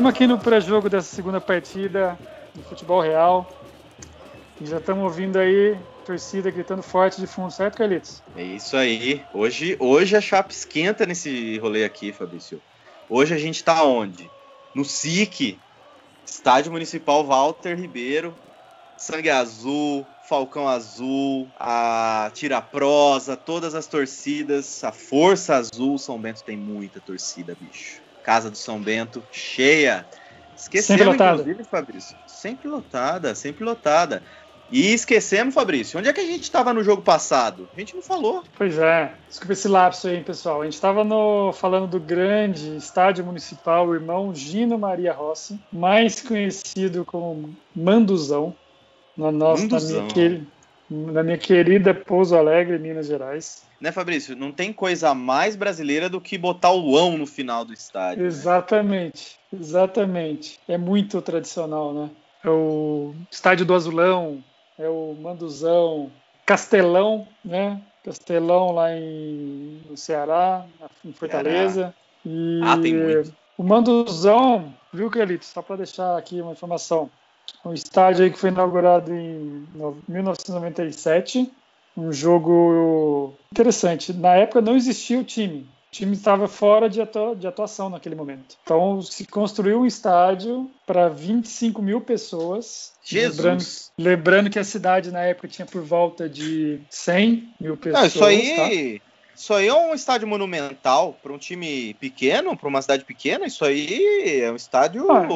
Estamos 0.00 0.16
aqui 0.16 0.26
no 0.26 0.38
pré-jogo 0.38 0.88
dessa 0.88 1.14
segunda 1.14 1.42
partida 1.42 2.18
do 2.54 2.62
futebol 2.62 3.02
real. 3.02 3.46
E 4.58 4.64
já 4.64 4.78
estamos 4.78 5.04
ouvindo 5.04 5.38
aí 5.38 5.76
torcida 6.06 6.50
gritando 6.50 6.82
forte 6.82 7.20
de 7.20 7.26
fundo, 7.26 7.50
certo, 7.50 7.76
Carlitos? 7.76 8.22
É 8.34 8.42
isso 8.42 8.78
aí. 8.78 9.22
Hoje, 9.34 9.76
hoje 9.78 10.16
a 10.16 10.20
chapa 10.22 10.52
esquenta 10.52 11.04
nesse 11.04 11.58
rolê 11.58 11.84
aqui, 11.84 12.14
Fabrício. 12.14 12.58
Hoje 13.10 13.34
a 13.34 13.36
gente 13.36 13.56
está 13.56 13.84
onde? 13.84 14.30
No 14.74 14.86
SIC, 14.86 15.58
Estádio 16.24 16.72
Municipal 16.72 17.22
Walter 17.22 17.78
Ribeiro, 17.78 18.34
Sangue 18.96 19.28
Azul, 19.28 20.06
Falcão 20.26 20.66
Azul, 20.66 21.46
a 21.58 22.30
Tiraprosa, 22.32 23.36
todas 23.36 23.74
as 23.74 23.86
torcidas, 23.86 24.82
a 24.82 24.92
Força 24.92 25.56
Azul, 25.56 25.98
São 25.98 26.18
Bento 26.18 26.42
tem 26.42 26.56
muita 26.56 27.00
torcida, 27.00 27.54
bicho. 27.60 28.00
Casa 28.22 28.50
do 28.50 28.56
São 28.56 28.80
Bento 28.80 29.22
cheia. 29.32 30.06
Esquecemos, 30.56 31.00
sempre 31.00 31.04
lotada. 31.04 31.40
inclusive, 31.40 31.64
Fabrício. 31.64 32.16
Sempre 32.26 32.68
lotada, 32.68 33.34
sempre 33.34 33.64
lotada. 33.64 34.22
E 34.70 34.92
esquecemos, 34.92 35.52
Fabrício, 35.52 35.98
onde 35.98 36.08
é 36.08 36.12
que 36.12 36.20
a 36.20 36.24
gente 36.24 36.44
estava 36.44 36.72
no 36.72 36.84
jogo 36.84 37.02
passado? 37.02 37.68
A 37.74 37.80
gente 37.80 37.94
não 37.94 38.02
falou. 38.02 38.44
Pois 38.56 38.78
é, 38.78 39.12
desculpa 39.28 39.52
esse 39.52 39.66
lapso 39.66 40.06
aí, 40.06 40.22
pessoal. 40.22 40.60
A 40.60 40.64
gente 40.64 40.74
estava 40.74 41.04
falando 41.52 41.88
do 41.88 41.98
grande 41.98 42.76
estádio 42.76 43.24
municipal 43.24 43.92
Irmão 43.92 44.32
Gino 44.32 44.78
Maria 44.78 45.12
Rossi, 45.12 45.58
mais 45.72 46.22
conhecido 46.22 47.04
como 47.04 47.52
Manduzão, 47.74 48.54
na 49.16 49.32
nossa, 49.32 49.62
Manduzão. 49.62 50.06
Na, 50.06 50.14
minha, 50.14 50.46
na 50.88 51.22
minha 51.24 51.38
querida 51.38 51.92
Pouso 51.92 52.36
Alegre, 52.36 52.78
Minas 52.78 53.08
Gerais. 53.08 53.64
Né, 53.80 53.90
Fabrício? 53.90 54.36
Não 54.36 54.52
tem 54.52 54.72
coisa 54.72 55.14
mais 55.14 55.56
brasileira 55.56 56.08
do 56.08 56.20
que 56.20 56.36
botar 56.36 56.72
o 56.72 56.96
ão 56.96 57.16
no 57.16 57.26
final 57.26 57.64
do 57.64 57.72
estádio. 57.72 58.22
Né? 58.22 58.28
Exatamente, 58.28 59.38
né? 59.50 59.58
exatamente. 59.58 60.60
É 60.68 60.76
muito 60.76 61.20
tradicional, 61.22 61.94
né? 61.94 62.10
É 62.44 62.50
o 62.50 63.14
estádio 63.30 63.64
do 63.64 63.74
Azulão, 63.74 64.44
é 64.78 64.88
o 64.88 65.16
Manduzão, 65.20 66.10
Castelão, 66.44 67.26
né? 67.44 67.80
Castelão 68.04 68.72
lá 68.72 68.94
em, 68.94 69.82
no 69.88 69.96
Ceará, 69.96 70.64
em 71.04 71.12
Fortaleza. 71.12 71.94
E 72.24 72.60
ah, 72.62 72.78
tem 72.78 72.94
muito. 72.94 73.34
O 73.56 73.62
Manduzão, 73.62 74.74
viu, 74.92 75.10
Kelito? 75.10 75.44
Só 75.44 75.60
para 75.62 75.76
deixar 75.76 76.16
aqui 76.16 76.40
uma 76.40 76.52
informação. 76.52 77.10
Um 77.64 77.74
estádio 77.74 78.24
aí 78.24 78.30
que 78.30 78.38
foi 78.38 78.50
inaugurado 78.50 79.12
em 79.12 79.66
1997. 80.08 81.50
Um 82.00 82.12
jogo 82.12 83.34
interessante. 83.52 84.12
Na 84.12 84.34
época 84.34 84.60
não 84.60 84.76
existia 84.76 85.18
o 85.18 85.24
time. 85.24 85.66
O 85.88 85.92
time 85.92 86.12
estava 86.12 86.46
fora 86.46 86.88
de, 86.88 87.00
atua 87.00 87.34
de 87.34 87.46
atuação 87.46 87.90
naquele 87.90 88.14
momento. 88.14 88.56
Então 88.62 89.02
se 89.02 89.26
construiu 89.26 89.80
um 89.80 89.86
estádio 89.86 90.70
para 90.86 91.08
25 91.08 91.82
mil 91.82 92.00
pessoas. 92.00 92.92
Jesus! 93.02 93.36
Lembrando, 93.36 93.64
lembrando, 93.98 94.50
que 94.50 94.58
a 94.58 94.64
cidade 94.64 95.10
na 95.10 95.20
época 95.22 95.48
tinha 95.48 95.66
por 95.66 95.82
volta 95.82 96.28
de 96.28 96.80
100 96.88 97.54
mil 97.60 97.76
pessoas. 97.76 98.02
Não, 98.02 98.06
isso 98.08 98.24
aí. 98.24 99.00
Tá? 99.00 99.09
Isso 99.40 99.54
aí 99.54 99.68
é 99.68 99.74
um 99.74 99.94
estádio 99.94 100.28
monumental 100.28 101.16
para 101.22 101.32
um 101.32 101.38
time 101.38 101.94
pequeno, 101.94 102.54
para 102.54 102.68
uma 102.68 102.82
cidade 102.82 103.06
pequena. 103.06 103.46
Isso 103.46 103.64
aí 103.64 104.42
é 104.42 104.52
um 104.52 104.54
estádio. 104.54 105.10
Ah, 105.10 105.26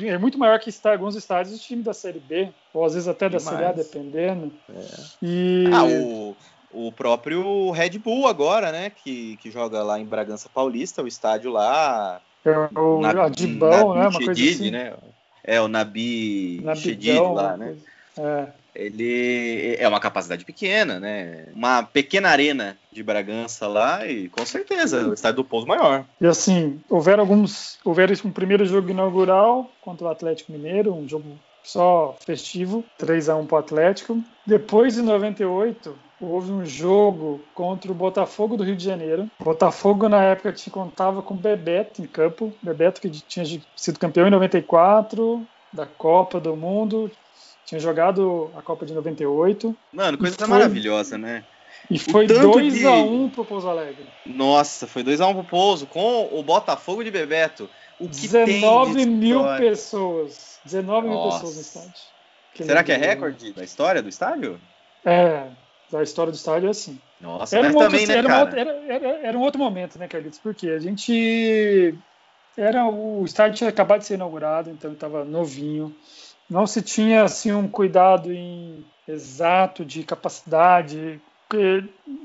é 0.00 0.18
muito 0.18 0.38
maior 0.38 0.60
que 0.60 0.68
está, 0.68 0.92
alguns 0.92 1.16
estádios 1.16 1.56
do 1.56 1.62
time 1.62 1.82
da 1.82 1.94
Série 1.94 2.20
B, 2.20 2.50
ou 2.74 2.84
às 2.84 2.92
vezes 2.92 3.08
até 3.08 3.26
da 3.26 3.40
Série 3.40 3.64
A, 3.64 3.72
dependendo. 3.72 4.52
É. 4.68 4.84
E... 5.22 5.64
Ah, 5.72 5.82
o, 5.82 6.36
o 6.74 6.92
próprio 6.92 7.70
Red 7.70 7.98
Bull 7.98 8.28
agora, 8.28 8.70
né? 8.70 8.90
Que, 8.90 9.38
que 9.38 9.50
joga 9.50 9.82
lá 9.82 9.98
em 9.98 10.04
Bragança 10.04 10.50
Paulista, 10.52 11.02
o 11.02 11.08
estádio 11.08 11.50
lá. 11.50 12.20
É 12.44 12.78
o 12.78 13.00
na, 13.00 13.24
Adibão, 13.24 13.94
né? 13.94 14.08
Uma 14.08 14.18
coisa 14.18 14.32
assim. 14.32 14.70
né? 14.70 14.92
É, 15.42 15.58
o 15.62 15.68
Nabi 15.68 16.62
Shedid 16.76 17.18
lá, 17.18 17.56
né? 17.56 17.74
É. 18.18 18.46
Ele 18.74 19.76
é 19.78 19.86
uma 19.86 20.00
capacidade 20.00 20.44
pequena, 20.44 20.98
né? 20.98 21.46
Uma 21.54 21.82
pequena 21.82 22.28
arena 22.28 22.76
de 22.90 23.02
Bragança 23.02 23.66
lá 23.66 24.06
e 24.06 24.28
com 24.28 24.44
certeza 24.44 25.08
o 25.08 25.14
estádio 25.14 25.36
do 25.36 25.44
Pouso 25.44 25.66
maior. 25.66 26.04
E 26.20 26.26
assim, 26.26 26.80
houveram 26.88 27.22
alguns. 27.22 27.78
Houveram 27.84 28.14
um 28.24 28.30
primeiro 28.30 28.64
jogo 28.64 28.90
inaugural 28.90 29.70
contra 29.80 30.06
o 30.06 30.10
Atlético 30.10 30.52
Mineiro, 30.52 30.94
um 30.94 31.08
jogo 31.08 31.38
só 31.64 32.16
festivo, 32.24 32.84
3 32.98 33.28
a 33.30 33.36
1 33.36 33.46
para 33.46 33.56
o 33.56 33.58
Atlético. 33.58 34.22
Depois, 34.46 34.98
em 34.98 35.02
98, 35.02 35.96
houve 36.20 36.52
um 36.52 36.64
jogo 36.64 37.40
contra 37.54 37.90
o 37.90 37.94
Botafogo 37.94 38.56
do 38.56 38.64
Rio 38.64 38.76
de 38.76 38.84
Janeiro. 38.84 39.30
O 39.40 39.44
Botafogo, 39.44 40.08
na 40.08 40.22
época, 40.22 40.52
te 40.52 40.70
contava 40.70 41.22
com 41.22 41.34
Bebeto 41.34 42.02
em 42.02 42.06
campo. 42.06 42.52
Bebeto, 42.62 43.00
que 43.00 43.10
tinha 43.10 43.44
sido 43.74 43.98
campeão 43.98 44.26
em 44.26 44.30
94 44.30 45.46
da 45.72 45.86
Copa 45.86 46.38
do 46.38 46.54
Mundo, 46.54 47.10
tinha 47.64 47.80
jogado 47.80 48.50
a 48.56 48.62
Copa 48.62 48.84
de 48.84 48.92
98. 48.92 49.76
Mano, 49.92 50.18
coisa 50.18 50.36
foi... 50.36 50.46
maravilhosa, 50.46 51.16
né? 51.16 51.44
E 51.90 51.98
foi 51.98 52.26
2x1 52.26 53.28
de... 53.28 53.34
pro 53.34 53.44
Pouso 53.44 53.68
Alegre. 53.68 54.06
Nossa, 54.26 54.86
foi 54.86 55.02
2x1 55.02 55.34
pro 55.34 55.44
Pouso, 55.44 55.86
com 55.86 56.28
o 56.32 56.42
Botafogo 56.42 57.04
de 57.04 57.10
Bebeto. 57.10 57.68
O 57.98 58.08
que 58.08 58.28
19 58.28 59.06
mil 59.06 59.44
pessoas. 59.58 60.58
19 60.64 61.08
Nossa. 61.08 61.20
mil 61.20 61.32
pessoas 61.32 61.54
no 61.54 61.60
estádio. 61.60 62.02
Que 62.54 62.64
Será 62.64 62.84
que 62.84 62.92
é 62.92 62.96
recorde 62.96 63.52
da 63.52 63.64
história 63.64 64.02
do 64.02 64.08
estádio? 64.08 64.60
É, 65.04 65.48
da 65.90 66.02
história 66.02 66.32
do 66.32 66.36
estádio 66.36 66.68
é 66.68 66.70
assim. 66.70 66.98
Nossa, 67.20 67.58
era 67.58 67.68
um 67.68 67.78
também, 67.78 68.00
outro, 68.00 68.06
né, 68.06 68.18
era, 68.18 68.28
cara? 68.28 68.60
Era, 68.60 68.70
era, 68.88 69.08
era, 69.26 69.38
um 69.38 69.42
outro 69.42 69.58
momento, 69.58 69.98
né, 69.98 70.06
Carlitos? 70.06 70.38
Porque 70.38 70.68
a 70.68 70.78
gente... 70.78 71.94
Era, 72.56 72.86
o 72.86 73.24
estádio 73.24 73.56
tinha 73.56 73.70
acabado 73.70 74.00
de 74.00 74.06
ser 74.06 74.14
inaugurado, 74.14 74.70
então 74.70 74.92
estava 74.92 75.24
novinho. 75.24 75.94
Não 76.48 76.66
se 76.66 76.82
tinha, 76.82 77.24
assim, 77.24 77.52
um 77.52 77.68
cuidado 77.68 78.32
em 78.32 78.84
exato 79.06 79.84
de 79.84 80.02
capacidade. 80.02 81.20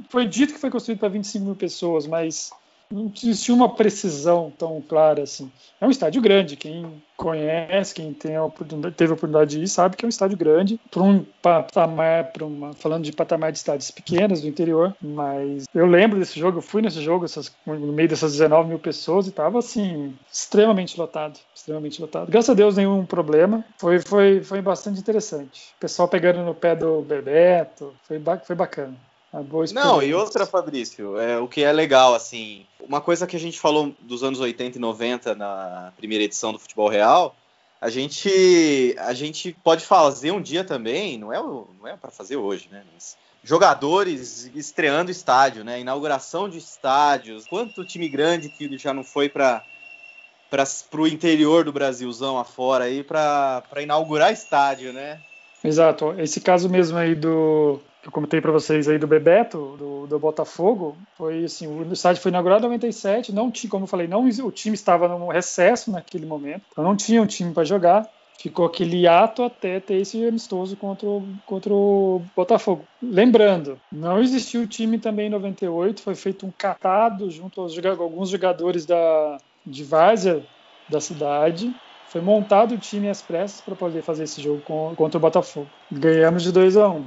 Foi 0.10 0.26
dito 0.26 0.54
que 0.54 0.60
foi 0.60 0.70
construído 0.70 1.00
para 1.00 1.10
25 1.10 1.46
mil 1.46 1.56
pessoas, 1.56 2.08
mas 2.08 2.52
não 2.92 3.12
existia 3.16 3.54
uma 3.54 3.70
precisão 3.70 4.52
tão 4.58 4.82
clara 4.82 5.22
assim. 5.22 5.52
É 5.80 5.86
um 5.86 5.92
estádio 5.92 6.22
grande, 6.22 6.56
quem 6.56 7.02
conhece, 7.16 7.94
quem 7.94 8.14
tem 8.14 8.36
a 8.36 8.50
teve 8.96 9.12
a 9.12 9.16
oportunidade 9.16 9.52
de 9.52 9.64
ir, 9.64 9.68
sabe 9.68 9.96
que 9.96 10.04
é 10.04 10.08
um 10.08 10.10
estádio 10.10 10.38
grande, 10.38 10.80
para 10.90 11.04
um 11.04 11.24
patamar, 11.42 12.32
uma, 12.42 12.74
falando 12.74 13.04
de 13.04 13.12
patamar 13.12 13.52
de 13.52 13.60
estádios 13.60 13.92
pequenos 13.92 14.42
do 14.42 14.48
interior, 14.48 14.96
mas 15.00 15.66
eu 15.74 15.86
lembro 15.86 16.18
desse 16.18 16.40
jogo, 16.40 16.58
eu 16.58 16.62
fui 16.62 16.82
nesse 16.82 17.02
jogo 17.02 17.26
essas, 17.26 17.52
no 17.66 17.94
meio 17.94 18.10
dessas 18.10 18.32
19 18.32 18.70
mil 18.70 18.80
pessoas 18.80 19.28
e 19.28 19.30
estava 19.30 19.60
assim, 19.60 20.16
extremamente 20.32 21.00
lotado, 21.00 21.40
extremamente 21.54 22.02
lotado. 22.02 22.32
Graças 22.32 22.50
a 22.50 22.54
Deus 22.56 22.78
nenhum 22.78 23.06
problema, 23.06 23.64
foi, 23.78 24.00
foi, 24.00 24.42
foi 24.42 24.62
bastante 24.62 25.00
interessante. 25.00 25.74
O 25.78 25.80
pessoal 25.80 26.08
pegando 26.08 26.44
no 26.44 26.56
pé 26.56 26.76
do 26.76 27.02
Bebeto, 27.02 27.94
foi, 28.04 28.20
foi 28.44 28.56
bacana. 28.56 28.96
Não, 29.76 30.02
e 30.02 30.14
outra, 30.14 30.46
Fabrício, 30.46 31.20
é, 31.20 31.38
o 31.38 31.48
que 31.48 31.64
é 31.64 31.72
legal, 31.72 32.16
assim, 32.16 32.66
uma 32.80 33.00
coisa 33.00 33.28
que 33.28 33.36
a 33.36 33.40
gente 33.40 33.60
falou 33.60 33.94
dos 34.00 34.24
anos 34.24 34.40
80 34.40 34.78
e 34.78 34.82
90 34.82 35.36
na 35.36 35.94
primeira 35.96 36.24
edição 36.24 36.52
do 36.52 36.60
Futebol 36.60 36.90
Real, 36.90 37.36
a 37.80 37.90
gente, 37.90 38.96
a 38.98 39.14
gente 39.14 39.56
pode 39.64 39.86
fazer 39.86 40.32
um 40.32 40.42
dia 40.42 40.64
também, 40.64 41.18
não 41.18 41.32
é, 41.32 41.38
não 41.38 41.88
é 41.88 41.96
para 41.96 42.12
fazer 42.12 42.36
hoje, 42.36 42.68
né? 42.72 42.84
Mas 42.94 43.16
jogadores 43.44 44.52
estreando 44.54 45.12
estádio, 45.12 45.64
né? 45.64 45.80
Inauguração 45.80 46.50
de 46.50 46.58
estádios, 46.58 47.48
quanto 47.48 47.86
time 47.86 48.10
grande 48.10 48.50
que 48.50 48.78
já 48.78 48.94
não 48.94 49.04
foi 49.04 49.30
para 49.30 49.64
para 50.50 51.02
o 51.02 51.08
interior 51.08 51.64
do 51.64 51.72
Brasilzão 51.72 52.40
afora 52.40 52.86
aí 52.86 53.04
para 53.04 53.64
inaugurar 53.82 54.34
estádio, 54.34 54.92
né? 54.92 55.22
Exato. 55.64 56.16
Esse 56.18 56.40
caso 56.42 56.70
mesmo 56.70 56.98
aí 56.98 57.16
do 57.16 57.80
que 58.02 58.08
eu 58.08 58.12
comentei 58.12 58.40
para 58.40 58.52
vocês 58.52 58.88
aí 58.88 58.98
do 58.98 59.08
Bebeto, 59.08 59.76
do, 59.78 60.08
do, 60.08 60.20
Botafogo, 60.20 60.98
foi 61.18 61.44
assim, 61.44 61.68
o 61.68 61.92
estádio 61.92 62.22
foi 62.22 62.30
inaugurado 62.30 62.62
em 62.62 62.70
97, 62.70 63.34
não 63.34 63.52
tinha, 63.52 63.70
como 63.70 63.84
eu 63.84 63.88
falei, 63.88 64.08
não, 64.08 64.26
o 64.26 64.52
time 64.52 64.74
estava 64.74 65.08
num 65.08 65.28
recesso 65.28 65.92
naquele 65.92 66.26
momento, 66.26 66.62
então 66.72 66.84
não 66.84 66.96
tinha 66.96 67.22
um 67.22 67.26
time 67.26 67.54
para 67.54 67.66
jogar, 67.66 68.10
ficou 68.38 68.66
aquele 68.66 69.06
ato 69.06 69.44
até 69.44 69.82
ter 69.82 69.96
esse 69.96 70.26
amistoso 70.26 70.78
contra 70.78 71.06
o, 71.06 71.28
contra 71.46 71.74
o 71.74 72.22
Botafogo. 72.34 72.86
Lembrando, 73.04 73.78
não 73.92 74.22
existiu 74.22 74.66
time 74.66 74.98
também 74.98 75.28
em 75.28 75.32
98, 75.32 76.02
foi 76.02 76.16
feito 76.16 76.46
um 76.46 76.52
catado 76.58 77.30
junto 77.30 77.60
aos 77.60 77.78
alguns 78.00 78.30
jogadores 78.30 78.86
da, 78.86 79.38
de 79.66 79.84
Várzea 79.84 80.42
da 80.88 81.02
cidade, 81.02 81.76
foi 82.10 82.22
montado 82.22 82.74
o 82.74 82.78
time 82.78 83.08
às 83.08 83.22
pressas 83.22 83.62
para 83.62 83.76
poder 83.76 84.02
fazer 84.02 84.24
esse 84.24 84.42
jogo 84.42 84.62
contra 84.96 85.18
o 85.18 85.22
Botafogo. 85.22 85.68
Ganhamos 85.92 86.44
de 86.44 86.52
2 86.52 86.76
a 86.76 86.90
1 86.90 86.98
um. 86.98 87.06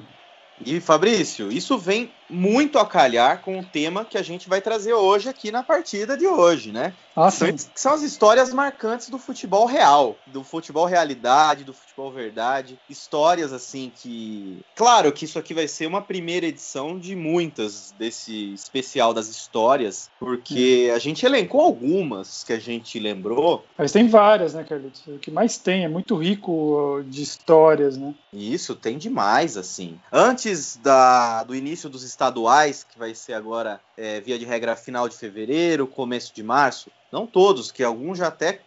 E 0.65 0.81
Fabrício, 0.81 1.51
isso 1.51 1.79
vem 1.79 2.11
muito 2.33 2.79
a 2.79 2.87
calhar 2.87 3.43
com 3.43 3.59
o 3.59 3.65
tema 3.65 4.05
que 4.05 4.17
a 4.17 4.23
gente 4.23 4.49
vai 4.49 4.61
trazer 4.61 4.95
hoje 4.95 5.29
aqui 5.29 5.51
na 5.51 5.63
partida 5.63 6.17
de 6.17 6.27
hoje, 6.27 6.73
né? 6.73 6.95
Ah, 7.15 7.31
são, 7.31 7.49
são 7.75 7.93
as 7.93 8.03
histórias 8.03 8.55
marcantes 8.55 9.11
do 9.11 9.19
futebol 9.19 9.67
real, 9.67 10.17
do 10.27 10.43
futebol 10.43 10.87
realidade, 10.87 11.63
do 11.63 11.75
futebol 11.75 12.11
verdade. 12.11 12.79
Histórias 12.89 13.53
assim 13.53 13.93
que. 13.95 14.61
Claro 14.75 15.13
que 15.13 15.27
isso 15.27 15.39
aqui 15.39 15.53
vai 15.53 15.69
ser 15.69 15.87
uma 15.87 16.01
primeira 16.01 16.47
edição 16.47 16.99
de 16.99 17.15
muitas 17.15 17.95
desse 17.99 18.55
especial 18.55 19.13
das 19.13 19.29
histórias, 19.29 20.11
porque 20.19 20.91
a 20.95 20.99
gente 20.99 21.27
elencou 21.27 21.61
algumas 21.61 22.45
que 22.45 22.53
a 22.55 22.59
gente 22.59 22.99
lembrou. 22.99 23.65
Mas 23.77 23.93
tem 23.93 24.09
várias, 24.09 24.55
né, 24.55 24.65
Carlitos? 24.65 25.03
O 25.07 25.19
que 25.19 25.31
mais 25.31 25.59
tem, 25.59 25.85
é 25.85 25.89
muito 25.89 26.17
rico 26.17 27.05
de 27.07 27.23
histórias, 27.23 27.99
né? 27.99 28.15
Isso 28.33 28.75
tem 28.75 28.97
demais, 28.97 29.59
assim. 29.59 30.01
Antes 30.11 30.52
da, 30.83 31.45
do 31.45 31.55
início 31.55 31.89
dos 31.89 32.03
estaduais, 32.03 32.85
que 32.85 32.99
vai 32.99 33.15
ser 33.15 33.35
agora, 33.35 33.81
é, 33.97 34.21
via 34.21 34.39
de 34.39 34.45
regra, 34.45 34.77
final 34.77 35.09
de 35.09 35.17
fevereiro, 35.17 35.87
começo 35.87 36.35
de 36.35 36.43
março, 36.43 36.91
não 37.11 37.27
todos, 37.27 37.71
que 37.71 37.83
alguns 37.83 38.19
já 38.19 38.29
até 38.29 38.61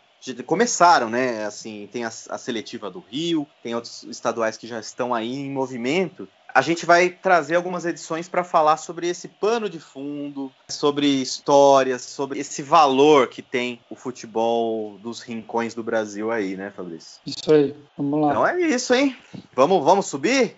começaram, 0.45 1.09
né? 1.09 1.45
Assim, 1.45 1.87
tem 1.91 2.03
a, 2.03 2.07
a, 2.07 2.37
seletiva 2.37 2.89
do 2.89 2.99
Rio, 2.99 3.47
tem 3.61 3.75
outros 3.75 4.03
estaduais 4.03 4.57
que 4.57 4.67
já 4.67 4.79
estão 4.79 5.13
aí 5.13 5.33
em 5.33 5.51
movimento. 5.51 6.27
A 6.53 6.61
gente 6.61 6.85
vai 6.85 7.09
trazer 7.09 7.55
algumas 7.55 7.85
edições 7.85 8.29
para 8.29 8.43
falar 8.43 8.77
sobre 8.77 9.09
esse 9.09 9.27
pano 9.27 9.69
de 9.69 9.79
fundo, 9.79 10.49
sobre 10.69 11.05
histórias, 11.05 12.01
sobre 12.01 12.39
esse 12.39 12.63
valor 12.63 13.27
que 13.27 13.41
tem 13.41 13.79
o 13.89 13.95
futebol 13.95 14.97
dos 14.99 15.21
rincões 15.21 15.75
do 15.75 15.83
Brasil 15.83 16.31
aí, 16.31 16.55
né, 16.55 16.71
Fabrício? 16.71 17.19
Isso 17.25 17.53
aí, 17.53 17.75
vamos 17.97 18.21
lá. 18.21 18.29
Então 18.29 18.47
é 18.47 18.61
isso, 18.61 18.93
hein? 18.93 19.15
Vamos, 19.53 19.83
vamos 19.83 20.05
subir? 20.05 20.55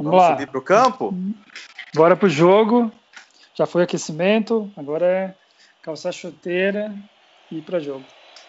Vamos, 0.00 0.12
vamos 0.12 0.28
lá. 0.28 0.30
subir 0.32 0.46
pro 0.46 0.62
campo? 0.62 1.14
Bora 1.94 2.16
pro 2.16 2.28
jogo. 2.28 2.90
Já 3.54 3.66
foi 3.66 3.82
aquecimento, 3.82 4.72
agora 4.74 5.04
é 5.04 5.34
calçar 5.82 6.10
chuteira 6.10 6.94
e 7.50 7.58
ir 7.58 7.62
para 7.62 7.78
jogo. 7.78 8.04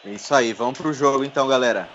É 0.06 0.12
isso 0.12 0.34
aí, 0.34 0.54
vamos 0.54 0.80
pro 0.80 0.94
jogo 0.94 1.26
então, 1.26 1.48
galera. 1.50 1.90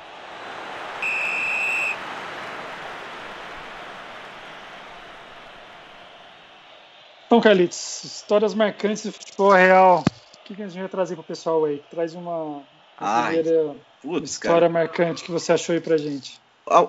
Então, 7.27 7.41
Carlitos, 7.41 8.05
histórias 8.05 8.53
marcantes 8.53 9.07
do 9.07 9.13
futebol 9.13 9.53
real. 9.53 10.05
O 10.35 10.45
que, 10.45 10.55
que 10.55 10.63
a 10.63 10.69
gente 10.69 10.79
vai 10.79 10.89
trazer 10.89 11.15
pro 11.15 11.25
pessoal 11.25 11.65
aí? 11.65 11.83
Traz 11.91 12.15
uma, 12.15 12.63
uma 13.01 13.23
primeira 13.25 13.75
putz, 14.03 14.33
história 14.33 14.69
cara. 14.69 14.69
marcante 14.69 15.25
que 15.25 15.33
você 15.33 15.53
achou 15.53 15.75
aí 15.75 15.81
pra 15.81 15.97
gente. 15.97 16.39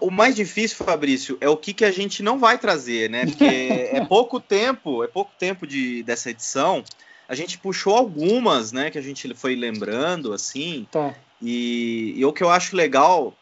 O 0.01 0.09
mais 0.09 0.35
difícil, 0.35 0.83
Fabrício, 0.83 1.38
é 1.39 1.47
o 1.47 1.56
que, 1.56 1.71
que 1.71 1.85
a 1.85 1.91
gente 1.91 2.24
não 2.24 2.39
vai 2.39 2.57
trazer, 2.57 3.09
né? 3.09 3.27
Porque 3.27 3.45
é 3.94 4.03
pouco 4.06 4.39
tempo, 4.39 5.03
é 5.03 5.07
pouco 5.07 5.31
tempo 5.38 5.68
de, 5.68 6.01
dessa 6.01 6.31
edição. 6.31 6.83
A 7.29 7.35
gente 7.35 7.59
puxou 7.59 7.95
algumas, 7.95 8.71
né, 8.71 8.89
que 8.89 8.97
a 8.97 9.01
gente 9.01 9.31
foi 9.35 9.56
lembrando, 9.56 10.33
assim. 10.33 10.88
Tá. 10.89 11.13
E, 11.41 12.13
e 12.15 12.25
o 12.25 12.33
que 12.33 12.44
eu 12.44 12.50
acho 12.50 12.75
legal, 12.75 13.35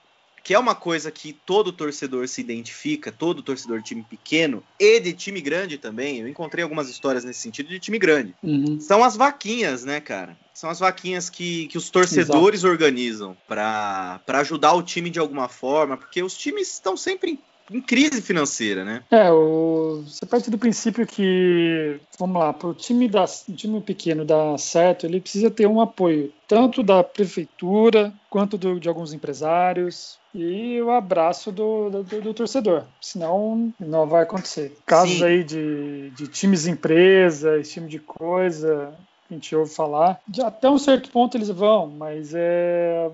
que 0.46 0.54
é 0.54 0.60
uma 0.60 0.76
coisa 0.76 1.10
que 1.10 1.34
todo 1.34 1.72
torcedor 1.72 2.28
se 2.28 2.40
identifica, 2.40 3.12
todo 3.12 3.42
torcedor 3.42 3.80
de 3.80 3.86
time 3.86 4.04
pequeno 4.08 4.62
e 4.80 5.00
de 5.00 5.12
time 5.12 5.42
grande 5.42 5.80
também. 5.80 6.20
Eu 6.20 6.28
encontrei 6.28 6.62
algumas 6.62 6.88
histórias 6.88 7.26
nesse 7.26 7.40
sentido 7.40 7.68
de 7.68 7.80
time 7.80 7.98
grande. 7.98 8.36
Uhum. 8.44 8.80
São 8.80 9.04
as 9.04 9.18
vaquinhas, 9.18 9.84
né, 9.84 10.00
cara? 10.00 10.38
São 10.54 10.70
as 10.70 10.78
vaquinhas 10.78 11.32
que, 11.32 11.66
que 11.66 11.80
os 11.80 11.90
torcedores 11.90 12.60
Exato. 12.60 12.72
organizam 12.72 13.36
para 13.48 14.22
ajudar 14.28 14.74
o 14.74 14.84
time 14.84 15.10
de 15.10 15.18
alguma 15.18 15.50
forma, 15.50 15.98
porque 15.98 16.22
os 16.22 16.38
times 16.38 16.72
estão 16.72 16.96
sempre 16.96 17.40
em 17.72 17.82
crise 17.82 18.22
financeira, 18.22 18.84
né? 18.84 19.04
É, 19.10 19.32
o, 19.32 20.04
você 20.06 20.26
parte 20.26 20.50
do 20.50 20.58
princípio 20.58 21.06
que, 21.06 22.00
vamos 22.20 22.40
lá, 22.40 22.54
para 22.54 22.68
o 22.68 22.74
time, 22.74 23.08
dar, 23.08 23.28
time 23.28 23.82
pequeno 23.82 24.26
dar 24.26 24.58
certo, 24.58 25.06
ele 25.06 25.22
precisa 25.22 25.50
ter 25.50 25.68
um 25.68 25.82
apoio, 25.82 26.32
tanto 26.48 26.84
da 26.84 27.04
prefeitura, 27.04 28.14
quanto 28.30 28.58
do, 28.58 28.80
de 28.80 28.88
alguns 28.88 29.14
empresários, 29.14 30.18
e 30.34 30.82
o 30.82 30.92
abraço 30.92 31.52
do, 31.52 31.90
do, 31.90 32.22
do, 32.22 32.34
torcedor, 32.34 32.84
senão 33.02 33.74
não 33.80 34.06
vai 34.06 34.24
acontecer. 34.24 34.78
Casos 34.86 35.18
Sim. 35.18 35.24
aí 35.24 35.44
de, 35.44 36.10
de 36.12 36.28
times 36.28 36.68
empresa, 36.68 37.58
esse 37.58 37.74
time 37.74 37.88
de 37.88 38.00
coisa, 38.00 38.94
a 39.30 39.34
gente 39.34 39.56
ouve 39.56 39.74
falar, 39.74 40.20
até 40.44 40.70
um 40.70 40.78
certo 40.78 41.10
ponto 41.10 41.36
eles 41.36 41.50
vão, 41.50 41.88
mas 41.88 42.34
é, 42.36 43.10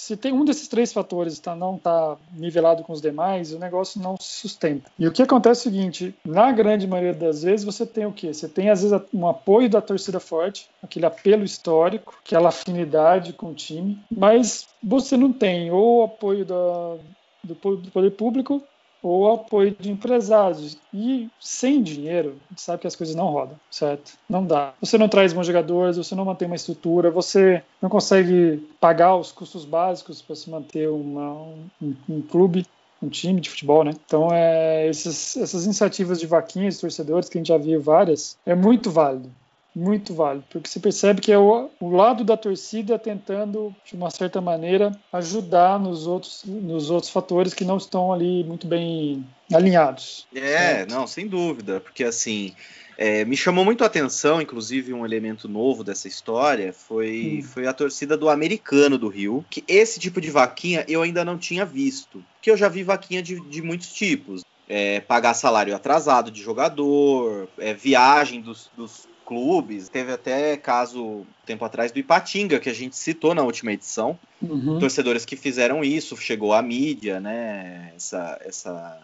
se 0.00 0.16
tem 0.16 0.32
um 0.32 0.46
desses 0.46 0.66
três 0.66 0.94
fatores 0.94 1.38
tá, 1.38 1.54
não 1.54 1.76
está 1.76 2.16
nivelado 2.32 2.82
com 2.82 2.90
os 2.90 3.02
demais, 3.02 3.52
o 3.52 3.58
negócio 3.58 4.00
não 4.00 4.16
se 4.18 4.40
sustenta. 4.40 4.90
E 4.98 5.06
o 5.06 5.12
que 5.12 5.22
acontece 5.22 5.68
é 5.68 5.70
o 5.70 5.72
seguinte: 5.74 6.14
na 6.24 6.50
grande 6.50 6.86
maioria 6.86 7.12
das 7.12 7.42
vezes, 7.42 7.66
você 7.66 7.84
tem 7.84 8.06
o 8.06 8.12
quê? 8.12 8.32
Você 8.32 8.48
tem, 8.48 8.70
às 8.70 8.82
vezes, 8.82 8.98
um 9.12 9.28
apoio 9.28 9.68
da 9.68 9.82
torcida 9.82 10.18
forte, 10.18 10.70
aquele 10.82 11.04
apelo 11.04 11.44
histórico, 11.44 12.18
aquela 12.24 12.48
afinidade 12.48 13.34
com 13.34 13.50
o 13.50 13.54
time, 13.54 14.02
mas 14.10 14.66
você 14.82 15.18
não 15.18 15.30
tem 15.34 15.70
ou 15.70 16.02
apoio 16.02 16.46
da, 16.46 16.96
do, 17.44 17.54
do 17.76 17.90
poder 17.90 18.12
público 18.12 18.62
ou 19.02 19.32
apoio 19.32 19.74
de 19.78 19.90
empresários. 19.90 20.76
E 20.92 21.28
sem 21.40 21.82
dinheiro, 21.82 22.36
sabe 22.56 22.80
que 22.80 22.86
as 22.86 22.96
coisas 22.96 23.14
não 23.14 23.26
rodam, 23.26 23.56
certo? 23.70 24.12
Não 24.28 24.44
dá. 24.44 24.74
Você 24.80 24.98
não 24.98 25.08
traz 25.08 25.32
bons 25.32 25.46
jogadores, 25.46 25.96
você 25.96 26.14
não 26.14 26.24
mantém 26.24 26.46
uma 26.46 26.56
estrutura, 26.56 27.10
você 27.10 27.62
não 27.80 27.88
consegue 27.88 28.58
pagar 28.80 29.16
os 29.16 29.32
custos 29.32 29.64
básicos 29.64 30.20
para 30.22 30.36
se 30.36 30.50
manter 30.50 30.88
uma, 30.88 31.32
um, 31.80 31.94
um 32.08 32.22
clube 32.22 32.66
um 33.02 33.08
time 33.08 33.40
de 33.40 33.48
futebol, 33.48 33.82
né? 33.82 33.92
Então, 34.04 34.28
é, 34.30 34.86
esses, 34.86 35.34
essas 35.38 35.64
iniciativas 35.64 36.20
de 36.20 36.26
vaquinhas 36.26 36.74
de 36.74 36.82
torcedores, 36.82 37.30
que 37.30 37.38
a 37.38 37.40
gente 37.40 37.48
já 37.48 37.56
viu 37.56 37.80
várias, 37.80 38.36
é 38.44 38.54
muito 38.54 38.90
válido 38.90 39.30
muito 39.74 40.14
válido, 40.14 40.44
porque 40.50 40.68
você 40.68 40.80
percebe 40.80 41.20
que 41.20 41.30
é 41.30 41.38
o, 41.38 41.70
o, 41.78 41.90
lado 41.90 42.24
da 42.24 42.36
torcida 42.36 42.98
tentando, 42.98 43.74
de 43.84 43.94
uma 43.94 44.10
certa 44.10 44.40
maneira, 44.40 44.92
ajudar 45.12 45.78
nos 45.78 46.06
outros, 46.06 46.42
nos 46.44 46.90
outros 46.90 47.10
fatores 47.10 47.54
que 47.54 47.64
não 47.64 47.76
estão 47.76 48.12
ali 48.12 48.42
muito 48.44 48.66
bem 48.66 49.24
alinhados. 49.52 50.26
É, 50.34 50.40
certo? 50.40 50.90
não, 50.90 51.06
sem 51.06 51.26
dúvida, 51.26 51.80
porque 51.80 52.04
assim. 52.04 52.54
É, 53.02 53.24
me 53.24 53.34
chamou 53.34 53.64
muito 53.64 53.82
a 53.82 53.86
atenção, 53.86 54.42
inclusive 54.42 54.92
um 54.92 55.06
elemento 55.06 55.48
novo 55.48 55.82
dessa 55.82 56.06
história 56.06 56.70
foi, 56.70 57.38
hum. 57.38 57.42
foi 57.42 57.66
a 57.66 57.72
torcida 57.72 58.14
do 58.14 58.28
americano 58.28 58.98
do 58.98 59.08
Rio. 59.08 59.42
Que 59.48 59.64
esse 59.66 59.98
tipo 59.98 60.20
de 60.20 60.30
vaquinha 60.30 60.84
eu 60.86 61.00
ainda 61.00 61.24
não 61.24 61.38
tinha 61.38 61.64
visto. 61.64 62.22
Que 62.42 62.50
eu 62.50 62.58
já 62.58 62.68
vi 62.68 62.82
vaquinha 62.82 63.22
de, 63.22 63.40
de 63.48 63.62
muitos 63.62 63.90
tipos. 63.90 64.44
É, 64.68 65.00
pagar 65.00 65.32
salário 65.32 65.74
atrasado 65.74 66.30
de 66.30 66.42
jogador, 66.42 67.48
é, 67.56 67.72
viagem 67.72 68.42
dos, 68.42 68.70
dos 68.76 69.08
clubes. 69.30 69.88
Teve 69.88 70.10
até 70.10 70.56
caso 70.56 71.24
tempo 71.46 71.64
atrás 71.64 71.92
do 71.92 72.00
Ipatinga, 72.00 72.58
que 72.58 72.68
a 72.68 72.74
gente 72.74 72.96
citou 72.96 73.32
na 73.32 73.44
última 73.44 73.72
edição. 73.72 74.18
Uhum. 74.42 74.80
Torcedores 74.80 75.24
que 75.24 75.36
fizeram 75.36 75.84
isso, 75.84 76.16
chegou 76.16 76.52
à 76.52 76.60
mídia, 76.60 77.20
né? 77.20 77.92
Essa, 77.94 78.40
essa, 78.44 78.98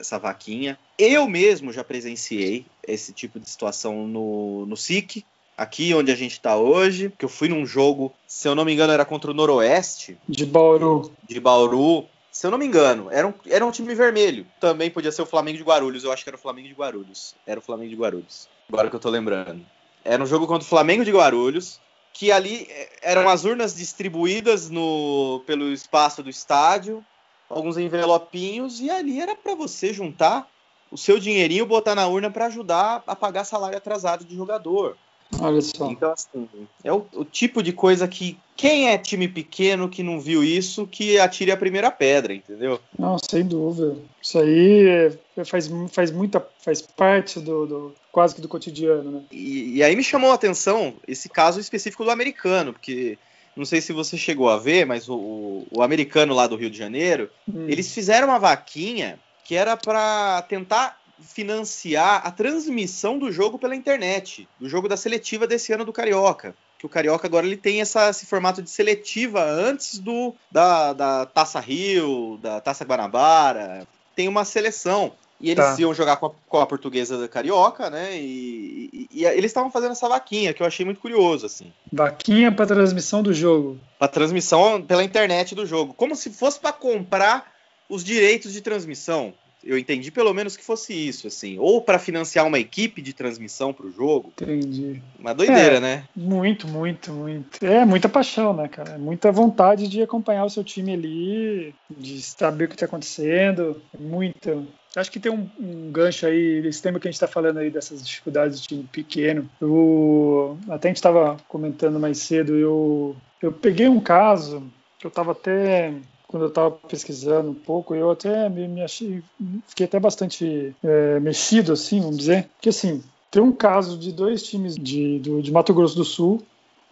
essa 0.00 0.18
vaquinha. 0.18 0.76
Eu 0.98 1.28
mesmo 1.28 1.72
já 1.72 1.84
presenciei 1.84 2.66
esse 2.84 3.12
tipo 3.12 3.38
de 3.38 3.48
situação 3.48 4.08
no, 4.08 4.66
no 4.66 4.76
SIC, 4.76 5.24
aqui 5.56 5.94
onde 5.94 6.10
a 6.10 6.16
gente 6.16 6.32
está 6.32 6.56
hoje, 6.56 7.12
que 7.16 7.24
eu 7.24 7.28
fui 7.28 7.48
num 7.48 7.64
jogo, 7.64 8.12
se 8.26 8.48
eu 8.48 8.56
não 8.56 8.64
me 8.64 8.72
engano, 8.72 8.92
era 8.92 9.04
contra 9.04 9.30
o 9.30 9.34
Noroeste. 9.34 10.18
De 10.28 10.44
Bauru. 10.44 11.12
De 11.28 11.38
Bauru. 11.38 12.04
Se 12.38 12.46
eu 12.46 12.52
não 12.52 12.58
me 12.58 12.64
engano, 12.64 13.08
era 13.10 13.26
um, 13.26 13.34
era 13.48 13.66
um 13.66 13.70
time 13.72 13.92
vermelho. 13.96 14.46
Também 14.60 14.88
podia 14.88 15.10
ser 15.10 15.22
o 15.22 15.26
Flamengo 15.26 15.58
de 15.58 15.64
Guarulhos. 15.64 16.04
Eu 16.04 16.12
acho 16.12 16.22
que 16.22 16.30
era 16.30 16.36
o 16.36 16.40
Flamengo 16.40 16.68
de 16.68 16.74
Guarulhos. 16.74 17.34
Era 17.44 17.58
o 17.58 17.62
Flamengo 17.62 17.90
de 17.90 17.96
Guarulhos. 17.96 18.48
Agora 18.68 18.88
que 18.88 18.94
eu 18.94 19.00
tô 19.00 19.10
lembrando. 19.10 19.66
Era 20.04 20.22
um 20.22 20.26
jogo 20.26 20.46
contra 20.46 20.64
o 20.64 20.68
Flamengo 20.68 21.04
de 21.04 21.10
Guarulhos, 21.10 21.80
que 22.12 22.30
ali 22.30 22.68
eh, 22.70 22.90
eram 23.02 23.28
as 23.28 23.44
urnas 23.44 23.74
distribuídas 23.74 24.70
no, 24.70 25.42
pelo 25.48 25.72
espaço 25.72 26.22
do 26.22 26.30
estádio, 26.30 27.04
alguns 27.50 27.76
envelopinhos, 27.76 28.80
e 28.80 28.88
ali 28.88 29.20
era 29.20 29.34
para 29.34 29.56
você 29.56 29.92
juntar 29.92 30.48
o 30.92 30.96
seu 30.96 31.18
dinheirinho, 31.18 31.66
botar 31.66 31.96
na 31.96 32.06
urna 32.06 32.30
para 32.30 32.46
ajudar 32.46 33.02
a 33.04 33.16
pagar 33.16 33.42
salário 33.42 33.76
atrasado 33.76 34.24
de 34.24 34.36
jogador. 34.36 34.96
Olha 35.40 35.60
só. 35.60 35.90
Então, 35.90 36.12
assim, 36.12 36.48
é 36.84 36.92
o, 36.92 37.04
o, 37.12 37.24
tipo 37.24 37.62
de 37.62 37.72
coisa 37.72 38.08
que 38.08 38.38
quem 38.58 38.90
é 38.90 38.98
time 38.98 39.28
pequeno 39.28 39.88
que 39.88 40.02
não 40.02 40.20
viu 40.20 40.42
isso, 40.42 40.84
que 40.84 41.16
atire 41.16 41.52
a 41.52 41.56
primeira 41.56 41.92
pedra, 41.92 42.34
entendeu? 42.34 42.80
Não, 42.98 43.16
sem 43.16 43.46
dúvida. 43.46 43.96
Isso 44.20 44.36
aí 44.36 45.16
é, 45.36 45.44
faz, 45.44 45.70
faz 45.92 46.10
muita. 46.10 46.44
faz 46.58 46.82
parte 46.82 47.38
do, 47.38 47.66
do 47.66 47.94
quase 48.10 48.34
que 48.34 48.40
do 48.40 48.48
cotidiano, 48.48 49.12
né? 49.12 49.22
E, 49.30 49.76
e, 49.76 49.82
aí 49.84 49.94
me 49.94 50.02
chamou 50.02 50.32
a 50.32 50.34
atenção 50.34 50.94
esse 51.06 51.28
caso 51.28 51.60
específico 51.60 52.02
do 52.02 52.10
americano, 52.10 52.72
porque 52.72 53.16
não 53.56 53.64
sei 53.64 53.80
se 53.80 53.92
você 53.92 54.18
chegou 54.18 54.48
a 54.48 54.58
ver, 54.58 54.84
mas 54.84 55.08
o, 55.08 55.64
o 55.70 55.80
americano 55.80 56.34
lá 56.34 56.48
do 56.48 56.56
Rio 56.56 56.68
de 56.68 56.76
Janeiro, 56.76 57.30
hum. 57.48 57.68
eles 57.68 57.92
fizeram 57.92 58.26
uma 58.26 58.40
vaquinha 58.40 59.20
que 59.44 59.54
era 59.54 59.76
para 59.76 60.42
tentar 60.42 60.98
financiar 61.22 62.26
a 62.26 62.30
transmissão 62.32 63.20
do 63.20 63.30
jogo 63.30 63.56
pela 63.56 63.76
internet, 63.76 64.48
do 64.58 64.68
jogo 64.68 64.88
da 64.88 64.96
seletiva 64.96 65.46
desse 65.46 65.72
ano 65.72 65.84
do 65.84 65.92
Carioca. 65.92 66.56
Que 66.78 66.86
o 66.86 66.88
Carioca 66.88 67.26
agora 67.26 67.44
ele 67.44 67.56
tem 67.56 67.80
essa, 67.80 68.08
esse 68.08 68.24
formato 68.24 68.62
de 68.62 68.70
seletiva 68.70 69.42
antes 69.44 69.98
do 69.98 70.34
da, 70.50 70.92
da 70.92 71.26
Taça 71.26 71.58
Rio, 71.58 72.38
da 72.40 72.60
Taça 72.60 72.84
Guanabara. 72.84 73.86
Tem 74.14 74.28
uma 74.28 74.44
seleção. 74.44 75.12
E 75.40 75.50
eles 75.50 75.64
tá. 75.64 75.76
iam 75.78 75.94
jogar 75.94 76.16
com 76.16 76.26
a, 76.26 76.30
com 76.48 76.58
a 76.58 76.66
portuguesa 76.66 77.16
da 77.16 77.28
Carioca, 77.28 77.88
né? 77.88 78.16
E, 78.16 78.90
e, 78.92 79.20
e 79.20 79.24
eles 79.24 79.46
estavam 79.46 79.70
fazendo 79.70 79.92
essa 79.92 80.08
vaquinha, 80.08 80.52
que 80.52 80.62
eu 80.62 80.66
achei 80.66 80.84
muito 80.84 81.00
curioso, 81.00 81.46
assim. 81.46 81.72
Vaquinha 81.92 82.50
para 82.50 82.66
transmissão 82.66 83.22
do 83.22 83.32
jogo. 83.32 83.78
Para 83.98 84.08
transmissão 84.08 84.82
pela 84.82 85.04
internet 85.04 85.54
do 85.54 85.64
jogo. 85.64 85.94
Como 85.94 86.16
se 86.16 86.30
fosse 86.30 86.58
para 86.58 86.72
comprar 86.72 87.52
os 87.88 88.02
direitos 88.02 88.52
de 88.52 88.60
transmissão 88.60 89.32
eu 89.68 89.76
entendi 89.76 90.10
pelo 90.10 90.32
menos 90.32 90.56
que 90.56 90.64
fosse 90.64 90.94
isso, 90.94 91.26
assim. 91.26 91.58
Ou 91.58 91.82
para 91.82 91.98
financiar 91.98 92.46
uma 92.46 92.58
equipe 92.58 93.02
de 93.02 93.12
transmissão 93.12 93.70
para 93.70 93.86
o 93.86 93.92
jogo. 93.92 94.32
Entendi. 94.40 95.02
Uma 95.18 95.34
doideira, 95.34 95.76
é, 95.76 95.80
né? 95.80 96.04
Muito, 96.16 96.66
muito, 96.66 97.12
muito. 97.12 97.62
É 97.62 97.84
muita 97.84 98.08
paixão, 98.08 98.54
né, 98.54 98.66
cara? 98.66 98.92
É 98.92 98.98
muita 98.98 99.30
vontade 99.30 99.86
de 99.86 100.02
acompanhar 100.02 100.46
o 100.46 100.50
seu 100.50 100.64
time 100.64 100.94
ali, 100.94 101.74
de 101.90 102.22
saber 102.22 102.64
o 102.64 102.68
que 102.68 102.76
está 102.76 102.86
acontecendo. 102.86 103.78
É 103.94 104.02
muita. 104.02 104.58
Acho 104.96 105.12
que 105.12 105.20
tem 105.20 105.30
um, 105.30 105.46
um, 105.60 105.92
gancho 105.92 106.24
aí, 106.24 106.66
esse 106.66 106.80
tema 106.80 106.98
que 106.98 107.06
a 107.06 107.10
gente 107.10 107.16
está 107.16 107.28
falando 107.28 107.58
aí 107.58 107.68
dessas 107.68 108.02
dificuldades 108.02 108.62
de 108.62 108.68
time 108.68 108.88
pequeno. 108.90 109.50
Eu, 109.60 110.58
até 110.70 110.88
a 110.88 110.90
gente 110.90 110.96
estava 110.96 111.36
comentando 111.46 112.00
mais 112.00 112.16
cedo, 112.20 112.56
eu, 112.56 113.14
eu 113.42 113.52
peguei 113.52 113.86
um 113.86 114.00
caso 114.00 114.62
que 114.98 115.06
eu 115.06 115.10
estava 115.10 115.32
até 115.32 115.92
quando 116.28 116.42
eu 116.44 116.48
estava 116.50 116.70
pesquisando 116.70 117.50
um 117.50 117.54
pouco, 117.54 117.94
eu 117.94 118.10
até 118.10 118.48
me, 118.50 118.68
me 118.68 118.82
achei, 118.82 119.22
fiquei 119.66 119.86
até 119.86 119.98
bastante 119.98 120.76
é, 120.84 121.18
mexido, 121.18 121.72
assim, 121.72 122.00
vamos 122.00 122.18
dizer, 122.18 122.48
porque 122.54 122.68
assim, 122.68 123.02
tem 123.30 123.42
um 123.42 123.50
caso 123.50 123.98
de 123.98 124.12
dois 124.12 124.42
times 124.42 124.76
de, 124.76 125.18
do, 125.20 125.42
de 125.42 125.50
Mato 125.50 125.72
Grosso 125.72 125.96
do 125.96 126.04
Sul, 126.04 126.42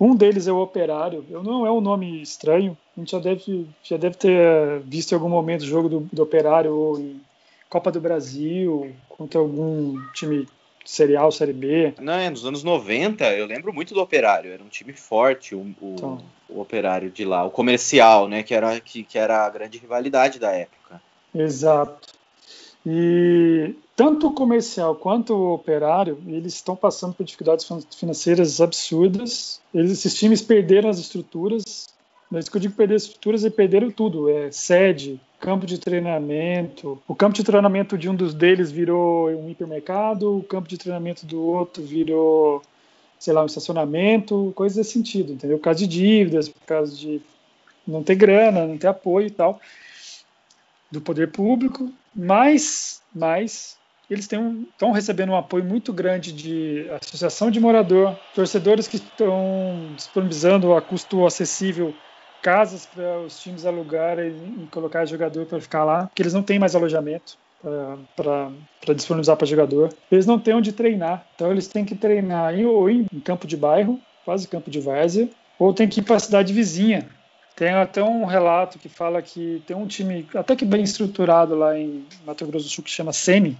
um 0.00 0.14
deles 0.16 0.48
é 0.48 0.52
o 0.52 0.60
Operário, 0.60 1.24
eu 1.30 1.42
não 1.42 1.66
é 1.66 1.70
um 1.70 1.82
nome 1.82 2.20
estranho, 2.22 2.76
a 2.96 3.00
gente 3.00 3.12
já 3.12 3.18
deve, 3.18 3.66
já 3.82 3.96
deve 3.98 4.16
ter 4.16 4.80
visto 4.80 5.12
em 5.12 5.14
algum 5.14 5.28
momento 5.28 5.62
o 5.62 5.66
jogo 5.66 5.88
do, 5.88 6.00
do 6.10 6.22
Operário 6.22 6.74
ou 6.74 6.98
em 6.98 7.20
Copa 7.68 7.92
do 7.92 8.00
Brasil, 8.00 8.94
contra 9.08 9.38
algum 9.38 10.00
time 10.14 10.48
Série 10.86 11.16
A 11.16 11.24
ou 11.24 11.32
Série 11.32 11.52
B. 11.52 11.94
Não, 12.00 12.14
é, 12.14 12.30
nos 12.30 12.46
anos 12.46 12.62
90, 12.62 13.24
eu 13.32 13.46
lembro 13.46 13.72
muito 13.72 13.92
do 13.92 14.00
Operário, 14.00 14.52
era 14.52 14.62
um 14.62 14.68
time 14.68 14.92
forte, 14.92 15.54
o, 15.54 15.60
o, 15.80 15.94
então. 15.96 16.22
o 16.48 16.60
Operário 16.60 17.10
de 17.10 17.24
lá, 17.24 17.44
o 17.44 17.50
comercial, 17.50 18.28
né, 18.28 18.42
que 18.42 18.54
era, 18.54 18.80
que, 18.80 19.02
que 19.02 19.18
era 19.18 19.44
a 19.44 19.50
grande 19.50 19.78
rivalidade 19.78 20.38
da 20.38 20.52
época. 20.52 21.02
Exato. 21.34 22.16
E 22.86 23.74
tanto 23.96 24.28
o 24.28 24.32
comercial 24.32 24.94
quanto 24.94 25.34
o 25.34 25.54
operário, 25.54 26.22
eles 26.28 26.54
estão 26.54 26.76
passando 26.76 27.14
por 27.14 27.24
dificuldades 27.24 27.66
financeiras 27.98 28.60
absurdas. 28.60 29.60
Eles, 29.74 29.90
esses 29.90 30.14
times 30.14 30.40
perderam 30.40 30.88
as 30.88 30.98
estruturas. 30.98 31.88
Mas 32.30 32.48
que 32.48 32.56
eu 32.56 32.60
digo 32.60 32.74
perder 32.74 32.96
as 32.96 33.04
estruturas, 33.04 33.44
eles 33.44 33.54
perderam 33.54 33.90
tudo. 33.90 34.28
É 34.28 34.50
sede, 34.50 35.20
campo 35.40 35.66
de 35.66 35.78
treinamento. 35.78 37.00
O 37.06 37.14
campo 37.14 37.34
de 37.34 37.44
treinamento 37.44 37.96
de 37.96 38.08
um 38.08 38.14
dos 38.14 38.34
deles 38.34 38.70
virou 38.70 39.28
um 39.28 39.48
hipermercado, 39.48 40.38
o 40.38 40.42
campo 40.42 40.68
de 40.68 40.76
treinamento 40.76 41.24
do 41.24 41.40
outro 41.40 41.82
virou, 41.82 42.62
sei 43.18 43.32
lá, 43.32 43.42
um 43.42 43.46
estacionamento, 43.46 44.52
coisas 44.56 44.76
desse 44.76 44.92
sentido, 44.92 45.32
entendeu? 45.32 45.58
Por 45.58 45.64
causa 45.64 45.78
de 45.80 45.86
dívidas, 45.86 46.48
por 46.48 46.66
causa 46.66 46.94
de 46.94 47.20
não 47.86 48.02
ter 48.02 48.16
grana, 48.16 48.66
não 48.66 48.76
ter 48.76 48.88
apoio 48.88 49.28
e 49.28 49.30
tal 49.30 49.60
do 50.90 51.00
poder 51.00 51.30
público, 51.30 51.92
mas, 52.14 53.02
mas 53.14 53.76
eles 54.08 54.24
estão 54.24 54.92
recebendo 54.92 55.30
um 55.30 55.36
apoio 55.36 55.64
muito 55.64 55.92
grande 55.92 56.32
de 56.32 56.88
associação 56.90 57.50
de 57.50 57.58
morador, 57.58 58.16
torcedores 58.34 58.86
que 58.86 58.96
estão 58.96 59.92
disponibilizando 59.96 60.74
a 60.74 60.80
custo 60.80 61.26
acessível 61.26 61.94
casas 62.46 62.86
para 62.86 63.18
os 63.22 63.40
times 63.40 63.66
alugarem 63.66 64.32
e 64.62 64.66
colocar 64.68 65.04
jogador 65.04 65.46
para 65.46 65.60
ficar 65.60 65.82
lá, 65.82 66.06
porque 66.06 66.22
eles 66.22 66.32
não 66.32 66.44
têm 66.44 66.60
mais 66.60 66.76
alojamento 66.76 67.36
para 68.14 68.94
disponibilizar 68.94 69.36
para 69.36 69.48
jogador. 69.48 69.92
Eles 70.12 70.26
não 70.26 70.38
têm 70.38 70.54
onde 70.54 70.70
treinar, 70.70 71.26
então 71.34 71.50
eles 71.50 71.66
têm 71.66 71.84
que 71.84 71.96
treinar 71.96 72.54
em, 72.54 72.64
ou 72.64 72.88
em, 72.88 73.04
em 73.12 73.18
campo 73.18 73.48
de 73.48 73.56
bairro, 73.56 74.00
quase 74.24 74.46
campo 74.46 74.70
de 74.70 74.78
várzea, 74.78 75.28
ou 75.58 75.74
tem 75.74 75.88
que 75.88 75.98
ir 75.98 76.04
para 76.04 76.14
a 76.14 76.20
cidade 76.20 76.52
vizinha. 76.52 77.08
Tem 77.56 77.70
até 77.70 78.00
um 78.00 78.24
relato 78.24 78.78
que 78.78 78.88
fala 78.88 79.20
que 79.20 79.60
tem 79.66 79.76
um 79.76 79.88
time 79.88 80.24
até 80.32 80.54
que 80.54 80.64
bem 80.64 80.84
estruturado 80.84 81.56
lá 81.56 81.76
em 81.76 82.04
Mato 82.24 82.46
Grosso 82.46 82.66
do 82.66 82.70
Sul 82.70 82.84
que 82.84 82.90
chama 82.90 83.12
Sene, 83.12 83.58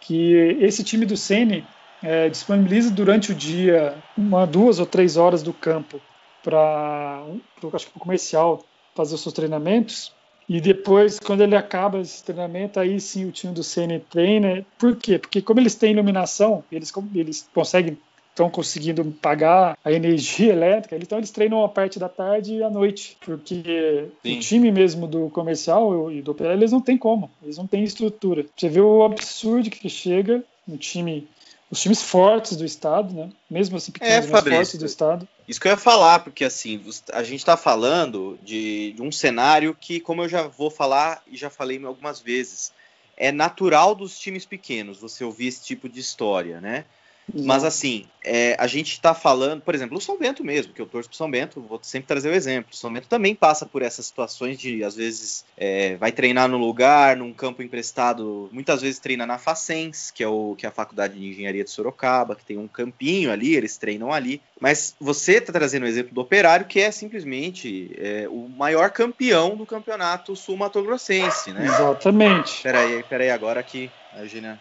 que 0.00 0.32
esse 0.58 0.82
time 0.82 1.04
do 1.04 1.18
Sene 1.18 1.66
é, 2.02 2.30
disponibiliza 2.30 2.90
durante 2.90 3.30
o 3.30 3.34
dia 3.34 3.94
uma, 4.16 4.46
duas 4.46 4.78
ou 4.78 4.86
três 4.86 5.18
horas 5.18 5.42
do 5.42 5.52
campo 5.52 6.00
para 6.42 7.24
acho 7.72 7.86
que 7.86 7.98
comercial 7.98 8.64
fazer 8.94 9.14
os 9.14 9.20
seus 9.20 9.34
treinamentos 9.34 10.12
e 10.48 10.60
depois 10.60 11.18
quando 11.18 11.42
ele 11.42 11.56
acaba 11.56 12.00
esse 12.00 12.22
treinamento 12.24 12.78
aí 12.80 13.00
sim 13.00 13.26
o 13.26 13.32
time 13.32 13.54
do 13.54 13.62
CN 13.62 14.00
treina 14.00 14.66
por 14.78 14.96
quê 14.96 15.18
porque 15.18 15.40
como 15.40 15.60
eles 15.60 15.74
têm 15.74 15.92
iluminação 15.92 16.64
eles 16.70 16.92
eles 17.14 17.48
conseguem 17.54 17.96
estão 18.32 18.48
conseguindo 18.50 19.04
pagar 19.20 19.76
a 19.84 19.92
energia 19.92 20.52
elétrica, 20.52 20.96
então 20.96 21.18
eles 21.18 21.30
treinam 21.30 21.62
a 21.62 21.68
parte 21.68 21.98
da 21.98 22.08
tarde 22.08 22.54
e 22.54 22.62
à 22.62 22.70
noite, 22.70 23.16
porque 23.24 24.08
Sim. 24.22 24.38
o 24.38 24.40
time 24.40 24.72
mesmo 24.72 25.06
do 25.06 25.30
comercial 25.30 26.10
e 26.10 26.22
do 26.22 26.34
PL, 26.34 26.54
eles 26.54 26.72
não 26.72 26.80
tem 26.80 26.96
como, 26.96 27.30
eles 27.42 27.58
não 27.58 27.66
têm 27.66 27.84
estrutura. 27.84 28.46
Você 28.56 28.68
vê 28.68 28.80
o 28.80 29.04
absurdo 29.04 29.70
que 29.70 29.88
chega 29.88 30.42
no 30.66 30.76
time 30.76 31.28
os 31.70 31.80
times 31.80 32.02
fortes 32.02 32.54
do 32.54 32.66
estado, 32.66 33.14
né? 33.14 33.30
Mesmo 33.50 33.78
assim 33.78 33.92
pequenos, 33.92 34.26
é, 34.26 34.42
fortes 34.42 34.78
do 34.78 34.84
estado. 34.84 35.26
Isso 35.52 35.60
que 35.60 35.68
eu 35.68 35.72
ia 35.72 35.76
falar, 35.76 36.20
porque 36.20 36.46
assim, 36.46 36.82
a 37.12 37.22
gente 37.22 37.40
está 37.40 37.58
falando 37.58 38.38
de, 38.42 38.92
de, 38.92 39.02
um 39.02 39.12
cenário 39.12 39.76
que, 39.78 40.00
como 40.00 40.22
eu 40.22 40.28
já 40.28 40.44
vou 40.44 40.70
falar 40.70 41.22
e 41.26 41.36
já 41.36 41.50
falei 41.50 41.78
algumas 41.84 42.22
vezes, 42.22 42.72
é 43.18 43.30
natural 43.30 43.94
dos 43.94 44.18
times 44.18 44.46
pequenos 44.46 44.98
você 44.98 45.22
ouvir 45.22 45.48
esse 45.48 45.62
tipo 45.62 45.90
de 45.90 46.00
história, 46.00 46.58
né? 46.58 46.86
Mas 47.32 47.64
assim, 47.64 48.06
é, 48.24 48.56
a 48.58 48.66
gente 48.66 48.92
está 48.92 49.14
falando, 49.14 49.62
por 49.62 49.74
exemplo, 49.74 49.96
o 49.96 50.00
São 50.00 50.18
Bento 50.18 50.44
mesmo, 50.44 50.72
que 50.72 50.80
eu 50.80 50.86
torço 50.86 51.08
pro 51.08 51.16
São 51.16 51.30
Bento, 51.30 51.60
vou 51.60 51.78
sempre 51.82 52.06
trazer 52.06 52.30
o 52.30 52.34
exemplo. 52.34 52.70
O 52.72 52.76
São 52.76 52.92
Bento 52.92 53.08
também 53.08 53.34
passa 53.34 53.66
por 53.66 53.82
essas 53.82 54.06
situações 54.06 54.58
de, 54.58 54.84
às 54.84 54.94
vezes, 54.94 55.44
é, 55.56 55.96
vai 55.96 56.12
treinar 56.12 56.48
no 56.48 56.58
lugar, 56.58 57.16
num 57.16 57.32
campo 57.32 57.62
emprestado, 57.62 58.48
muitas 58.52 58.82
vezes 58.82 58.98
treina 58.98 59.26
na 59.26 59.38
Facens, 59.38 60.10
que 60.10 60.22
é, 60.22 60.28
o, 60.28 60.54
que 60.56 60.66
é 60.66 60.68
a 60.68 60.72
Faculdade 60.72 61.18
de 61.18 61.26
Engenharia 61.26 61.64
de 61.64 61.70
Sorocaba, 61.70 62.36
que 62.36 62.44
tem 62.44 62.58
um 62.58 62.68
campinho 62.68 63.30
ali, 63.30 63.54
eles 63.54 63.76
treinam 63.76 64.12
ali. 64.12 64.40
Mas 64.60 64.94
você 65.00 65.38
está 65.38 65.52
trazendo 65.52 65.84
o 65.84 65.88
exemplo 65.88 66.14
do 66.14 66.20
Operário, 66.20 66.66
que 66.66 66.80
é 66.80 66.90
simplesmente 66.90 67.92
é, 67.98 68.28
o 68.28 68.48
maior 68.48 68.90
campeão 68.90 69.56
do 69.56 69.66
campeonato 69.66 70.36
sul-mato-grossense, 70.36 71.52
né? 71.52 71.64
Exatamente. 71.64 72.62
Peraí, 72.62 73.02
peraí, 73.04 73.30
agora 73.30 73.62
que 73.62 73.90
a 74.12 74.24
Gina 74.26 74.60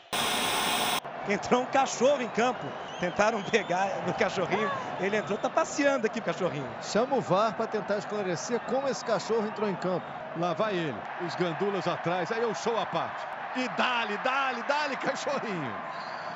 entrou 1.28 1.62
um 1.62 1.66
cachorro 1.66 2.22
em 2.22 2.30
campo. 2.30 2.66
Tentaram 3.00 3.42
pegar 3.44 4.04
no 4.06 4.14
cachorrinho. 4.14 4.70
Ele 5.00 5.18
entrou, 5.18 5.38
tá 5.38 5.50
passeando 5.50 6.06
aqui 6.06 6.20
o 6.20 6.24
cachorrinho. 6.24 6.70
Chama 6.82 7.16
o 7.16 7.22
VAR 7.22 7.54
para 7.54 7.68
tentar 7.68 7.98
esclarecer 7.98 8.60
como 8.62 8.88
esse 8.88 9.04
cachorro 9.04 9.48
entrou 9.48 9.68
em 9.68 9.76
campo. 9.76 10.06
Lá 10.38 10.54
vai 10.54 10.76
ele. 10.76 10.98
Os 11.26 11.36
gandulas 11.36 11.88
atrás. 11.88 12.32
Aí 12.32 12.42
eu 12.42 12.54
show 12.54 12.78
a 12.78 12.86
parte. 12.86 13.26
E 13.56 13.68
dale, 13.70 14.18
dale, 14.20 14.64
dale, 14.64 14.96
cachorrinho. 14.98 15.76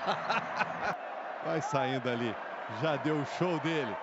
vai 1.46 1.62
saindo 1.62 2.10
ali. 2.10 2.36
Já 2.82 2.96
deu 2.98 3.18
o 3.18 3.26
show 3.38 3.60
dele. 3.60 3.96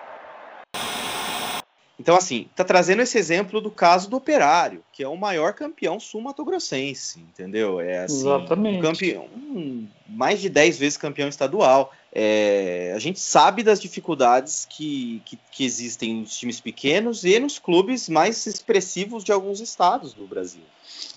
Então, 1.99 2.15
assim, 2.15 2.47
tá 2.55 2.63
trazendo 2.63 3.03
esse 3.03 3.17
exemplo 3.17 3.61
do 3.61 3.69
caso 3.69 4.09
do 4.09 4.17
Operário, 4.17 4.83
que 4.91 5.03
é 5.03 5.07
o 5.07 5.15
maior 5.15 5.53
campeão 5.53 5.99
sul-mato-grossense, 5.99 7.19
entendeu? 7.19 7.79
É 7.79 8.05
assim, 8.05 8.21
Exatamente. 8.21 8.79
Um 8.79 8.81
campeão, 8.81 9.25
um, 9.25 9.87
mais 10.09 10.41
de 10.41 10.49
10 10.49 10.79
vezes 10.79 10.97
campeão 10.97 11.29
estadual. 11.29 11.93
É, 12.11 12.93
a 12.95 12.99
gente 12.99 13.19
sabe 13.19 13.61
das 13.61 13.79
dificuldades 13.79 14.67
que, 14.69 15.21
que, 15.23 15.39
que, 15.51 15.63
existem 15.63 16.21
nos 16.21 16.35
times 16.37 16.59
pequenos 16.59 17.23
e 17.23 17.39
nos 17.39 17.59
clubes 17.59 18.09
mais 18.09 18.45
expressivos 18.47 19.23
de 19.23 19.31
alguns 19.31 19.59
estados 19.59 20.13
do 20.13 20.25
Brasil. 20.25 20.63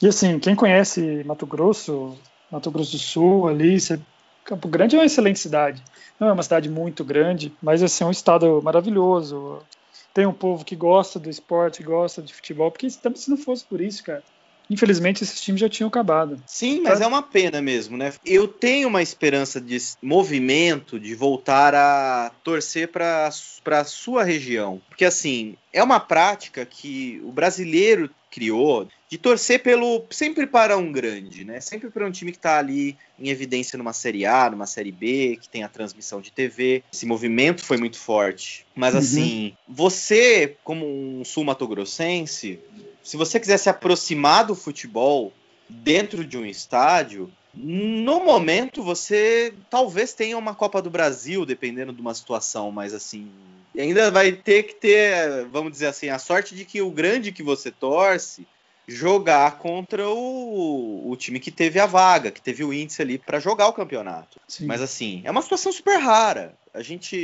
E 0.00 0.06
assim, 0.06 0.38
quem 0.38 0.54
conhece 0.54 1.22
Mato 1.24 1.46
Grosso, 1.46 2.16
Mato 2.50 2.70
Grosso 2.70 2.92
do 2.92 2.98
Sul, 2.98 3.48
ali, 3.48 3.78
Campo 4.44 4.68
Grande 4.68 4.94
é 4.94 4.98
uma 4.98 5.06
excelente 5.06 5.38
cidade. 5.38 5.82
Não 6.20 6.28
é 6.28 6.32
uma 6.32 6.42
cidade 6.42 6.70
muito 6.70 7.04
grande, 7.04 7.52
mas 7.60 7.82
assim, 7.82 8.04
é 8.04 8.06
um 8.06 8.10
estado 8.10 8.60
maravilhoso 8.62 9.62
tem 10.16 10.24
um 10.24 10.32
povo 10.32 10.64
que 10.64 10.74
gosta 10.74 11.20
do 11.20 11.28
esporte, 11.28 11.82
gosta 11.82 12.22
de 12.22 12.32
futebol, 12.32 12.70
porque 12.70 12.88
se 12.88 13.28
não 13.28 13.36
fosse 13.36 13.62
por 13.66 13.82
isso, 13.82 14.02
cara, 14.02 14.22
infelizmente 14.70 15.22
esses 15.22 15.40
times 15.40 15.60
já 15.60 15.68
tinham 15.68 15.88
acabado. 15.88 16.42
Sim, 16.46 16.80
mas 16.82 17.00
é 17.00 17.06
uma 17.06 17.22
pena 17.22 17.60
mesmo, 17.60 17.96
né? 17.96 18.12
Eu 18.24 18.48
tenho 18.48 18.88
uma 18.88 19.02
esperança 19.02 19.60
de 19.60 19.76
movimento, 20.02 20.98
de 20.98 21.14
voltar 21.14 21.74
a 21.74 22.30
torcer 22.42 22.88
para 22.88 23.28
a 23.28 23.84
sua 23.84 24.24
região. 24.24 24.80
Porque, 24.88 25.04
assim, 25.04 25.56
é 25.72 25.82
uma 25.82 26.00
prática 26.00 26.64
que 26.64 27.20
o 27.24 27.30
brasileiro 27.32 28.10
criou 28.30 28.88
de 29.08 29.16
torcer 29.16 29.62
pelo 29.62 30.04
sempre 30.10 30.46
para 30.46 30.76
um 30.76 30.90
grande, 30.90 31.44
né? 31.44 31.60
Sempre 31.60 31.90
para 31.90 32.06
um 32.06 32.10
time 32.10 32.32
que 32.32 32.38
está 32.38 32.58
ali 32.58 32.96
em 33.18 33.28
evidência 33.28 33.78
numa 33.78 33.92
série 33.92 34.26
A, 34.26 34.50
numa 34.50 34.66
série 34.66 34.92
B, 34.92 35.38
que 35.40 35.48
tem 35.48 35.62
a 35.62 35.68
transmissão 35.68 36.20
de 36.20 36.32
TV. 36.32 36.82
Esse 36.92 37.06
movimento 37.06 37.64
foi 37.64 37.76
muito 37.76 37.98
forte. 37.98 38.66
Mas 38.74 38.94
uhum. 38.94 39.00
assim, 39.00 39.56
você 39.68 40.56
como 40.64 40.84
um 40.86 41.24
sul-mato-grossense, 41.24 42.58
se 43.06 43.16
você 43.16 43.38
quiser 43.38 43.56
se 43.56 43.68
aproximar 43.68 44.44
do 44.44 44.56
futebol 44.56 45.32
dentro 45.68 46.24
de 46.24 46.36
um 46.36 46.44
estádio, 46.44 47.30
No 47.54 48.22
momento, 48.22 48.82
você 48.82 49.54
talvez 49.70 50.12
tenha 50.12 50.36
uma 50.36 50.54
Copa 50.54 50.82
do 50.82 50.90
Brasil, 50.90 51.46
dependendo 51.46 51.90
de 51.90 52.02
uma 52.02 52.12
situação, 52.12 52.70
mas 52.70 52.92
assim, 52.92 53.30
ainda 53.74 54.10
vai 54.10 54.32
ter 54.32 54.64
que 54.64 54.74
ter, 54.74 55.46
vamos 55.46 55.72
dizer 55.72 55.86
assim, 55.86 56.10
a 56.10 56.18
sorte 56.18 56.54
de 56.54 56.66
que 56.66 56.82
o 56.82 56.90
grande 56.90 57.32
que 57.32 57.42
você 57.42 57.70
torce 57.70 58.46
jogar 58.86 59.58
contra 59.58 60.06
o, 60.08 61.10
o 61.10 61.16
time 61.16 61.40
que 61.40 61.50
teve 61.50 61.80
a 61.80 61.86
vaga, 61.86 62.30
que 62.30 62.42
teve 62.42 62.62
o 62.62 62.74
índice 62.74 63.00
ali 63.00 63.18
para 63.18 63.40
jogar 63.40 63.68
o 63.68 63.72
campeonato. 63.72 64.38
Sim. 64.46 64.66
Mas 64.66 64.82
assim, 64.82 65.22
é 65.24 65.30
uma 65.30 65.42
situação 65.42 65.72
super 65.72 65.98
rara. 65.98 66.54
A 66.74 66.82
gente. 66.82 67.16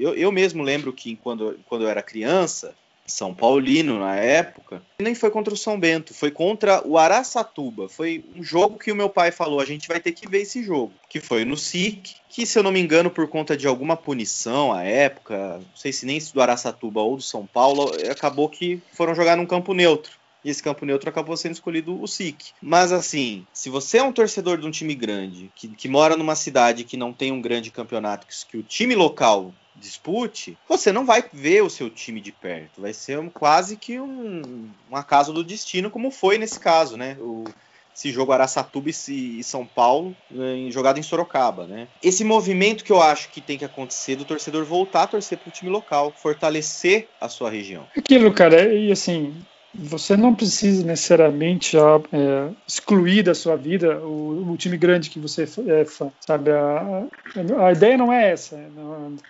Eu, 0.00 0.14
eu 0.14 0.32
mesmo 0.32 0.62
lembro 0.62 0.92
que 0.94 1.14
quando, 1.16 1.60
quando 1.68 1.84
eu 1.84 1.88
era 1.90 2.02
criança, 2.02 2.74
são 3.08 3.34
Paulino 3.34 3.98
na 3.98 4.16
época, 4.16 4.82
nem 5.00 5.14
foi 5.14 5.30
contra 5.30 5.52
o 5.52 5.56
São 5.56 5.78
Bento, 5.78 6.12
foi 6.14 6.30
contra 6.30 6.86
o 6.86 6.98
Araçatuba. 6.98 7.88
Foi 7.88 8.24
um 8.36 8.42
jogo 8.42 8.78
que 8.78 8.92
o 8.92 8.96
meu 8.96 9.08
pai 9.08 9.30
falou: 9.30 9.60
a 9.60 9.64
gente 9.64 9.88
vai 9.88 10.00
ter 10.00 10.12
que 10.12 10.28
ver 10.28 10.42
esse 10.42 10.62
jogo. 10.62 10.92
Que 11.08 11.20
foi 11.20 11.44
no 11.44 11.56
SIC, 11.56 12.16
que 12.28 12.44
se 12.44 12.58
eu 12.58 12.62
não 12.62 12.70
me 12.70 12.80
engano, 12.80 13.10
por 13.10 13.26
conta 13.28 13.56
de 13.56 13.66
alguma 13.66 13.96
punição 13.96 14.72
à 14.72 14.84
época, 14.84 15.58
não 15.58 15.76
sei 15.76 15.92
se 15.92 16.04
nem 16.04 16.18
do 16.32 16.42
Araçatuba 16.42 17.00
ou 17.00 17.16
do 17.16 17.22
São 17.22 17.46
Paulo, 17.46 17.92
acabou 18.10 18.48
que 18.48 18.80
foram 18.92 19.14
jogar 19.14 19.36
num 19.36 19.46
campo 19.46 19.72
neutro. 19.72 20.17
E 20.44 20.50
esse 20.50 20.62
campo 20.62 20.86
neutro 20.86 21.08
acabou 21.08 21.36
sendo 21.36 21.52
escolhido 21.52 22.00
o 22.00 22.06
SIC. 22.06 22.52
Mas 22.62 22.92
assim, 22.92 23.46
se 23.52 23.68
você 23.68 23.98
é 23.98 24.02
um 24.02 24.12
torcedor 24.12 24.58
de 24.58 24.66
um 24.66 24.70
time 24.70 24.94
grande, 24.94 25.50
que, 25.54 25.68
que 25.68 25.88
mora 25.88 26.16
numa 26.16 26.34
cidade 26.34 26.84
que 26.84 26.96
não 26.96 27.12
tem 27.12 27.32
um 27.32 27.40
grande 27.40 27.70
campeonato, 27.70 28.26
que, 28.26 28.46
que 28.46 28.56
o 28.56 28.62
time 28.62 28.94
local 28.94 29.52
dispute, 29.74 30.58
você 30.68 30.92
não 30.92 31.06
vai 31.06 31.24
ver 31.32 31.62
o 31.62 31.70
seu 31.70 31.88
time 31.88 32.20
de 32.20 32.32
perto. 32.32 32.80
Vai 32.80 32.92
ser 32.92 33.18
um, 33.18 33.30
quase 33.30 33.76
que 33.76 33.98
um, 34.00 34.70
um 34.90 34.96
acaso 34.96 35.32
do 35.32 35.44
destino, 35.44 35.90
como 35.90 36.10
foi 36.10 36.36
nesse 36.36 36.58
caso, 36.58 36.96
né? 36.96 37.16
O, 37.20 37.44
esse 37.94 38.12
jogo 38.12 38.30
Araçatuba 38.30 38.90
e 38.90 39.42
São 39.42 39.66
Paulo, 39.66 40.16
em, 40.30 40.70
jogado 40.70 40.98
em 40.98 41.02
Sorocaba, 41.02 41.66
né? 41.66 41.88
Esse 42.00 42.22
movimento 42.22 42.84
que 42.84 42.92
eu 42.92 43.02
acho 43.02 43.28
que 43.30 43.40
tem 43.40 43.58
que 43.58 43.64
acontecer 43.64 44.14
do 44.14 44.24
torcedor 44.24 44.64
voltar 44.64 45.02
a 45.02 45.06
torcer 45.08 45.36
para 45.36 45.48
o 45.48 45.52
time 45.52 45.68
local, 45.68 46.12
fortalecer 46.16 47.08
a 47.20 47.28
sua 47.28 47.50
região. 47.50 47.88
Aquilo, 47.96 48.32
cara, 48.32 48.72
e 48.72 48.92
assim, 48.92 49.34
você 49.78 50.16
não 50.16 50.34
precisa 50.34 50.84
necessariamente 50.84 51.76
é, 51.76 52.50
excluir 52.66 53.22
da 53.22 53.34
sua 53.34 53.56
vida 53.56 53.98
o, 53.98 54.50
o, 54.52 54.56
time 54.56 54.76
grande 54.76 55.08
que 55.08 55.20
você 55.20 55.44
é 55.44 55.84
fã, 55.84 56.10
sabe? 56.20 56.50
A, 56.50 57.04
a 57.64 57.72
ideia 57.72 57.96
não 57.96 58.12
é 58.12 58.32
essa, 58.32 58.56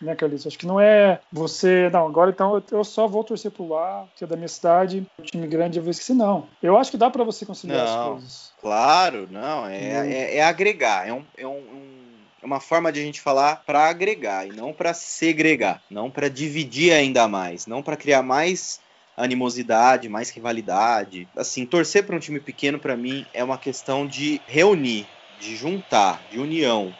né, 0.00 0.14
Carlitos? 0.14 0.46
Acho 0.46 0.58
que 0.58 0.66
não 0.66 0.80
é 0.80 1.20
você, 1.30 1.90
não, 1.90 2.06
agora 2.06 2.30
então 2.30 2.62
eu 2.72 2.82
só 2.82 3.06
vou 3.06 3.22
torcer 3.22 3.50
pro 3.50 3.76
A, 3.76 4.06
que 4.16 4.24
é 4.24 4.26
da 4.26 4.36
minha 4.36 4.48
cidade, 4.48 5.06
o 5.18 5.22
time 5.22 5.46
grande 5.46 5.78
eu 5.78 5.82
vou 5.82 5.90
esquecer. 5.90 6.14
Não. 6.14 6.46
Eu 6.62 6.78
acho 6.78 6.90
que 6.90 6.96
dá 6.96 7.10
para 7.10 7.24
você 7.24 7.44
conciliar 7.44 7.86
não, 7.86 8.00
as 8.00 8.08
coisas. 8.08 8.52
Claro, 8.60 9.28
não, 9.30 9.66
é, 9.66 9.78
é, 9.78 10.36
é 10.38 10.42
agregar, 10.42 11.06
é 11.06 11.12
um, 11.12 11.22
é 11.36 11.46
um, 11.46 11.58
um 11.58 11.98
é 12.40 12.46
uma 12.46 12.60
forma 12.60 12.92
de 12.92 13.00
a 13.00 13.02
gente 13.02 13.20
falar 13.20 13.64
para 13.66 13.88
agregar 13.88 14.46
e 14.46 14.52
não 14.52 14.72
para 14.72 14.94
segregar, 14.94 15.82
não 15.90 16.08
para 16.08 16.28
dividir 16.28 16.92
ainda 16.92 17.26
mais, 17.26 17.66
não 17.66 17.82
para 17.82 17.96
criar 17.96 18.22
mais 18.22 18.80
animosidade, 19.18 20.08
mais 20.08 20.30
rivalidade. 20.30 21.28
Assim, 21.36 21.66
torcer 21.66 22.06
para 22.06 22.16
um 22.16 22.20
time 22.20 22.40
pequeno 22.40 22.78
para 22.78 22.96
mim 22.96 23.26
é 23.34 23.42
uma 23.42 23.58
questão 23.58 24.06
de 24.06 24.40
reunir, 24.46 25.06
de 25.40 25.56
juntar, 25.56 26.22
de 26.30 26.38
união. 26.38 26.94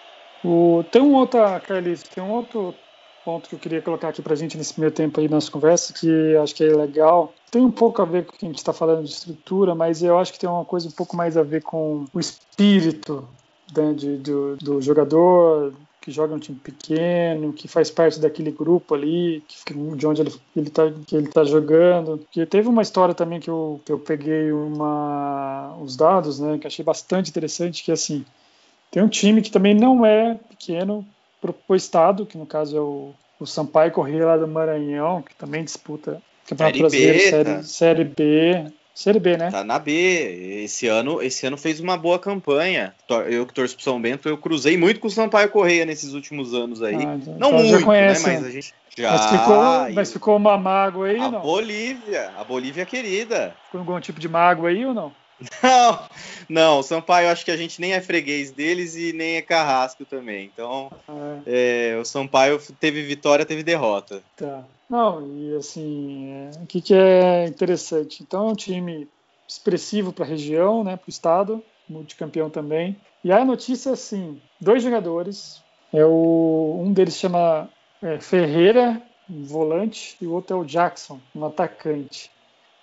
O, 0.44 0.84
tem 0.90 1.00
um 1.00 1.14
outro, 1.14 1.40
Carlitos, 1.66 2.02
tem 2.02 2.22
um 2.22 2.30
outro 2.30 2.75
ponto 3.25 3.48
que 3.48 3.54
eu 3.54 3.58
queria 3.58 3.82
colocar 3.82 4.08
aqui 4.08 4.22
para 4.22 4.32
a 4.32 4.37
gente 4.37 4.56
nesse 4.56 4.72
primeiro 4.72 4.94
tempo 4.94 5.20
aí 5.20 5.28
nas 5.28 5.48
conversas, 5.48 5.90
que 5.90 6.37
acho 6.37 6.54
que 6.54 6.64
é 6.64 6.75
legal. 6.75 7.34
Tem 7.50 7.62
um 7.62 7.70
pouco 7.70 8.02
a 8.02 8.04
ver 8.04 8.25
com 8.25 8.34
o 8.34 8.38
que 8.38 8.46
a 8.46 8.48
gente 8.48 8.58
está 8.58 8.72
falando 8.72 9.04
de 9.04 9.10
estrutura, 9.10 9.75
mas 9.75 10.02
eu 10.02 10.18
acho 10.18 10.32
que 10.32 10.38
tem 10.38 10.48
uma 10.48 10.64
coisa 10.64 10.88
um 10.88 10.92
pouco 10.92 11.16
mais 11.16 11.37
a 11.37 11.42
ver 11.42 11.62
com 11.62 12.04
o 12.12 12.20
espírito 12.20 13.28
né, 13.76 13.92
de, 13.92 14.16
do, 14.16 14.56
do 14.56 14.80
jogador, 14.80 15.75
que 16.09 16.12
joga 16.12 16.35
um 16.35 16.38
time 16.38 16.59
pequeno, 16.59 17.53
que 17.53 17.69
faz 17.69 17.91
parte 17.91 18.19
daquele 18.19 18.51
grupo 18.51 18.94
ali, 18.94 19.44
que, 19.47 19.75
de 19.75 20.07
onde 20.07 20.23
ele, 20.23 20.33
ele 20.57 20.71
tá, 20.71 20.90
que 21.07 21.14
ele 21.14 21.29
tá 21.29 21.44
jogando. 21.44 22.27
Que 22.31 22.47
teve 22.47 22.66
uma 22.66 22.81
história 22.81 23.14
também 23.14 23.38
que 23.38 23.51
eu, 23.51 23.79
que 23.85 23.92
eu 23.92 23.99
peguei 23.99 24.51
uma, 24.51 25.77
os 25.83 25.97
dados, 25.97 26.40
né, 26.40 26.57
que 26.57 26.66
achei 26.66 26.83
bastante 26.83 27.29
interessante, 27.29 27.85
que 27.85 27.92
assim, 27.92 28.25
tem 28.90 29.03
um 29.03 29.09
time 29.09 29.42
que 29.42 29.51
também 29.51 29.75
não 29.75 30.07
é 30.07 30.35
pequeno 30.49 31.07
pro, 31.42 31.53
pro 31.53 31.77
estado, 31.77 32.25
que 32.25 32.38
no 32.38 32.47
caso 32.47 32.75
é 32.75 32.81
o, 32.81 33.11
o 33.38 33.44
Sampaio 33.47 33.92
Corrêa 33.92 34.25
lá 34.25 34.38
do 34.38 34.49
Maranhão, 34.49 35.21
que 35.21 35.35
também 35.35 35.62
disputa 35.62 36.23
Campeonato 36.47 36.79
Brasileiro, 36.79 37.21
série, 37.21 37.44
tá. 37.44 37.62
série 37.62 38.05
B. 38.05 38.73
Série 38.98 39.20
B, 39.20 39.37
né? 39.37 39.48
Tá 39.48 39.62
na 39.62 39.78
B. 39.78 40.64
Esse 40.64 40.88
ano, 40.88 41.22
esse 41.22 41.46
ano 41.46 41.56
fez 41.56 41.78
uma 41.78 41.96
boa 41.96 42.18
campanha. 42.18 42.92
Eu 43.28 43.46
que 43.46 43.54
torço 43.54 43.76
pro 43.76 43.84
São 43.84 44.02
Bento, 44.02 44.28
eu 44.28 44.37
cruzei 44.37 44.76
muito 44.76 44.98
com 44.98 45.06
o 45.06 45.11
Sampaio 45.11 45.48
Correia 45.50 45.84
nesses 45.84 46.14
últimos 46.14 46.52
anos 46.52 46.82
aí. 46.82 46.96
Ah, 46.96 47.14
então 47.14 47.34
não 47.38 47.52
muito, 47.52 47.68
já 47.68 47.78
né, 47.78 47.84
conhece, 47.84 48.26
né? 48.26 48.34
Mas 48.38 48.46
a 48.46 48.50
gente 48.50 48.74
já. 48.96 49.12
Mas 49.12 49.26
ficou, 49.30 49.90
mas 49.94 50.12
ficou 50.12 50.37
uma 50.37 50.58
mágoa 50.58 51.06
aí, 51.06 51.16
a 51.20 51.30
não? 51.30 51.40
Bolívia, 51.40 52.32
a 52.37 52.42
Bolívia 52.42 52.84
querida. 52.84 53.54
Ficou 53.66 53.78
algum 53.78 54.00
tipo 54.00 54.18
de 54.18 54.28
mágoa 54.28 54.68
aí 54.68 54.84
ou 54.84 54.92
não? 54.92 55.12
Não, 55.62 56.08
não, 56.48 56.78
o 56.80 56.82
Sampaio 56.82 57.28
acho 57.28 57.44
que 57.44 57.52
a 57.52 57.56
gente 57.56 57.80
nem 57.80 57.92
é 57.92 58.00
freguês 58.00 58.50
deles 58.50 58.96
e 58.96 59.12
nem 59.12 59.37
é 59.37 59.42
carrasco 59.42 60.04
também. 60.04 60.50
Então, 60.52 60.90
é. 61.46 61.92
É, 61.92 61.96
o 61.96 62.04
Sampaio 62.04 62.61
teve 62.80 63.04
vitória, 63.04 63.46
teve 63.46 63.62
derrota. 63.62 64.20
Tá. 64.37 64.64
Não, 64.88 65.37
e 65.37 65.55
assim, 65.57 66.31
é, 66.31 66.51
o 66.62 66.66
que, 66.66 66.81
que 66.81 66.94
é 66.94 67.46
interessante? 67.46 68.22
Então, 68.22 68.48
é 68.48 68.53
um 68.53 68.55
time 68.55 69.09
expressivo 69.46 70.12
para 70.12 70.24
a 70.24 70.29
região, 70.29 70.83
né, 70.83 70.96
para 70.96 71.07
o 71.07 71.11
estado, 71.11 71.62
multicampeão 71.88 72.48
também. 72.48 72.96
E 73.22 73.31
a 73.31 73.44
notícia 73.44 73.92
assim: 73.92 74.40
dois 74.61 74.83
jogadores, 74.83 75.62
é 75.92 76.05
o, 76.05 76.81
um 76.83 76.92
deles 76.92 77.16
chama 77.16 77.68
é, 78.03 78.18
Ferreira, 78.18 79.03
um 79.29 79.42
volante, 79.44 80.16
e 80.20 80.27
o 80.27 80.33
outro 80.33 80.57
é 80.57 80.61
o 80.61 80.64
Jackson, 80.64 81.20
um 81.35 81.44
atacante. 81.44 82.31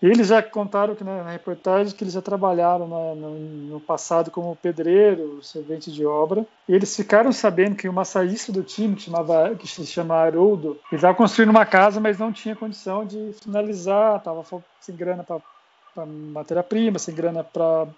Eles 0.06 0.28
já 0.28 0.40
contaram 0.44 0.94
que 0.94 1.04
na, 1.04 1.32
reportagem 1.32 1.96
que 1.96 2.04
eles 2.04 2.14
já 2.14 2.22
trabalharam 2.22 2.88
na, 2.88 3.16
no, 3.16 3.40
no, 3.40 3.80
passado 3.80 4.30
como 4.30 4.56
pedreiro, 4.56 5.42
servente 5.42 5.92
de 5.92 6.06
obra. 6.06 6.46
Eles 6.70 6.96
ficaram 6.96 7.32
sabendo 7.32 7.76
que 7.76 7.90
o 7.90 7.94
massagista 7.94 8.52
do 8.52 8.62
time, 8.62 8.96
que, 8.96 9.02
chamava, 9.02 9.56
que 9.56 9.68
se 9.68 9.84
chama 9.84 10.14
Haroldo, 10.14 10.80
ele 10.92 10.98
estava 10.98 11.16
construindo 11.16 11.50
uma 11.50 11.66
casa, 11.66 12.00
mas 12.00 12.20
não 12.20 12.32
tinha 12.32 12.56
condição 12.56 13.04
de 13.04 13.34
finalizar, 13.42 14.18
estava 14.18 14.44
sem 14.80 14.96
grana 14.96 15.24
para 15.24 16.06
matéria-prima, 16.06 17.00
sem 17.00 17.16
grana 17.16 17.44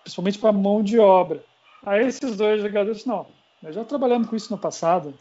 principalmente 0.02 0.40
para 0.40 0.54
mão 0.54 0.82
de 0.82 0.98
obra. 0.98 1.44
Aí 1.86 2.08
esses 2.08 2.38
dois 2.38 2.62
jogadores, 2.62 3.06
não, 3.06 3.28
nós 3.62 3.76
já 3.76 3.84
trabalhamos 3.84 4.30
com 4.30 4.36
isso 4.38 4.50
no 4.50 4.58
passado. 4.58 5.14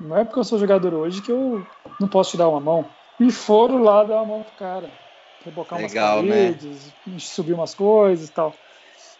Não 0.00 0.16
é 0.16 0.24
porque 0.24 0.38
eu 0.38 0.44
sou 0.44 0.58
jogador 0.58 0.94
hoje 0.94 1.20
que 1.20 1.30
eu 1.32 1.66
não 2.00 2.08
posso 2.08 2.30
te 2.30 2.38
dar 2.38 2.48
uma 2.48 2.60
mão. 2.60 2.86
E 3.18 3.30
foram 3.30 3.82
lá 3.82 4.02
dar 4.04 4.22
uma 4.22 4.24
mão 4.24 4.42
pro 4.42 4.56
cara 4.56 4.90
rebocar 5.44 5.78
Legal, 5.78 6.18
umas 6.18 6.28
né? 6.28 6.36
paredes, 6.36 6.86
né? 7.06 7.18
subir 7.18 7.52
umas 7.52 7.74
coisas 7.74 8.28
e 8.28 8.32
tal. 8.32 8.54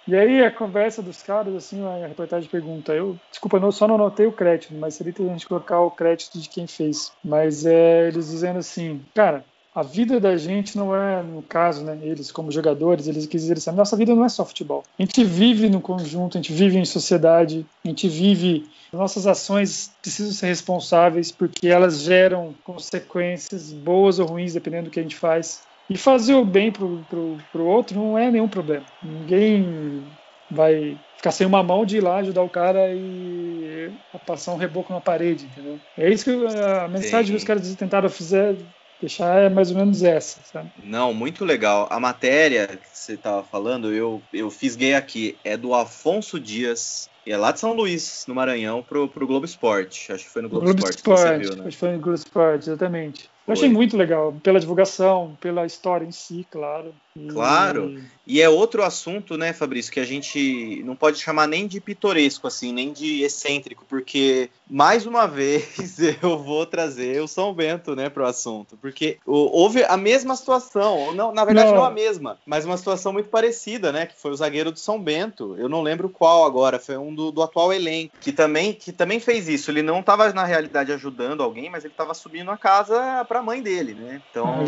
E 0.08 0.16
aí 0.16 0.42
a 0.42 0.50
conversa 0.50 1.02
dos 1.02 1.22
caras, 1.22 1.54
assim, 1.54 1.84
a 1.84 2.06
reportagem 2.06 2.48
pergunta, 2.48 2.92
eu, 2.92 3.16
desculpa, 3.30 3.58
eu 3.58 3.72
só 3.72 3.86
não 3.86 3.98
notei 3.98 4.26
o 4.26 4.32
crédito, 4.32 4.74
mas 4.74 4.94
seria 4.94 5.10
interessante 5.10 5.34
a 5.34 5.38
gente 5.38 5.48
colocar 5.48 5.80
o 5.80 5.90
crédito 5.90 6.38
de 6.38 6.48
quem 6.48 6.66
fez. 6.66 7.12
Mas 7.24 7.64
é, 7.66 8.08
eles 8.08 8.30
dizendo 8.30 8.58
assim, 8.58 9.00
cara, 9.14 9.44
a 9.72 9.82
vida 9.82 10.18
da 10.18 10.36
gente 10.36 10.76
não 10.76 10.94
é, 10.94 11.22
no 11.22 11.42
caso, 11.42 11.84
né, 11.84 11.96
eles 12.02 12.32
como 12.32 12.50
jogadores, 12.50 13.06
eles 13.06 13.26
quis 13.26 13.42
dizer 13.42 13.58
assim, 13.58 13.70
nossa 13.70 13.96
vida 13.96 14.14
não 14.14 14.24
é 14.24 14.28
só 14.28 14.44
futebol. 14.44 14.82
A 14.98 15.02
gente 15.02 15.22
vive 15.22 15.68
no 15.68 15.80
conjunto, 15.80 16.36
a 16.36 16.40
gente 16.40 16.52
vive 16.52 16.76
em 16.76 16.84
sociedade, 16.84 17.64
a 17.84 17.88
gente 17.88 18.08
vive, 18.08 18.68
nossas 18.92 19.28
ações 19.28 19.92
precisam 20.02 20.32
ser 20.32 20.46
responsáveis 20.46 21.30
porque 21.30 21.68
elas 21.68 22.00
geram 22.00 22.52
consequências 22.64 23.72
boas 23.72 24.18
ou 24.18 24.26
ruins, 24.26 24.54
dependendo 24.54 24.84
do 24.86 24.90
que 24.90 24.98
a 24.98 25.02
gente 25.02 25.16
faz. 25.16 25.62
E 25.90 25.98
fazer 25.98 26.34
o 26.34 26.44
bem 26.44 26.70
pro, 26.70 27.04
pro, 27.04 27.36
pro 27.50 27.66
outro 27.66 27.98
não 27.98 28.16
é 28.16 28.30
nenhum 28.30 28.48
problema. 28.48 28.86
Ninguém 29.02 30.06
vai 30.48 31.00
ficar 31.16 31.32
sem 31.32 31.46
uma 31.46 31.64
mão 31.64 31.84
de 31.84 31.96
ir 31.96 32.00
lá 32.00 32.18
ajudar 32.18 32.42
o 32.42 32.48
cara 32.48 32.94
e 32.94 33.92
passar 34.24 34.54
um 34.54 34.56
reboco 34.56 34.92
na 34.92 35.00
parede, 35.00 35.46
entendeu? 35.46 35.80
É 35.96 36.08
isso 36.08 36.24
que 36.24 36.30
a 36.30 36.88
mensagem 36.88 37.26
Sim. 37.26 37.32
que 37.32 37.36
os 37.38 37.44
caras 37.44 37.74
tentaram 37.74 38.08
fazer, 38.08 38.56
deixar 39.00 39.42
é 39.42 39.48
mais 39.48 39.72
ou 39.72 39.76
menos 39.76 40.04
essa, 40.04 40.40
sabe? 40.44 40.70
Não, 40.76 41.12
muito 41.12 41.44
legal. 41.44 41.88
A 41.90 41.98
matéria 41.98 42.68
que 42.68 42.88
você 42.88 43.14
estava 43.14 43.42
falando, 43.42 43.92
eu, 43.92 44.22
eu 44.32 44.48
fisguei 44.48 44.94
aqui, 44.94 45.38
é 45.42 45.56
do 45.56 45.74
Afonso 45.74 46.38
Dias, 46.38 47.10
e 47.26 47.32
é 47.32 47.36
lá 47.36 47.52
de 47.52 47.60
São 47.60 47.72
Luís, 47.72 48.24
no 48.26 48.34
Maranhão, 48.34 48.82
pro, 48.82 49.08
pro 49.08 49.26
Globo 49.26 49.44
Esporte. 49.44 50.12
Acho 50.12 50.24
que 50.24 50.30
foi 50.30 50.42
no 50.42 50.48
Globo, 50.48 50.64
Globo 50.64 50.78
Esporte, 50.78 50.96
Esporte 50.98 51.22
que 51.22 51.28
você 51.28 51.38
viu, 51.38 51.56
né? 51.56 51.68
Acho 51.68 51.76
que 51.76 51.80
foi 51.80 51.92
no 51.92 52.00
Globo 52.00 52.14
Esporte, 52.14 52.62
exatamente. 52.68 53.30
Eu 53.50 53.54
achei 53.54 53.68
muito 53.68 53.96
legal, 53.96 54.32
pela 54.44 54.60
divulgação, 54.60 55.36
pela 55.40 55.66
história 55.66 56.06
em 56.06 56.12
si, 56.12 56.46
claro. 56.50 56.94
Claro. 57.28 58.00
E 58.26 58.40
é 58.40 58.48
outro 58.48 58.84
assunto, 58.84 59.36
né, 59.36 59.52
Fabrício, 59.52 59.92
que 59.92 59.98
a 59.98 60.04
gente 60.04 60.82
não 60.84 60.94
pode 60.94 61.18
chamar 61.18 61.48
nem 61.48 61.66
de 61.66 61.80
pitoresco, 61.80 62.46
assim, 62.46 62.72
nem 62.72 62.92
de 62.92 63.22
excêntrico, 63.22 63.84
porque, 63.88 64.50
mais 64.68 65.04
uma 65.04 65.26
vez, 65.28 65.98
eu 66.22 66.38
vou 66.38 66.64
trazer 66.64 67.20
o 67.20 67.26
São 67.26 67.52
Bento, 67.52 67.96
né, 67.96 68.08
para 68.08 68.22
o 68.22 68.26
assunto. 68.26 68.76
Porque 68.76 69.18
houve 69.26 69.82
a 69.82 69.96
mesma 69.96 70.36
situação, 70.36 71.12
não, 71.12 71.32
na 71.32 71.44
verdade 71.44 71.70
não. 71.70 71.78
não. 71.78 71.84
a 71.84 71.90
mesma, 71.90 72.38
mas 72.46 72.64
uma 72.64 72.76
situação 72.76 73.12
muito 73.12 73.28
parecida, 73.28 73.90
né, 73.90 74.06
que 74.06 74.20
foi 74.20 74.30
o 74.30 74.36
zagueiro 74.36 74.70
do 74.70 74.78
São 74.78 75.00
Bento. 75.02 75.56
Eu 75.58 75.68
não 75.68 75.82
lembro 75.82 76.08
qual 76.08 76.44
agora, 76.44 76.78
foi 76.78 76.96
um 76.96 77.12
do, 77.12 77.32
do 77.32 77.42
atual 77.42 77.72
elenco, 77.72 78.14
que 78.20 78.30
também, 78.30 78.72
que 78.72 78.92
também 78.92 79.18
fez 79.18 79.48
isso. 79.48 79.70
Ele 79.70 79.82
não 79.82 80.00
estava, 80.00 80.32
na 80.32 80.44
realidade, 80.44 80.92
ajudando 80.92 81.42
alguém, 81.42 81.68
mas 81.68 81.84
ele 81.84 81.92
estava 81.92 82.14
subindo 82.14 82.50
a 82.50 82.56
casa 82.56 83.24
para 83.24 83.40
a 83.40 83.42
mãe 83.42 83.60
dele, 83.60 83.94
né? 83.94 84.22
Então. 84.30 84.64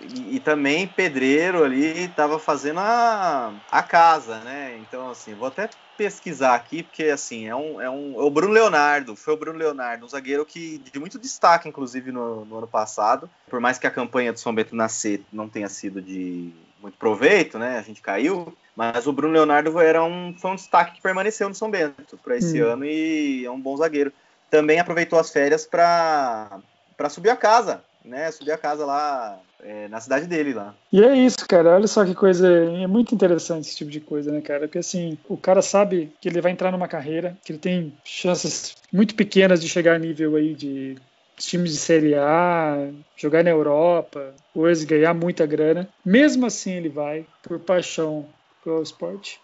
E, 0.00 0.36
e, 0.36 0.40
também 0.40 0.86
pedreiro 0.86 1.64
ali 1.64 2.04
estava 2.04 2.38
fazendo 2.38 2.80
a, 2.80 3.52
a 3.70 3.82
casa, 3.82 4.38
né? 4.40 4.78
Então, 4.80 5.10
assim, 5.10 5.34
vou 5.34 5.48
até 5.48 5.68
pesquisar 5.96 6.54
aqui, 6.54 6.82
porque 6.82 7.04
assim, 7.04 7.46
é 7.46 7.56
um, 7.56 7.80
é 7.80 7.88
um. 7.88 8.20
É 8.20 8.22
o 8.22 8.30
Bruno 8.30 8.52
Leonardo, 8.52 9.16
foi 9.16 9.34
o 9.34 9.36
Bruno 9.36 9.58
Leonardo, 9.58 10.04
um 10.04 10.08
zagueiro 10.08 10.44
que 10.44 10.78
de 10.78 10.98
muito 10.98 11.18
destaque, 11.18 11.68
inclusive, 11.68 12.12
no, 12.12 12.44
no 12.44 12.58
ano 12.58 12.66
passado. 12.66 13.30
Por 13.48 13.60
mais 13.60 13.78
que 13.78 13.86
a 13.86 13.90
campanha 13.90 14.32
do 14.32 14.38
São 14.38 14.54
Bento 14.54 14.76
nascer 14.76 15.24
não 15.32 15.48
tenha 15.48 15.68
sido 15.68 16.02
de 16.02 16.52
muito 16.80 16.98
proveito, 16.98 17.58
né? 17.58 17.78
A 17.78 17.82
gente 17.82 18.00
caiu. 18.00 18.56
Mas 18.76 19.06
o 19.06 19.12
Bruno 19.12 19.32
Leonardo 19.32 19.80
era 19.80 20.04
um, 20.04 20.34
foi 20.38 20.50
um 20.50 20.54
destaque 20.54 20.96
que 20.96 21.02
permaneceu 21.02 21.48
no 21.48 21.54
São 21.54 21.70
Bento 21.70 22.18
para 22.22 22.36
esse 22.36 22.62
hum. 22.62 22.66
ano 22.66 22.84
e 22.84 23.44
é 23.46 23.50
um 23.50 23.60
bom 23.60 23.76
zagueiro. 23.76 24.12
Também 24.50 24.78
aproveitou 24.78 25.18
as 25.18 25.30
férias 25.30 25.66
para 25.66 26.60
subir 27.08 27.30
a 27.30 27.36
casa, 27.36 27.82
né? 28.06 28.30
Subir 28.30 28.52
a 28.52 28.58
casa 28.58 28.86
lá 28.86 29.38
é, 29.62 29.88
na 29.88 30.00
cidade 30.00 30.26
dele 30.26 30.54
lá. 30.54 30.74
E 30.92 31.02
é 31.02 31.14
isso, 31.16 31.46
cara. 31.48 31.74
Olha 31.74 31.86
só 31.86 32.04
que 32.04 32.14
coisa. 32.14 32.48
É 32.48 32.86
muito 32.86 33.14
interessante 33.14 33.66
esse 33.66 33.76
tipo 33.76 33.90
de 33.90 34.00
coisa, 34.00 34.30
né, 34.30 34.40
cara? 34.40 34.60
Porque 34.60 34.78
assim, 34.78 35.18
o 35.28 35.36
cara 35.36 35.60
sabe 35.60 36.12
que 36.20 36.28
ele 36.28 36.40
vai 36.40 36.52
entrar 36.52 36.70
numa 36.70 36.88
carreira, 36.88 37.36
que 37.44 37.52
ele 37.52 37.58
tem 37.58 37.92
chances 38.04 38.76
muito 38.92 39.14
pequenas 39.14 39.60
de 39.60 39.68
chegar 39.68 39.96
a 39.96 39.98
nível 39.98 40.36
aí 40.36 40.54
de 40.54 40.96
times 41.36 41.72
de 41.72 41.78
Série 41.78 42.14
A, 42.14 42.90
jogar 43.16 43.44
na 43.44 43.50
Europa, 43.50 44.34
coisa, 44.54 44.86
ganhar 44.86 45.14
muita 45.14 45.44
grana. 45.46 45.88
Mesmo 46.04 46.46
assim, 46.46 46.72
ele 46.72 46.88
vai 46.88 47.26
por 47.42 47.58
paixão 47.58 48.26
pelo 48.64 48.82
esporte, 48.82 49.40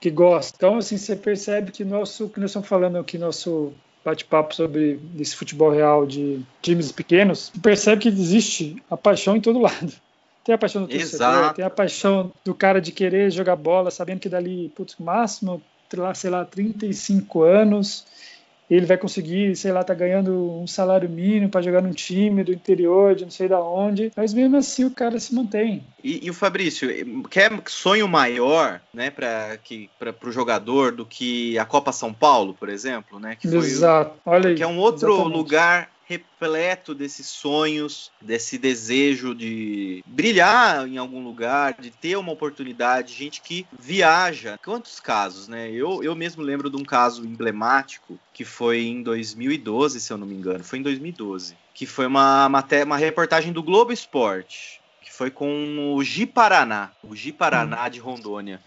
que 0.00 0.10
gosta. 0.10 0.56
Então, 0.56 0.78
assim, 0.78 0.96
você 0.96 1.14
percebe 1.14 1.70
que 1.70 1.84
nosso, 1.84 2.28
que 2.28 2.40
nós 2.40 2.50
estamos 2.50 2.68
falando 2.68 2.98
aqui, 2.98 3.18
nosso 3.18 3.72
bate-papo 4.04 4.54
sobre 4.54 5.00
esse 5.18 5.34
futebol 5.34 5.70
real 5.70 6.06
de 6.06 6.40
times 6.60 6.92
pequenos, 6.92 7.50
percebe 7.62 8.02
que 8.02 8.08
existe 8.08 8.76
a 8.90 8.96
paixão 8.96 9.36
em 9.36 9.40
todo 9.40 9.58
lado. 9.58 9.92
Tem 10.44 10.54
a 10.54 10.58
paixão 10.58 10.82
do 10.82 10.88
torcedor, 10.88 11.54
tem 11.54 11.64
a 11.64 11.70
paixão 11.70 12.30
do 12.44 12.54
cara 12.54 12.78
de 12.78 12.92
querer 12.92 13.30
jogar 13.30 13.56
bola, 13.56 13.90
sabendo 13.90 14.20
que 14.20 14.28
dali, 14.28 14.70
putz, 14.76 14.94
máximo, 14.98 15.62
sei 16.14 16.28
lá, 16.28 16.44
35 16.44 17.42
anos, 17.42 18.04
ele 18.68 18.86
vai 18.86 18.96
conseguir, 18.96 19.54
sei 19.56 19.72
lá, 19.72 19.84
tá 19.84 19.94
ganhando 19.94 20.50
um 20.60 20.66
salário 20.66 21.08
mínimo 21.08 21.50
para 21.50 21.62
jogar 21.62 21.82
num 21.82 21.92
time 21.92 22.42
do 22.42 22.52
interior, 22.52 23.14
de 23.14 23.24
não 23.24 23.30
sei 23.30 23.48
da 23.48 23.60
onde, 23.60 24.10
mas 24.16 24.32
mesmo 24.32 24.56
assim 24.56 24.84
o 24.84 24.90
cara 24.90 25.18
se 25.18 25.34
mantém. 25.34 25.82
E, 26.02 26.26
e 26.26 26.30
o 26.30 26.34
Fabrício, 26.34 26.88
quer 27.30 27.50
sonho 27.66 28.08
maior, 28.08 28.80
né, 28.92 29.10
para 29.10 29.58
que 29.62 29.90
para 29.98 30.14
o 30.28 30.32
jogador 30.32 30.92
do 30.92 31.04
que 31.04 31.58
a 31.58 31.64
Copa 31.64 31.92
São 31.92 32.12
Paulo, 32.12 32.54
por 32.54 32.68
exemplo, 32.68 33.18
né, 33.18 33.36
que 33.36 33.48
foi 33.48 33.58
Exato. 33.58 34.18
Olha 34.24 34.50
aí. 34.50 34.54
Que 34.54 34.62
é 34.62 34.66
um 34.66 34.78
outro 34.78 35.08
Exatamente. 35.08 35.36
lugar 35.36 35.93
repleto 36.06 36.94
desses 36.94 37.26
sonhos, 37.26 38.10
desse 38.20 38.58
desejo 38.58 39.34
de 39.34 40.02
brilhar 40.06 40.86
em 40.86 40.98
algum 40.98 41.22
lugar, 41.22 41.74
de 41.78 41.90
ter 41.90 42.16
uma 42.16 42.32
oportunidade, 42.32 43.14
gente 43.14 43.40
que 43.40 43.66
viaja. 43.78 44.58
Quantos 44.62 45.00
casos, 45.00 45.48
né? 45.48 45.70
Eu, 45.70 46.02
eu 46.02 46.14
mesmo 46.14 46.42
lembro 46.42 46.70
de 46.70 46.76
um 46.76 46.84
caso 46.84 47.24
emblemático 47.24 48.18
que 48.32 48.44
foi 48.44 48.82
em 48.82 49.02
2012, 49.02 50.00
se 50.00 50.12
eu 50.12 50.18
não 50.18 50.26
me 50.26 50.34
engano, 50.34 50.64
foi 50.64 50.78
em 50.78 50.82
2012, 50.82 51.56
que 51.72 51.86
foi 51.86 52.06
uma, 52.06 52.48
matéria, 52.48 52.84
uma 52.84 52.96
reportagem 52.96 53.52
do 53.52 53.62
Globo 53.62 53.92
Esporte, 53.92 54.80
que 55.00 55.12
foi 55.12 55.30
com 55.30 55.94
o 55.94 56.02
Gi 56.02 56.26
Paraná, 56.26 56.90
o 57.02 57.14
Gi 57.14 57.32
Paraná 57.32 57.86
hum. 57.86 57.90
de 57.90 57.98
Rondônia, 58.00 58.60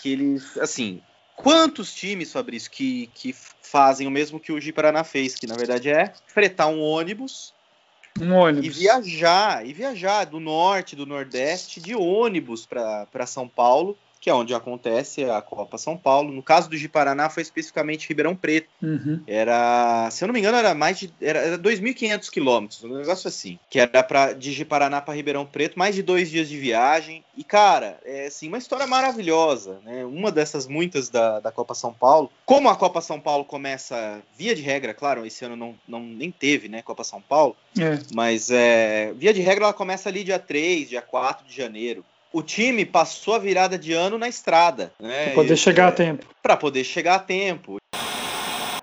que 0.00 0.10
eles, 0.10 0.56
assim, 0.58 1.00
Quantos 1.36 1.94
times, 1.94 2.32
Fabrício, 2.32 2.70
que, 2.70 3.08
que 3.14 3.34
fazem 3.62 4.06
o 4.06 4.10
mesmo 4.10 4.38
que 4.38 4.52
o 4.52 4.60
Gi 4.60 4.72
Paraná 4.72 5.02
fez, 5.02 5.34
que 5.34 5.46
na 5.46 5.56
verdade 5.56 5.90
é 5.90 6.12
fretar 6.26 6.68
um 6.68 6.80
ônibus, 6.80 7.54
um 8.20 8.34
ônibus. 8.34 8.66
e 8.66 8.80
viajar, 8.80 9.66
e 9.66 9.72
viajar 9.72 10.24
do 10.24 10.38
norte, 10.38 10.94
do 10.94 11.06
nordeste, 11.06 11.80
de 11.80 11.94
ônibus 11.94 12.66
para 12.66 13.26
São 13.26 13.48
Paulo 13.48 13.96
que 14.22 14.30
é 14.30 14.34
onde 14.34 14.54
acontece 14.54 15.24
a 15.24 15.42
Copa 15.42 15.76
São 15.76 15.96
Paulo. 15.96 16.32
No 16.32 16.44
caso 16.44 16.70
do 16.70 16.88
Paraná 16.88 17.28
foi 17.28 17.42
especificamente 17.42 18.08
Ribeirão 18.08 18.36
Preto. 18.36 18.68
Uhum. 18.80 19.20
Era, 19.26 20.08
se 20.12 20.22
eu 20.22 20.28
não 20.28 20.32
me 20.32 20.38
engano, 20.38 20.56
era 20.56 20.72
mais 20.76 20.96
de 20.96 21.12
era, 21.20 21.40
era 21.40 21.58
2.500 21.58 22.30
quilômetros, 22.30 22.84
um 22.84 22.98
negócio 22.98 23.26
assim. 23.26 23.58
Que 23.68 23.80
era 23.80 24.00
pra, 24.00 24.32
de 24.32 24.64
Paraná 24.64 25.00
para 25.00 25.14
Ribeirão 25.14 25.44
Preto, 25.44 25.76
mais 25.76 25.96
de 25.96 26.04
dois 26.04 26.30
dias 26.30 26.48
de 26.48 26.56
viagem. 26.56 27.24
E, 27.36 27.42
cara, 27.42 27.98
é 28.04 28.26
assim, 28.26 28.46
uma 28.46 28.58
história 28.58 28.86
maravilhosa, 28.86 29.80
né? 29.84 30.04
Uma 30.04 30.30
dessas 30.30 30.68
muitas 30.68 31.08
da, 31.08 31.40
da 31.40 31.50
Copa 31.50 31.74
São 31.74 31.92
Paulo. 31.92 32.30
Como 32.46 32.68
a 32.68 32.76
Copa 32.76 33.00
São 33.00 33.18
Paulo 33.18 33.44
começa, 33.44 34.22
via 34.38 34.54
de 34.54 34.62
regra, 34.62 34.94
claro, 34.94 35.26
esse 35.26 35.44
ano 35.44 35.56
não, 35.56 35.74
não 35.88 36.00
nem 36.00 36.30
teve, 36.30 36.68
né, 36.68 36.80
Copa 36.80 37.02
São 37.02 37.20
Paulo. 37.20 37.56
É. 37.76 37.98
Mas, 38.14 38.52
é, 38.52 39.12
via 39.16 39.34
de 39.34 39.40
regra, 39.40 39.64
ela 39.64 39.72
começa 39.72 40.08
ali 40.08 40.22
dia 40.22 40.38
3, 40.38 40.90
dia 40.90 41.02
4 41.02 41.44
de 41.44 41.56
janeiro 41.56 42.04
o 42.32 42.42
time 42.42 42.84
passou 42.84 43.34
a 43.34 43.38
virada 43.38 43.78
de 43.78 43.92
ano 43.92 44.18
na 44.18 44.28
estrada. 44.28 44.92
Né? 44.98 45.26
Para 45.26 45.34
poder 45.34 45.54
e, 45.54 45.56
chegar 45.56 45.84
é, 45.84 45.88
a 45.88 45.92
tempo. 45.92 46.26
Para 46.42 46.56
poder 46.56 46.84
chegar 46.84 47.14
a 47.16 47.18
tempo. 47.18 47.76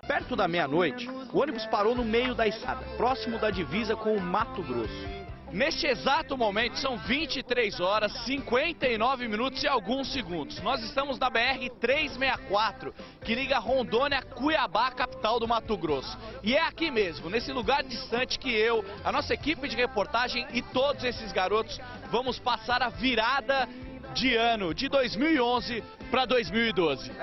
Perto 0.06 0.36
da 0.36 0.48
meia-noite, 0.48 1.08
o 1.32 1.38
ônibus 1.38 1.66
parou 1.66 1.94
no 1.94 2.04
meio 2.04 2.34
da 2.34 2.46
estrada, 2.46 2.84
próximo 2.96 3.38
da 3.38 3.50
divisa 3.50 3.96
com 3.96 4.14
o 4.14 4.20
Mato 4.20 4.62
Grosso. 4.62 5.19
Neste 5.52 5.84
exato 5.88 6.38
momento, 6.38 6.78
são 6.78 6.96
23 6.96 7.80
horas, 7.80 8.12
59 8.24 9.26
minutos 9.26 9.60
e 9.64 9.66
alguns 9.66 10.12
segundos. 10.12 10.60
Nós 10.62 10.80
estamos 10.84 11.18
na 11.18 11.28
BR-364, 11.28 12.92
que 13.24 13.34
liga 13.34 13.58
Rondônia 13.58 14.18
a 14.18 14.22
Cuiabá, 14.22 14.92
capital 14.92 15.40
do 15.40 15.48
Mato 15.48 15.76
Grosso. 15.76 16.16
E 16.44 16.54
é 16.54 16.62
aqui 16.62 16.88
mesmo, 16.88 17.28
nesse 17.28 17.52
lugar 17.52 17.82
distante, 17.82 18.38
que 18.38 18.48
eu, 18.48 18.84
a 19.04 19.10
nossa 19.10 19.34
equipe 19.34 19.66
de 19.66 19.74
reportagem 19.74 20.46
e 20.52 20.62
todos 20.62 21.02
esses 21.02 21.32
garotos 21.32 21.80
vamos 22.12 22.38
passar 22.38 22.80
a 22.80 22.88
virada 22.88 23.68
de 24.14 24.36
ano, 24.36 24.72
de 24.72 24.88
2011 24.88 25.82
para 26.12 26.26
2012. 26.26 27.10
10, 27.10 27.20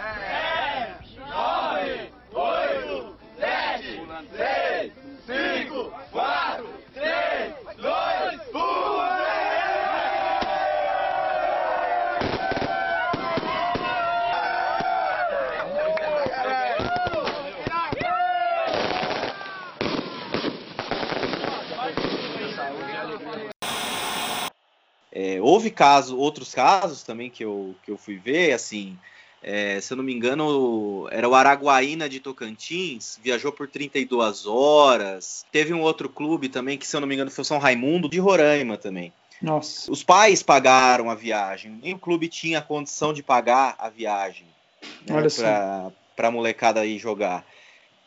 9, 1.29 2.09
8, 2.33 3.17
7, 3.39 4.01
6, 4.35 5.16
5, 5.27 5.91
4, 6.09 6.65
3, 6.93 7.53
2, 7.75 8.39
1. 8.53 8.97
É, 25.11 25.41
houve 25.41 25.69
caso, 25.69 26.17
outros 26.17 26.55
casos 26.55 27.03
também 27.03 27.29
que 27.29 27.43
eu, 27.43 27.75
que 27.83 27.91
eu 27.91 27.97
fui 27.97 28.15
ver, 28.15 28.53
assim, 28.53 28.97
é, 29.41 29.79
se 29.79 29.93
eu 29.93 29.97
não 29.97 30.03
me 30.03 30.13
engano, 30.13 31.07
era 31.11 31.27
o 31.27 31.35
Araguaína 31.35 32.09
de 32.09 32.19
Tocantins, 32.19 33.19
viajou 33.21 33.51
por 33.51 33.67
32 33.67 34.45
horas. 34.45 35.45
Teve 35.51 35.73
um 35.73 35.81
outro 35.81 36.09
clube 36.09 36.49
também, 36.49 36.77
que 36.77 36.87
se 36.87 36.95
eu 36.95 37.01
não 37.01 37.07
me 37.07 37.15
engano 37.15 37.31
foi 37.31 37.43
o 37.43 37.45
São 37.45 37.59
Raimundo, 37.59 38.09
de 38.09 38.19
Roraima 38.19 38.77
também. 38.77 39.13
Nossa. 39.41 39.91
Os 39.91 40.03
pais 40.03 40.41
pagaram 40.41 41.09
a 41.09 41.15
viagem, 41.15 41.79
nem 41.81 41.93
o 41.93 41.99
clube 41.99 42.27
tinha 42.27 42.61
condição 42.61 43.13
de 43.13 43.21
pagar 43.21 43.75
a 43.77 43.89
viagem 43.89 44.47
né, 45.07 45.21
para 46.15 46.27
a 46.27 46.31
molecada 46.31 46.85
ir 46.85 46.97
jogar. 46.97 47.45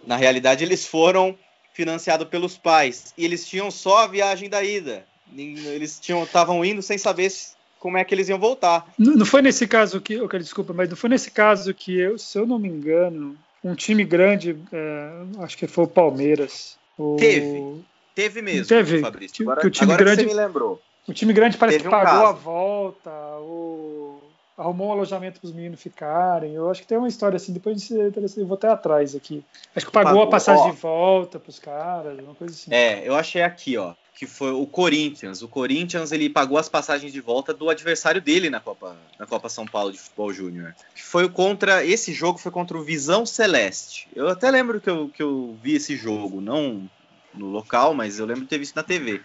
Na 0.04 0.16
realidade, 0.16 0.64
eles 0.64 0.86
foram 0.86 1.38
financiados 1.72 2.28
pelos 2.28 2.58
pais 2.58 3.14
e 3.16 3.24
eles 3.24 3.46
tinham 3.46 3.70
só 3.70 3.98
a 3.98 4.06
viagem 4.06 4.48
da 4.48 4.62
ida. 4.62 5.06
Eles 5.36 6.00
tinham 6.00 6.24
estavam 6.24 6.64
indo 6.64 6.82
sem 6.82 6.98
saber 6.98 7.30
se, 7.30 7.54
como 7.80 7.96
é 7.96 8.04
que 8.04 8.14
eles 8.14 8.28
iam 8.28 8.38
voltar. 8.38 8.86
Não, 8.96 9.14
não 9.14 9.26
foi 9.26 9.42
nesse 9.42 9.66
caso 9.66 10.00
que, 10.00 10.20
okay, 10.20 10.38
desculpa, 10.38 10.72
mas 10.72 10.88
não 10.88 10.96
foi 10.96 11.10
nesse 11.10 11.30
caso 11.30 11.74
que 11.74 11.98
eu, 11.98 12.18
se 12.18 12.38
eu 12.38 12.46
não 12.46 12.58
me 12.58 12.68
engano, 12.68 13.36
um 13.64 13.74
time 13.74 14.04
grande, 14.04 14.56
é, 14.72 15.10
acho 15.42 15.56
que 15.56 15.66
foi 15.66 15.84
o 15.84 15.88
Palmeiras. 15.88 16.78
O... 16.96 17.16
Teve, 17.18 17.82
teve 18.14 18.42
mesmo, 18.42 18.66
teve, 18.66 19.00
Fabrício. 19.00 19.42
Agora, 19.42 19.62
que 19.62 19.66
o 19.66 19.70
time 19.70 19.96
grande, 19.96 20.26
me 20.26 20.34
lembrou. 20.34 20.80
O 21.08 21.12
time 21.14 21.32
grande 21.32 21.56
parece 21.56 21.78
teve 21.78 21.88
que 21.88 21.94
pagou 21.94 22.22
um 22.22 22.26
a 22.26 22.32
volta, 22.32 23.10
o 23.38 24.20
arrumou 24.60 24.88
um 24.88 24.92
alojamento 24.92 25.40
para 25.40 25.46
os 25.46 25.54
meninos 25.54 25.80
ficarem. 25.80 26.52
Eu 26.52 26.70
acho 26.70 26.82
que 26.82 26.86
tem 26.86 26.98
uma 26.98 27.08
história 27.08 27.36
assim, 27.36 27.52
depois 27.52 27.90
eu 27.90 28.46
vou 28.46 28.56
até 28.56 28.68
atrás 28.68 29.16
aqui. 29.16 29.42
Acho 29.74 29.86
que 29.86 29.92
pagou, 29.92 30.10
pagou 30.10 30.22
a 30.24 30.26
passagem 30.26 30.64
ó, 30.64 30.70
de 30.70 30.76
volta 30.76 31.40
para 31.40 31.48
os 31.48 31.58
caras, 31.58 32.18
uma 32.18 32.34
coisa 32.34 32.52
assim. 32.52 32.72
É, 32.72 33.08
eu 33.08 33.14
achei 33.14 33.42
aqui, 33.42 33.78
ó. 33.78 33.94
Que 34.14 34.26
foi 34.26 34.52
o 34.52 34.66
Corinthians. 34.66 35.42
O 35.42 35.48
Corinthians 35.48 36.12
ele 36.12 36.28
pagou 36.28 36.58
as 36.58 36.68
passagens 36.68 37.12
de 37.12 37.20
volta 37.20 37.54
do 37.54 37.70
adversário 37.70 38.20
dele 38.20 38.50
na 38.50 38.60
Copa, 38.60 38.96
na 39.18 39.26
Copa 39.26 39.48
São 39.48 39.66
Paulo 39.66 39.92
de 39.92 39.98
Futebol 39.98 40.32
Júnior. 40.32 40.74
Foi 40.94 41.28
contra 41.28 41.84
esse 41.84 42.12
jogo 42.12 42.38
foi 42.38 42.52
contra 42.52 42.76
o 42.76 42.82
Visão 42.82 43.24
Celeste. 43.24 44.08
Eu 44.14 44.28
até 44.28 44.50
lembro 44.50 44.80
que 44.80 44.90
eu, 44.90 45.08
que 45.08 45.22
eu 45.22 45.56
vi 45.62 45.74
esse 45.74 45.96
jogo, 45.96 46.40
não 46.40 46.88
no 47.32 47.46
local, 47.46 47.94
mas 47.94 48.18
eu 48.18 48.26
lembro 48.26 48.42
de 48.42 48.48
ter 48.48 48.58
visto 48.58 48.76
na 48.76 48.82
TV. 48.82 49.20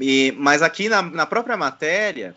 E, 0.00 0.32
mas 0.36 0.62
aqui 0.62 0.88
na, 0.88 1.02
na 1.02 1.26
própria 1.26 1.56
matéria 1.56 2.34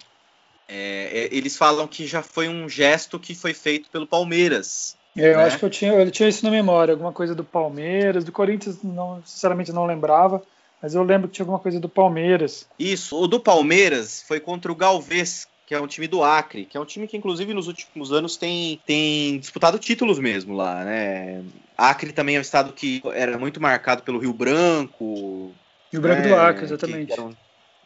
é, 0.67 1.30
é, 1.32 1.36
eles 1.36 1.56
falam 1.56 1.88
que 1.88 2.06
já 2.06 2.21
foi 2.21 2.50
um 2.50 2.67
gesto 2.67 3.17
que 3.19 3.34
foi 3.34 3.54
feito 3.54 3.89
pelo 3.89 4.06
Palmeiras. 4.06 4.97
É, 5.15 5.34
eu 5.34 5.38
né? 5.38 5.45
acho 5.45 5.58
que 5.58 5.65
eu 5.65 5.69
tinha, 5.69 5.93
eu 5.93 6.12
tinha 6.12 6.28
isso 6.28 6.43
na 6.43 6.52
memória, 6.52 6.91
alguma 6.91 7.13
coisa 7.13 7.34
do 7.34 7.43
Palmeiras, 7.43 8.23
do 8.23 8.32
Corinthians, 8.32 8.84
não, 8.84 9.21
sinceramente 9.26 9.71
não 9.71 9.86
lembrava. 9.86 10.43
Mas 10.81 10.93
eu 10.93 11.03
lembro 11.03 11.27
que 11.27 11.35
tinha 11.35 11.43
alguma 11.43 11.59
coisa 11.59 11.79
do 11.79 11.89
Palmeiras. 11.89 12.67
Isso, 12.77 13.19
o 13.19 13.27
do 13.27 13.39
Palmeiras 13.39 14.23
foi 14.27 14.39
contra 14.39 14.71
o 14.71 14.75
Galvez, 14.75 15.47
que 15.65 15.73
é 15.73 15.81
um 15.81 15.87
time 15.87 16.07
do 16.07 16.23
Acre, 16.23 16.65
que 16.65 16.77
é 16.77 16.79
um 16.79 16.85
time 16.85 17.07
que, 17.07 17.17
inclusive, 17.17 17.53
nos 17.53 17.67
últimos 17.67 18.11
anos 18.11 18.37
tem, 18.37 18.79
tem 18.85 19.39
disputado 19.39 19.79
títulos 19.79 20.19
mesmo 20.19 20.55
lá, 20.55 20.85
né? 20.85 21.43
Acre 21.77 22.13
também 22.13 22.35
é 22.35 22.39
um 22.39 22.41
estado 22.41 22.73
que 22.73 23.01
era 23.13 23.37
muito 23.37 23.61
marcado 23.61 24.03
pelo 24.03 24.19
Rio 24.19 24.33
Branco. 24.33 25.51
Rio 25.91 26.01
Branco 26.01 26.21
né? 26.21 26.27
do 26.29 26.35
Acre, 26.35 26.63
exatamente. 26.63 27.19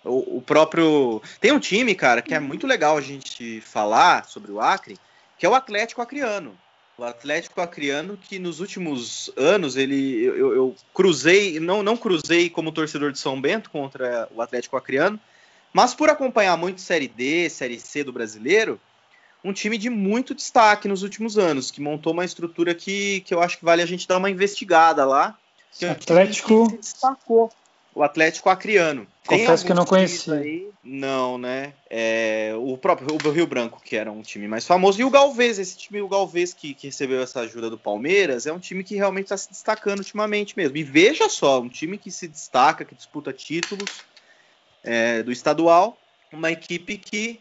o, 0.04 0.38
o, 0.38 0.42
próprio. 0.42 1.22
Tem 1.40 1.52
um 1.52 1.60
time, 1.60 1.96
cara, 1.96 2.22
que 2.22 2.34
é 2.34 2.40
muito 2.40 2.68
legal 2.68 2.98
a 2.98 3.02
gente 3.02 3.62
falar 3.62 4.26
sobre 4.26 4.52
o 4.52 4.60
Acre, 4.60 4.98
que 5.38 5.46
é 5.46 5.50
o 5.50 5.56
Atlético 5.56 6.02
Acreano. 6.02 6.58
O 7.02 7.04
Atlético 7.04 7.60
Acreano, 7.60 8.16
que 8.16 8.38
nos 8.38 8.60
últimos 8.60 9.32
anos 9.36 9.76
ele 9.76 10.24
eu, 10.24 10.54
eu, 10.54 10.76
cruzei, 10.94 11.60
não, 11.60 11.82
não 11.82 11.98
cruzei 11.98 12.48
como 12.48 12.72
torcedor 12.72 13.12
de 13.12 13.18
São 13.18 13.42
Bento 13.42 13.72
contra 13.72 14.30
o 14.36 14.40
Atlético 14.40 14.78
Acreano, 14.78 15.20
mas 15.74 15.96
por 15.96 16.12
acompanhar 16.12 16.56
muito 16.58 16.80
Série 16.80 17.08
D, 17.08 17.50
Série 17.50 17.80
C 17.80 18.04
do 18.04 18.14
brasileiro, 18.14 18.80
um 19.44 19.52
time 19.52 19.80
de 19.80 19.90
muito 19.90 20.36
destaque 20.36 20.88
nos 20.88 21.02
últimos 21.02 21.40
anos, 21.40 21.72
que 21.72 21.82
montou 21.82 22.14
uma 22.14 22.24
estrutura 22.24 22.76
que, 22.76 23.22
que 23.22 23.34
eu 23.34 23.42
acho 23.42 23.58
que 23.58 23.66
vale 23.66 23.82
a 23.82 23.88
gente 23.88 24.08
dar 24.08 24.18
uma 24.18 24.30
investigada 24.30 25.04
lá. 25.04 25.36
Que 25.72 25.86
Atlético. 25.86 26.70
Que 26.70 26.78
destacou 26.78 27.52
o 27.94 28.04
Atlético 28.04 28.50
Acreano. 28.50 29.08
Confesso 29.26 29.66
que 29.66 29.72
eu 29.72 29.76
não 29.76 29.86
conhecia. 29.86 30.34
Aí, 30.36 30.68
não, 30.84 31.38
né? 31.38 31.74
É, 31.90 32.54
o 32.58 32.78
próprio 32.78 33.16
o 33.24 33.32
Rio 33.32 33.46
Branco, 33.46 33.82
que 33.84 33.96
era 33.96 34.12
um 34.12 34.22
time 34.22 34.48
mais 34.48 34.66
famoso, 34.66 35.00
e 35.00 35.04
o 35.04 35.10
Galvez, 35.10 35.60
esse 35.60 35.78
time, 35.78 36.02
o 36.02 36.08
Galvez 36.08 36.54
que, 36.54 36.74
que 36.74 36.88
recebeu 36.88 37.22
essa 37.22 37.42
ajuda 37.42 37.70
do 37.70 37.78
Palmeiras, 37.78 38.46
é 38.46 38.54
um 38.54 38.60
time 38.60 38.84
que 38.84 38.96
realmente 38.96 39.26
está 39.26 39.38
se 39.38 39.50
destacando 39.50 40.00
ultimamente 40.00 40.58
mesmo. 40.58 40.76
E 40.78 40.84
veja 40.84 41.30
só, 41.30 41.62
um 41.62 41.70
time 41.70 41.98
que 41.98 42.10
se 42.10 42.28
destaca, 42.28 42.84
que 42.84 42.96
disputa 42.96 43.32
títulos 43.32 44.02
é, 44.84 45.22
do 45.22 45.32
estadual, 45.32 45.98
uma 46.32 46.52
equipe 46.52 46.98
que 46.98 47.40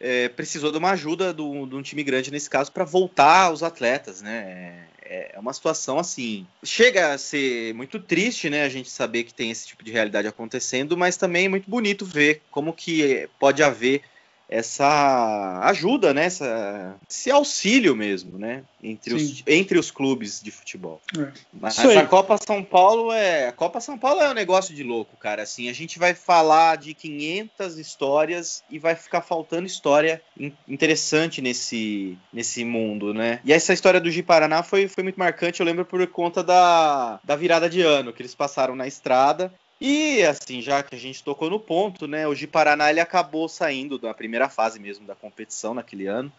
é, 0.00 0.28
precisou 0.28 0.70
de 0.70 0.78
uma 0.78 0.90
ajuda 0.90 1.32
de 1.32 1.42
um 1.42 1.82
time 1.82 2.02
grande 2.02 2.30
nesse 2.30 2.50
caso 2.50 2.72
para 2.72 2.84
voltar 2.84 3.52
os 3.52 3.62
atletas, 3.62 4.22
né? 4.22 4.86
É, 5.02 5.32
é 5.34 5.38
uma 5.38 5.52
situação 5.52 5.98
assim. 5.98 6.46
Chega 6.64 7.12
a 7.12 7.18
ser 7.18 7.72
muito 7.74 7.98
triste, 8.00 8.50
né? 8.50 8.64
A 8.64 8.68
gente 8.68 8.90
saber 8.90 9.24
que 9.24 9.32
tem 9.32 9.50
esse 9.50 9.66
tipo 9.66 9.84
de 9.84 9.92
realidade 9.92 10.28
acontecendo, 10.28 10.96
mas 10.96 11.16
também 11.16 11.46
é 11.46 11.48
muito 11.48 11.70
bonito 11.70 12.04
ver 12.04 12.42
como 12.50 12.72
que 12.72 13.28
pode 13.38 13.62
haver 13.62 14.02
essa 14.48 15.60
ajuda, 15.64 16.14
né? 16.14 16.26
Essa, 16.26 16.94
esse 17.08 17.30
auxílio 17.30 17.96
mesmo, 17.96 18.38
né? 18.38 18.62
Entre 18.82 19.14
os, 19.14 19.42
entre 19.46 19.78
os 19.78 19.90
clubes 19.90 20.40
de 20.40 20.50
futebol. 20.50 21.00
É. 21.18 21.32
Mas 21.52 21.78
a 21.78 22.06
Copa 22.06 22.38
São 22.38 22.62
Paulo 22.62 23.12
é 23.12 23.48
a 23.48 23.52
Copa 23.52 23.80
São 23.80 23.98
Paulo 23.98 24.20
é 24.20 24.30
um 24.30 24.34
negócio 24.34 24.74
de 24.74 24.82
louco, 24.82 25.16
cara. 25.16 25.42
Assim, 25.42 25.68
a 25.68 25.72
gente 25.72 25.98
vai 25.98 26.14
falar 26.14 26.76
de 26.76 26.94
500 26.94 27.78
histórias 27.78 28.62
e 28.70 28.78
vai 28.78 28.94
ficar 28.94 29.20
faltando 29.20 29.66
história 29.66 30.22
interessante 30.68 31.42
nesse 31.42 32.16
nesse 32.32 32.64
mundo, 32.64 33.12
né? 33.12 33.40
E 33.44 33.52
essa 33.52 33.72
história 33.72 34.00
do 34.00 34.10
Ji-Paraná 34.10 34.62
foi, 34.62 34.86
foi 34.86 35.02
muito 35.02 35.18
marcante. 35.18 35.60
Eu 35.60 35.66
lembro 35.66 35.84
por 35.84 36.06
conta 36.06 36.42
da, 36.42 37.18
da 37.24 37.34
virada 37.34 37.68
de 37.68 37.82
ano 37.82 38.12
que 38.12 38.22
eles 38.22 38.34
passaram 38.34 38.76
na 38.76 38.86
estrada 38.86 39.52
e 39.80 40.22
assim, 40.22 40.62
já 40.62 40.82
que 40.82 40.94
a 40.94 40.98
gente 40.98 41.22
tocou 41.22 41.50
no 41.50 41.60
ponto, 41.60 42.06
né, 42.06 42.26
o 42.26 42.34
Gi 42.34 42.46
Paraná 42.46 42.90
ele 42.90 43.00
acabou 43.00 43.48
saindo 43.48 43.98
da 43.98 44.14
primeira 44.14 44.48
fase 44.48 44.80
mesmo 44.80 45.06
da 45.06 45.14
competição 45.14 45.74
naquele 45.74 46.06
ano. 46.06 46.32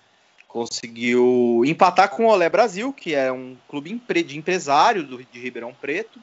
Conseguiu 0.47 1.61
empatar 1.65 2.09
com 2.09 2.25
o 2.25 2.29
Olé 2.29 2.49
Brasil, 2.49 2.91
que 2.91 3.13
é 3.13 3.31
um 3.31 3.55
clube 3.67 4.01
de 4.23 4.37
empresário 4.37 5.03
do, 5.03 5.23
de 5.23 5.39
Ribeirão 5.39 5.73
Preto. 5.73 6.19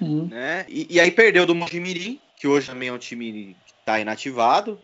Uhum. 0.00 0.26
Né? 0.26 0.66
E, 0.68 0.86
e, 0.90 1.00
aí 1.00 1.10
perdeu 1.10 1.46
do 1.46 1.54
Mojimirim, 1.54 2.18
que 2.36 2.48
hoje 2.48 2.66
também 2.66 2.88
é 2.88 2.92
um 2.92 2.98
time 2.98 3.56
que 3.64 3.72
está 3.78 4.00
inativado. 4.00 4.78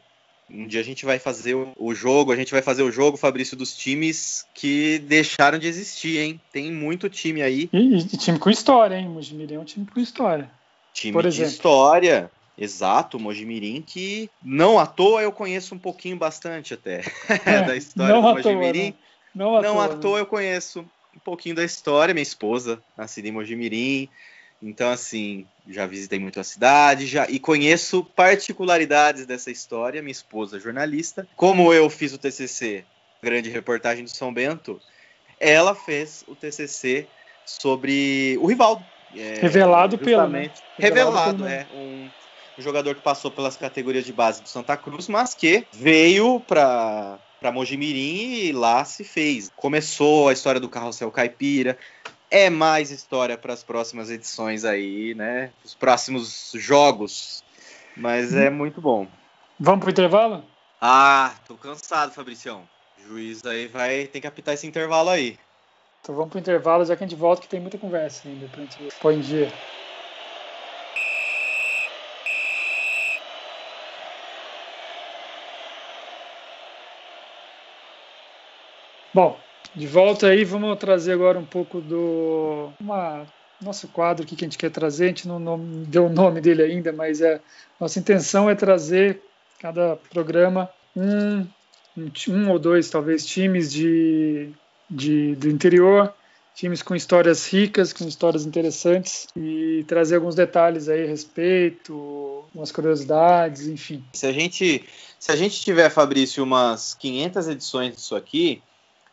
Um 0.49 0.67
dia 0.67 0.81
a 0.81 0.85
gente 0.85 1.05
vai 1.05 1.19
fazer 1.19 1.57
o 1.77 1.95
jogo, 1.95 2.31
a 2.31 2.37
gente 2.37 2.53
vai 2.53 2.63
fazer 2.63 2.85
o 2.85 2.93
jogo, 2.93 3.17
Fabrício, 3.17 3.57
dos 3.57 3.77
times 3.77 4.47
que 4.55 5.01
deixaram 5.01 5.59
de 5.59 5.67
existir, 5.67 6.19
hein? 6.19 6.41
Tem 6.53 6.71
muito 6.71 7.11
time 7.11 7.43
aí. 7.43 7.69
E, 7.73 7.97
e 7.97 8.17
time 8.17 8.39
com 8.39 8.49
história, 8.49 8.95
hein? 8.95 9.09
Mojimirim 9.09 9.57
é 9.57 9.59
um 9.59 9.65
time 9.65 9.85
com 9.87 9.99
história. 9.99 10.49
Time 10.97 11.13
Por 11.13 11.29
de 11.29 11.43
história. 11.43 12.31
Exato, 12.59 13.21
Mojimirim, 13.21 13.83
que 13.83 14.31
não 14.43 14.79
à 14.79 14.87
toa 14.87 15.21
eu 15.21 15.31
conheço 15.31 15.75
um 15.75 15.79
pouquinho 15.79 16.17
bastante 16.17 16.73
até 16.73 17.03
é, 17.45 17.63
da 17.65 17.77
história 17.77 18.15
do 18.15 18.23
Mojimirim. 18.23 18.93
Toa, 18.93 19.01
não, 19.35 19.51
não, 19.51 19.59
à, 19.59 19.63
não 19.63 19.75
toa, 19.75 19.85
à 19.85 19.99
toa 19.99 20.15
né? 20.15 20.21
eu 20.23 20.27
conheço 20.27 20.81
um 21.15 21.19
pouquinho 21.19 21.55
da 21.55 21.63
história, 21.63 22.15
minha 22.15 22.23
esposa, 22.23 22.83
nascida 22.97 23.29
em 23.29 23.33
Mojimirim. 23.33 24.09
Então, 24.63 24.91
assim, 24.91 25.47
já 25.69 25.87
visitei 25.87 26.19
muito 26.19 26.41
a 26.41 26.45
cidade 26.45 27.07
já 27.07 27.29
e 27.29 27.39
conheço 27.39 28.03
particularidades 28.03 29.27
dessa 29.27 29.51
história. 29.51 30.01
Minha 30.01 30.13
esposa, 30.13 30.59
jornalista. 30.59 31.29
Como 31.37 31.75
eu 31.75 31.91
fiz 31.91 32.15
o 32.15 32.19
TCC, 32.19 32.87
grande 33.23 33.51
reportagem 33.51 34.03
do 34.03 34.09
São 34.09 34.33
Bento, 34.33 34.81
ela 35.39 35.75
fez 35.75 36.25
o 36.27 36.35
TCC 36.35 37.07
sobre 37.45 38.39
o 38.41 38.47
Rivaldo, 38.47 38.83
é, 39.19 39.39
revelado 39.41 39.99
pelo. 39.99 40.27
Né? 40.29 40.51
Revelado, 40.79 41.45
pelo... 41.45 41.49
é. 41.49 41.67
Um, 41.75 42.09
um, 42.59 42.63
jogador 42.63 42.95
que 42.95 43.03
passou 43.03 43.31
pelas 43.31 43.57
categorias 43.57 44.05
de 44.05 44.13
base 44.13 44.43
do 44.43 44.49
Santa 44.49 44.77
Cruz, 44.77 45.09
mas 45.09 45.35
que 45.35 45.67
veio 45.73 46.41
para 46.41 47.19
para 47.41 47.53
Mojimirim 47.53 48.47
e 48.47 48.53
lá 48.53 48.85
se 48.85 49.05
fez. 49.05 49.53
Começou 49.57 50.29
a 50.29 50.33
história 50.33 50.61
do 50.61 50.69
carrossel 50.69 51.11
caipira. 51.11 51.79
É 52.31 52.51
mais 52.51 52.91
história 52.91 53.39
para 53.39 53.53
as 53.53 53.63
próximas 53.63 54.11
edições 54.11 54.65
aí, 54.65 55.15
né? 55.15 55.51
Os 55.65 55.75
próximos 55.75 56.53
jogos. 56.55 57.45
Mas 57.97 58.35
é 58.35 58.51
muito 58.51 58.81
bom. 58.81 59.07
Vamos 59.61 59.81
pro 59.81 59.91
intervalo? 59.91 60.45
Ah, 60.81 61.35
tô 61.47 61.55
cansado, 61.55 62.13
Fabricião. 62.13 62.69
O 62.99 63.09
juiz 63.09 63.45
aí 63.47 63.69
vai 63.69 64.07
ter 64.07 64.21
que 64.21 64.27
apitar 64.27 64.55
esse 64.55 64.67
intervalo 64.67 65.09
aí. 65.09 65.39
Então 66.07 66.15
vamos 66.15 66.31
para 66.31 66.39
o 66.39 66.41
intervalo, 66.41 66.85
já 66.85 66.95
que 66.95 67.03
a 67.03 67.07
gente 67.09 67.19
volta, 67.19 67.43
que 67.43 67.49
tem 67.49 67.59
muita 67.59 67.77
conversa 67.79 68.29
ainda 68.29 68.47
para 68.47 68.61
a 68.61 68.65
gente 68.65 68.95
pôr 69.01 69.13
em 69.13 69.19
dia. 69.19 69.53
Bom, 79.13 79.37
de 79.75 79.89
volta 79.89 80.29
aí, 80.29 80.45
vamos 80.45 80.79
trazer 80.79 81.13
agora 81.13 81.41
um 81.41 81.45
pouco 81.45 81.81
do 81.81 82.71
uma, 82.79 83.27
nosso 83.61 83.89
quadro 83.89 84.23
aqui 84.25 84.37
que 84.37 84.45
a 84.45 84.47
gente 84.47 84.59
quer 84.59 84.71
trazer. 84.71 85.07
A 85.07 85.09
gente 85.09 85.27
não, 85.27 85.59
deu 85.89 86.07
o 86.07 86.09
nome 86.09 86.41
dele 86.41 86.63
ainda, 86.63 86.93
mas 86.93 87.21
é 87.21 87.41
nossa 87.81 87.99
intenção 87.99 88.49
é 88.49 88.55
trazer 88.55 89.21
cada 89.59 89.97
programa 89.97 90.71
um, 90.95 91.41
um, 91.99 92.13
um 92.29 92.51
ou 92.53 92.61
dois, 92.61 92.89
talvez, 92.89 93.27
times 93.27 93.73
de 93.73 94.55
de, 94.89 95.35
do 95.37 95.49
interior, 95.49 96.13
times 96.55 96.83
com 96.83 96.95
histórias 96.95 97.47
ricas, 97.47 97.93
com 97.93 98.07
histórias 98.07 98.47
interessantes 98.47 99.27
e 99.37 99.85
trazer 99.87 100.17
alguns 100.17 100.35
detalhes 100.35 100.89
aí 100.89 101.05
a 101.05 101.09
respeito, 101.09 102.45
umas 102.55 102.73
curiosidades, 102.73 103.67
enfim. 103.67 104.03
Se 104.13 104.27
a 104.27 104.33
gente 104.33 104.85
se 105.19 105.33
a 105.33 105.37
gente 105.37 105.61
tiver, 105.61 105.91
Fabrício, 105.91 106.43
umas 106.45 106.95
500 106.95 107.49
edições 107.49 107.97
disso 107.97 108.15
aqui, 108.15 108.63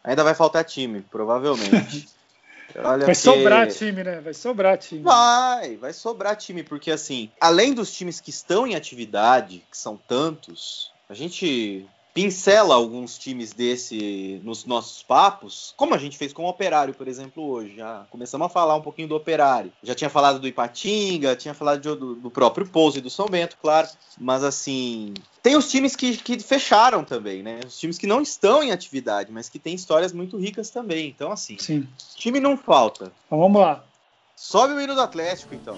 ainda 0.04 0.24
vai 0.24 0.36
faltar 0.36 0.64
time, 0.64 1.02
provavelmente. 1.02 2.08
Olha 2.76 3.06
vai 3.06 3.14
que... 3.14 3.16
sobrar 3.16 3.68
time, 3.68 4.04
né? 4.04 4.20
Vai 4.20 4.34
sobrar 4.34 4.78
time. 4.78 5.02
Vai, 5.02 5.78
vai 5.78 5.94
sobrar 5.94 6.36
time, 6.36 6.64
porque 6.64 6.92
assim, 6.92 7.30
além 7.40 7.74
dos 7.74 7.94
times 7.94 8.20
que 8.20 8.32
estão 8.32 8.66
em 8.66 8.76
atividade, 8.76 9.64
que 9.70 9.78
são 9.78 9.96
tantos, 9.96 10.92
a 11.10 11.14
gente 11.14 11.86
pincela 12.14 12.76
alguns 12.76 13.18
times 13.18 13.54
desse 13.54 14.40
nos 14.44 14.66
nossos 14.66 15.02
papos, 15.02 15.74
como 15.76 15.96
a 15.96 15.98
gente 15.98 16.18
fez 16.18 16.32
com 16.32 16.44
o 16.44 16.50
Operário, 16.50 16.94
por 16.94 17.08
exemplo, 17.08 17.44
hoje. 17.44 17.76
Já 17.76 18.06
começamos 18.10 18.46
a 18.46 18.50
falar 18.50 18.76
um 18.76 18.82
pouquinho 18.82 19.08
do 19.08 19.16
Operário. 19.16 19.72
Já 19.82 19.96
tinha 19.96 20.10
falado 20.10 20.40
do 20.40 20.48
Ipatinga, 20.48 21.36
tinha 21.36 21.54
falado 21.54 21.82
de, 21.82 21.90
do, 21.96 22.16
do, 22.16 22.30
próprio 22.30 22.68
Pouso 22.68 23.00
e 23.00 23.02
do 23.02 23.10
São 23.10 23.26
Bento, 23.26 23.58
claro. 23.62 23.88
Mas 24.20 24.44
assim, 24.44 25.14
tem 25.42 25.56
os 25.56 25.70
times 25.70 25.96
que, 25.96 26.16
que 26.18 26.40
fecharam 26.40 27.04
também, 27.04 27.42
né? 27.42 27.62
Os 27.66 27.80
times 27.80 27.98
que 27.98 28.06
não 28.06 28.22
estão 28.22 28.62
em 28.62 28.72
atividade, 28.72 29.32
mas 29.32 29.50
que 29.50 29.58
têm 29.58 29.74
histórias 29.74 30.14
muito 30.14 30.38
ricas 30.38 30.70
também. 30.70 31.08
Então, 31.08 31.32
assim, 31.32 31.58
Sim. 31.60 31.88
time 32.16 32.40
não 32.40 32.56
falta. 32.56 33.12
Então, 33.26 33.40
vamos 33.40 33.60
lá. 33.60 33.84
Sobe 34.36 34.74
o 34.74 34.82
hino 34.82 34.94
do 34.94 35.02
Atlético, 35.02 35.56
então. 35.56 35.78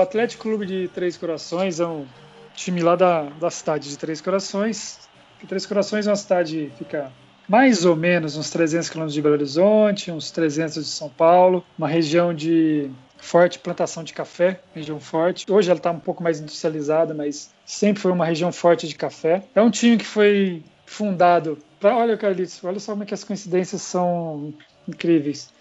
Atlético 0.00 0.44
Clube 0.44 0.64
de 0.64 0.88
Três 0.88 1.16
Corações 1.18 1.80
é 1.80 1.86
um 1.86 2.06
time 2.54 2.80
lá 2.80 2.96
da, 2.96 3.24
da 3.24 3.50
cidade 3.50 3.90
de 3.90 3.98
Três 3.98 4.20
Corações. 4.20 4.98
Três 5.46 5.66
Corações 5.66 6.06
é 6.06 6.10
uma 6.10 6.16
cidade 6.16 6.72
que 6.72 6.84
fica 6.84 7.12
mais 7.48 7.84
ou 7.84 7.96
menos 7.96 8.36
uns 8.36 8.48
300 8.48 8.88
quilômetros 8.88 9.14
de 9.14 9.20
Belo 9.20 9.34
Horizonte, 9.34 10.10
uns 10.10 10.30
300 10.30 10.84
de 10.84 10.90
São 10.90 11.08
Paulo, 11.08 11.64
uma 11.76 11.88
região 11.88 12.32
de 12.32 12.90
forte 13.18 13.58
plantação 13.58 14.02
de 14.02 14.12
café, 14.12 14.60
região 14.74 14.98
forte. 14.98 15.44
Hoje 15.50 15.70
ela 15.70 15.78
está 15.78 15.90
um 15.90 15.98
pouco 15.98 16.22
mais 16.22 16.40
industrializada, 16.40 17.12
mas 17.12 17.50
sempre 17.66 18.00
foi 18.00 18.12
uma 18.12 18.24
região 18.24 18.50
forte 18.52 18.88
de 18.88 18.94
café. 18.94 19.42
É 19.54 19.60
um 19.60 19.70
time 19.70 19.96
que 19.96 20.06
foi 20.06 20.62
fundado. 20.86 21.58
Pra, 21.78 21.96
olha, 21.96 22.16
Carlitos, 22.16 22.62
olha 22.64 22.78
só 22.78 22.92
como 22.92 23.02
é 23.02 23.06
que 23.06 23.14
as 23.14 23.24
coincidências 23.24 23.82
são 23.82 24.54
incríveis. 24.88 25.52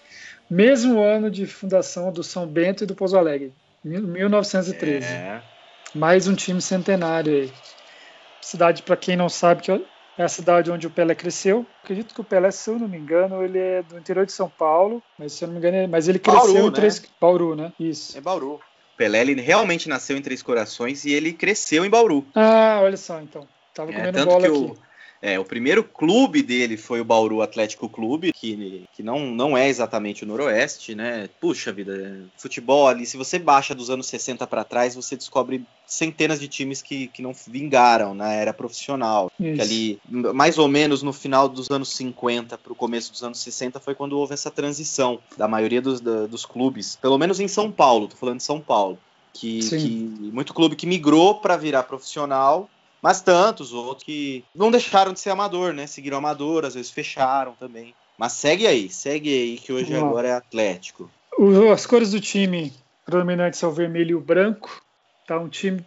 Mesmo 0.49 1.01
ano 1.01 1.29
de 1.29 1.45
fundação 1.45 2.11
do 2.11 2.23
São 2.23 2.47
Bento 2.47 2.83
e 2.83 2.87
do 2.87 2.95
Pouso 2.95 3.17
Alegre, 3.17 3.53
1913. 3.83 5.05
É. 5.05 5.41
Mais 5.95 6.27
um 6.27 6.35
time 6.35 6.61
centenário 6.61 7.33
aí. 7.33 7.53
Cidade, 8.41 8.83
para 8.83 8.97
quem 8.97 9.15
não 9.15 9.29
sabe, 9.29 9.61
que 9.61 9.71
é 9.71 10.23
a 10.23 10.27
cidade 10.27 10.71
onde 10.71 10.87
o 10.87 10.89
Pelé 10.89 11.15
cresceu. 11.15 11.65
Acredito 11.83 12.13
que 12.13 12.21
o 12.21 12.23
Pelé, 12.23 12.51
se 12.51 12.69
eu 12.69 12.77
não 12.77 12.87
me 12.87 12.97
engano, 12.97 13.43
ele 13.43 13.59
é 13.59 13.83
do 13.83 13.97
interior 13.97 14.25
de 14.25 14.31
São 14.31 14.49
Paulo, 14.49 15.01
mas 15.17 15.33
se 15.33 15.43
eu 15.43 15.47
não 15.47 15.53
me 15.53 15.59
engano, 15.59 15.77
é... 15.77 15.87
mas 15.87 16.07
ele 16.07 16.19
cresceu 16.19 16.53
Bauru, 16.53 16.67
em 16.67 16.71
Três... 16.71 17.01
Né? 17.01 17.07
Bauru, 17.19 17.55
né? 17.55 17.73
Isso. 17.79 18.17
É 18.17 18.21
Bauru. 18.21 18.59
Pelé, 18.97 19.21
ele 19.21 19.39
realmente 19.39 19.87
nasceu 19.87 20.17
em 20.17 20.21
Três 20.21 20.41
Corações 20.41 21.05
e 21.05 21.13
ele 21.13 21.31
cresceu 21.31 21.85
em 21.85 21.89
Bauru. 21.89 22.25
Ah, 22.35 22.79
olha 22.81 22.97
só, 22.97 23.21
então. 23.21 23.47
Tava 23.73 23.91
é, 23.91 23.95
comendo 23.95 24.19
é, 24.19 24.25
bola 24.25 24.47
aqui. 24.47 24.57
O 24.57 24.77
é, 25.21 25.37
o 25.37 25.43
primeiro 25.43 25.83
clube 25.83 26.41
dele 26.41 26.77
foi 26.77 27.01
o 27.01 27.05
Bauru 27.05 27.41
Atlético 27.41 27.89
Clube, 27.89 28.31
que, 28.31 28.85
que 28.93 29.03
não, 29.03 29.27
não 29.27 29.57
é 29.57 29.67
exatamente 29.67 30.23
o 30.23 30.27
Noroeste, 30.27 30.95
né? 30.95 31.29
Puxa 31.41 31.73
vida, 31.73 32.21
futebol 32.37 32.87
ali, 32.87 33.05
se 33.05 33.17
você 33.17 33.37
baixa 33.37 33.75
dos 33.75 33.89
anos 33.89 34.07
60 34.07 34.47
para 34.47 34.63
trás, 34.63 34.95
você 34.95 35.17
descobre 35.17 35.63
centenas 35.85 36.39
de 36.39 36.47
times 36.47 36.81
que, 36.81 37.07
que 37.07 37.21
não 37.21 37.33
vingaram 37.47 38.13
na 38.13 38.31
era 38.31 38.53
profissional. 38.53 39.29
Ali, 39.59 39.99
mais 40.09 40.57
ou 40.57 40.69
menos 40.69 41.03
no 41.03 41.11
final 41.11 41.49
dos 41.49 41.69
anos 41.69 41.89
50 41.95 42.57
para 42.57 42.71
o 42.71 42.75
começo 42.75 43.11
dos 43.11 43.23
anos 43.23 43.39
60, 43.39 43.79
foi 43.79 43.95
quando 43.95 44.17
houve 44.17 44.33
essa 44.33 44.49
transição 44.49 45.19
da 45.35 45.47
maioria 45.47 45.81
dos, 45.81 45.99
da, 45.99 46.27
dos 46.27 46.45
clubes, 46.45 46.95
pelo 47.01 47.17
menos 47.17 47.41
em 47.41 47.47
São 47.47 47.69
Paulo, 47.69 48.07
tô 48.07 48.15
falando 48.15 48.37
de 48.37 48.43
São 48.43 48.61
Paulo. 48.61 48.97
Que, 49.31 49.59
que 49.59 50.31
muito 50.33 50.53
clube 50.53 50.75
que 50.75 50.87
migrou 50.87 51.35
para 51.35 51.55
virar 51.55 51.83
profissional 51.83 52.67
mas 53.01 53.21
tantos 53.21 53.73
outros 53.73 54.03
que 54.03 54.43
não 54.53 54.71
deixaram 54.71 55.13
de 55.13 55.19
ser 55.19 55.29
amador, 55.29 55.73
né? 55.73 55.87
Seguiram 55.87 56.17
amador, 56.17 56.65
às 56.65 56.75
vezes 56.75 56.91
fecharam 56.91 57.53
também. 57.53 57.93
Mas 58.17 58.33
segue 58.33 58.67
aí, 58.67 58.89
segue 58.89 59.29
aí, 59.29 59.57
que 59.57 59.71
hoje 59.71 59.95
agora 59.95 60.27
é 60.27 60.33
Atlético. 60.33 61.09
As 61.73 61.85
cores 61.85 62.11
do 62.11 62.19
time 62.19 62.73
predominantes 63.05 63.59
são 63.59 63.69
o 63.69 63.73
vermelho 63.73 64.11
e 64.11 64.15
o 64.15 64.19
branco. 64.19 64.83
Tá 65.25 65.39
um 65.39 65.47
time. 65.47 65.85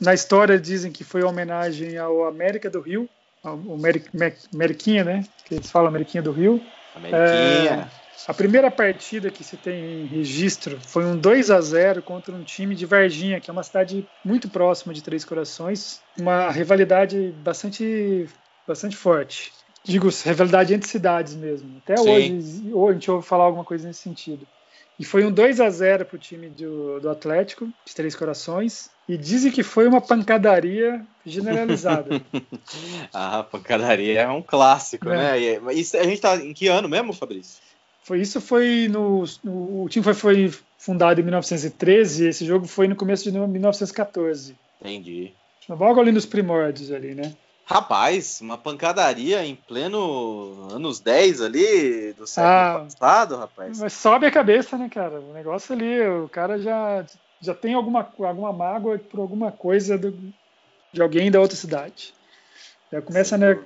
Na 0.00 0.14
história 0.14 0.58
dizem 0.58 0.90
que 0.90 1.04
foi 1.04 1.22
uma 1.22 1.30
homenagem 1.30 1.98
ao 1.98 2.24
América 2.24 2.70
do 2.70 2.80
Rio, 2.80 3.08
o 3.42 3.76
Ameriquinha, 4.54 5.04
né? 5.04 5.26
Que 5.44 5.56
eles 5.56 5.70
falam 5.70 5.88
Ameriquinha 5.88 6.22
do 6.22 6.32
Rio. 6.32 6.62
Ameriquinha. 6.94 7.90
É, 7.90 8.03
a 8.26 8.34
primeira 8.34 8.70
partida 8.70 9.30
que 9.30 9.44
se 9.44 9.56
tem 9.56 10.02
em 10.02 10.06
registro 10.06 10.78
foi 10.86 11.04
um 11.04 11.16
2 11.16 11.50
a 11.50 11.60
0 11.60 12.02
contra 12.02 12.34
um 12.34 12.42
time 12.42 12.74
de 12.74 12.86
Varginha, 12.86 13.40
que 13.40 13.50
é 13.50 13.52
uma 13.52 13.62
cidade 13.62 14.06
muito 14.24 14.48
próxima 14.48 14.94
de 14.94 15.02
Três 15.02 15.24
Corações, 15.24 16.00
uma 16.18 16.50
rivalidade 16.50 17.34
bastante, 17.42 18.26
bastante 18.66 18.96
forte. 18.96 19.52
Digo, 19.84 20.08
rivalidade 20.24 20.72
entre 20.72 20.88
cidades 20.88 21.34
mesmo. 21.34 21.76
Até 21.84 21.96
Sim. 21.98 22.10
hoje, 22.10 22.72
hoje 22.72 22.90
a 22.90 22.92
gente 22.94 23.10
ouve 23.10 23.26
falar 23.26 23.44
alguma 23.44 23.64
coisa 23.64 23.86
nesse 23.86 24.00
sentido. 24.00 24.46
E 24.98 25.04
foi 25.04 25.24
um 25.24 25.30
2 25.30 25.60
a 25.60 25.68
0 25.68 26.06
para 26.06 26.16
o 26.16 26.18
time 26.18 26.48
do, 26.48 27.00
do 27.00 27.10
Atlético, 27.10 27.68
de 27.84 27.94
Três 27.94 28.14
Corações. 28.14 28.88
E 29.08 29.18
dizem 29.18 29.52
que 29.52 29.62
foi 29.62 29.86
uma 29.86 30.00
pancadaria 30.00 31.04
generalizada. 31.26 32.22
ah, 33.12 33.42
pancadaria 33.42 34.22
é 34.22 34.28
um 34.28 34.40
clássico, 34.40 35.10
é. 35.10 35.16
né? 35.16 35.58
A 35.68 35.72
gente 35.74 36.12
está 36.12 36.36
em 36.36 36.54
que 36.54 36.68
ano 36.68 36.88
mesmo, 36.88 37.12
Fabrício? 37.12 37.60
Foi, 38.04 38.20
isso 38.20 38.38
foi 38.38 38.86
no, 38.88 39.24
no, 39.42 39.82
O 39.82 39.88
time 39.88 40.04
foi, 40.04 40.14
foi 40.14 40.54
fundado 40.78 41.20
em 41.20 41.24
1913 41.24 42.24
e 42.24 42.28
esse 42.28 42.44
jogo 42.44 42.66
foi 42.66 42.86
no 42.86 42.94
começo 42.94 43.24
de 43.24 43.32
1914. 43.32 44.54
Entendi. 44.78 45.32
Logo 45.66 45.98
ali 45.98 46.12
nos 46.12 46.26
primórdios 46.26 46.92
ali, 46.92 47.14
né? 47.14 47.34
Rapaz, 47.64 48.42
uma 48.42 48.58
pancadaria 48.58 49.42
em 49.42 49.56
pleno 49.56 50.68
anos 50.70 51.00
10 51.00 51.40
ali 51.40 52.12
do 52.12 52.26
século 52.26 52.52
ah, 52.52 52.84
passado, 52.84 53.36
rapaz. 53.36 53.80
Mas 53.80 53.94
sobe 53.94 54.26
a 54.26 54.30
cabeça, 54.30 54.76
né, 54.76 54.90
cara? 54.92 55.18
O 55.18 55.32
negócio 55.32 55.74
ali, 55.74 56.06
o 56.06 56.28
cara 56.28 56.58
já, 56.58 57.06
já 57.40 57.54
tem 57.54 57.72
alguma, 57.72 58.06
alguma 58.18 58.52
mágoa 58.52 58.98
por 58.98 59.18
alguma 59.18 59.50
coisa 59.50 59.96
do, 59.96 60.14
de 60.92 61.00
alguém 61.00 61.30
da 61.30 61.40
outra 61.40 61.56
cidade. 61.56 62.12
Já 62.92 63.00
começa 63.00 63.38
né, 63.38 63.58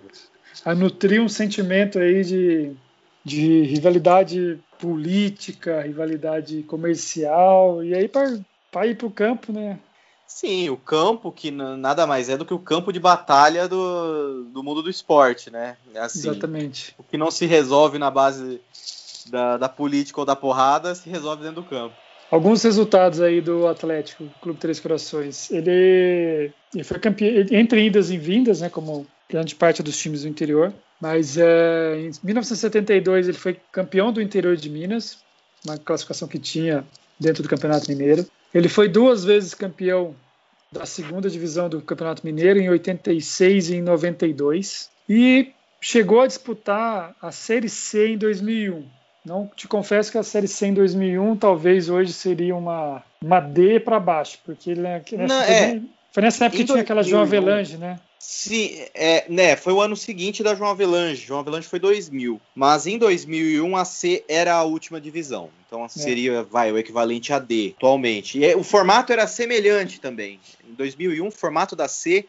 a 0.64 0.76
nutrir 0.76 1.20
um 1.20 1.28
sentimento 1.28 1.98
aí 1.98 2.22
de 2.22 2.76
de 3.24 3.62
rivalidade 3.62 4.58
política, 4.78 5.82
rivalidade 5.82 6.62
comercial, 6.62 7.82
e 7.82 7.94
aí 7.94 8.08
para 8.08 8.86
ir 8.86 8.96
para 8.96 9.06
o 9.06 9.10
campo, 9.10 9.52
né? 9.52 9.78
Sim, 10.26 10.68
o 10.68 10.76
campo 10.76 11.32
que 11.32 11.50
nada 11.50 12.06
mais 12.06 12.28
é 12.28 12.36
do 12.36 12.44
que 12.44 12.52
o 12.52 12.58
campo 12.58 12.92
de 12.92 13.00
batalha 13.00 13.66
do, 13.66 14.44
do 14.44 14.62
mundo 14.62 14.82
do 14.82 14.90
esporte, 14.90 15.50
né? 15.50 15.76
É 15.94 16.00
assim, 16.00 16.28
Exatamente. 16.28 16.94
O 16.98 17.02
que 17.02 17.16
não 17.16 17.30
se 17.30 17.46
resolve 17.46 17.98
na 17.98 18.10
base 18.10 18.60
da, 19.30 19.56
da 19.56 19.68
política 19.68 20.20
ou 20.20 20.26
da 20.26 20.36
porrada 20.36 20.94
se 20.94 21.08
resolve 21.08 21.42
dentro 21.42 21.62
do 21.62 21.68
campo. 21.68 21.94
Alguns 22.30 22.62
resultados 22.62 23.22
aí 23.22 23.40
do 23.40 23.66
Atlético, 23.66 24.24
Clube 24.42 24.60
Três 24.60 24.78
Corações. 24.78 25.50
Ele, 25.50 26.52
ele 26.74 26.84
foi 26.84 26.98
campeão, 26.98 27.46
entre 27.50 27.86
idas 27.86 28.10
e 28.10 28.18
vindas, 28.18 28.60
né? 28.60 28.68
Como 28.68 29.06
grande 29.28 29.54
parte 29.54 29.82
dos 29.82 29.96
times 29.96 30.22
do 30.22 30.28
interior. 30.28 30.72
Mas 31.00 31.36
é, 31.36 31.96
em 31.96 32.10
1972 32.22 33.28
ele 33.28 33.38
foi 33.38 33.58
campeão 33.70 34.12
do 34.12 34.20
interior 34.20 34.56
de 34.56 34.68
Minas, 34.68 35.18
uma 35.64 35.78
classificação 35.78 36.26
que 36.26 36.38
tinha 36.38 36.84
dentro 37.18 37.42
do 37.42 37.48
Campeonato 37.48 37.88
Mineiro. 37.90 38.26
Ele 38.52 38.68
foi 38.68 38.88
duas 38.88 39.24
vezes 39.24 39.54
campeão 39.54 40.14
da 40.72 40.84
segunda 40.84 41.30
divisão 41.30 41.68
do 41.68 41.80
Campeonato 41.80 42.24
Mineiro, 42.24 42.58
em 42.58 42.68
86 42.68 43.70
e 43.70 43.76
em 43.76 43.82
92. 43.82 44.90
E 45.08 45.52
chegou 45.80 46.20
a 46.20 46.26
disputar 46.26 47.14
a 47.20 47.30
Série 47.30 47.68
C 47.68 48.08
em 48.08 48.18
2001. 48.18 48.84
Não 49.24 49.50
te 49.54 49.68
confesso 49.68 50.10
que 50.10 50.18
a 50.18 50.22
Série 50.22 50.48
C 50.48 50.66
em 50.66 50.74
2001 50.74 51.36
talvez 51.36 51.88
hoje 51.88 52.12
seria 52.12 52.56
uma, 52.56 53.02
uma 53.22 53.40
D 53.40 53.78
para 53.78 54.00
baixo, 54.00 54.38
porque 54.44 54.70
ele, 54.70 54.80
nessa, 54.80 55.16
Não, 55.16 55.42
é, 55.42 55.80
foi 56.12 56.22
nessa 56.22 56.46
época 56.46 56.58
que 56.58 56.64
tinha 56.64 56.80
aquela 56.80 57.02
João 57.02 57.22
Avelange, 57.22 57.76
né? 57.76 58.00
Sim, 58.18 58.84
é, 58.94 59.26
né, 59.28 59.56
foi 59.56 59.72
o 59.72 59.80
ano 59.80 59.96
seguinte 59.96 60.42
da 60.42 60.54
João 60.54 60.70
Avelange. 60.70 61.24
João 61.24 61.40
Avelange 61.40 61.68
foi 61.68 61.78
2000. 61.78 62.40
Mas 62.54 62.86
em 62.86 62.98
2001 62.98 63.76
a 63.76 63.84
C 63.84 64.24
era 64.28 64.54
a 64.54 64.62
última 64.64 65.00
divisão. 65.00 65.50
Então 65.66 65.84
é. 65.84 65.88
seria, 65.88 66.42
vai, 66.42 66.72
o 66.72 66.78
equivalente 66.78 67.32
a 67.32 67.38
D 67.38 67.74
atualmente. 67.76 68.38
E 68.38 68.54
o 68.54 68.64
formato 68.64 69.12
era 69.12 69.26
semelhante 69.26 70.00
também. 70.00 70.40
Em 70.68 70.74
2001 70.74 71.26
o 71.26 71.30
formato 71.30 71.76
da 71.76 71.86
C 71.86 72.26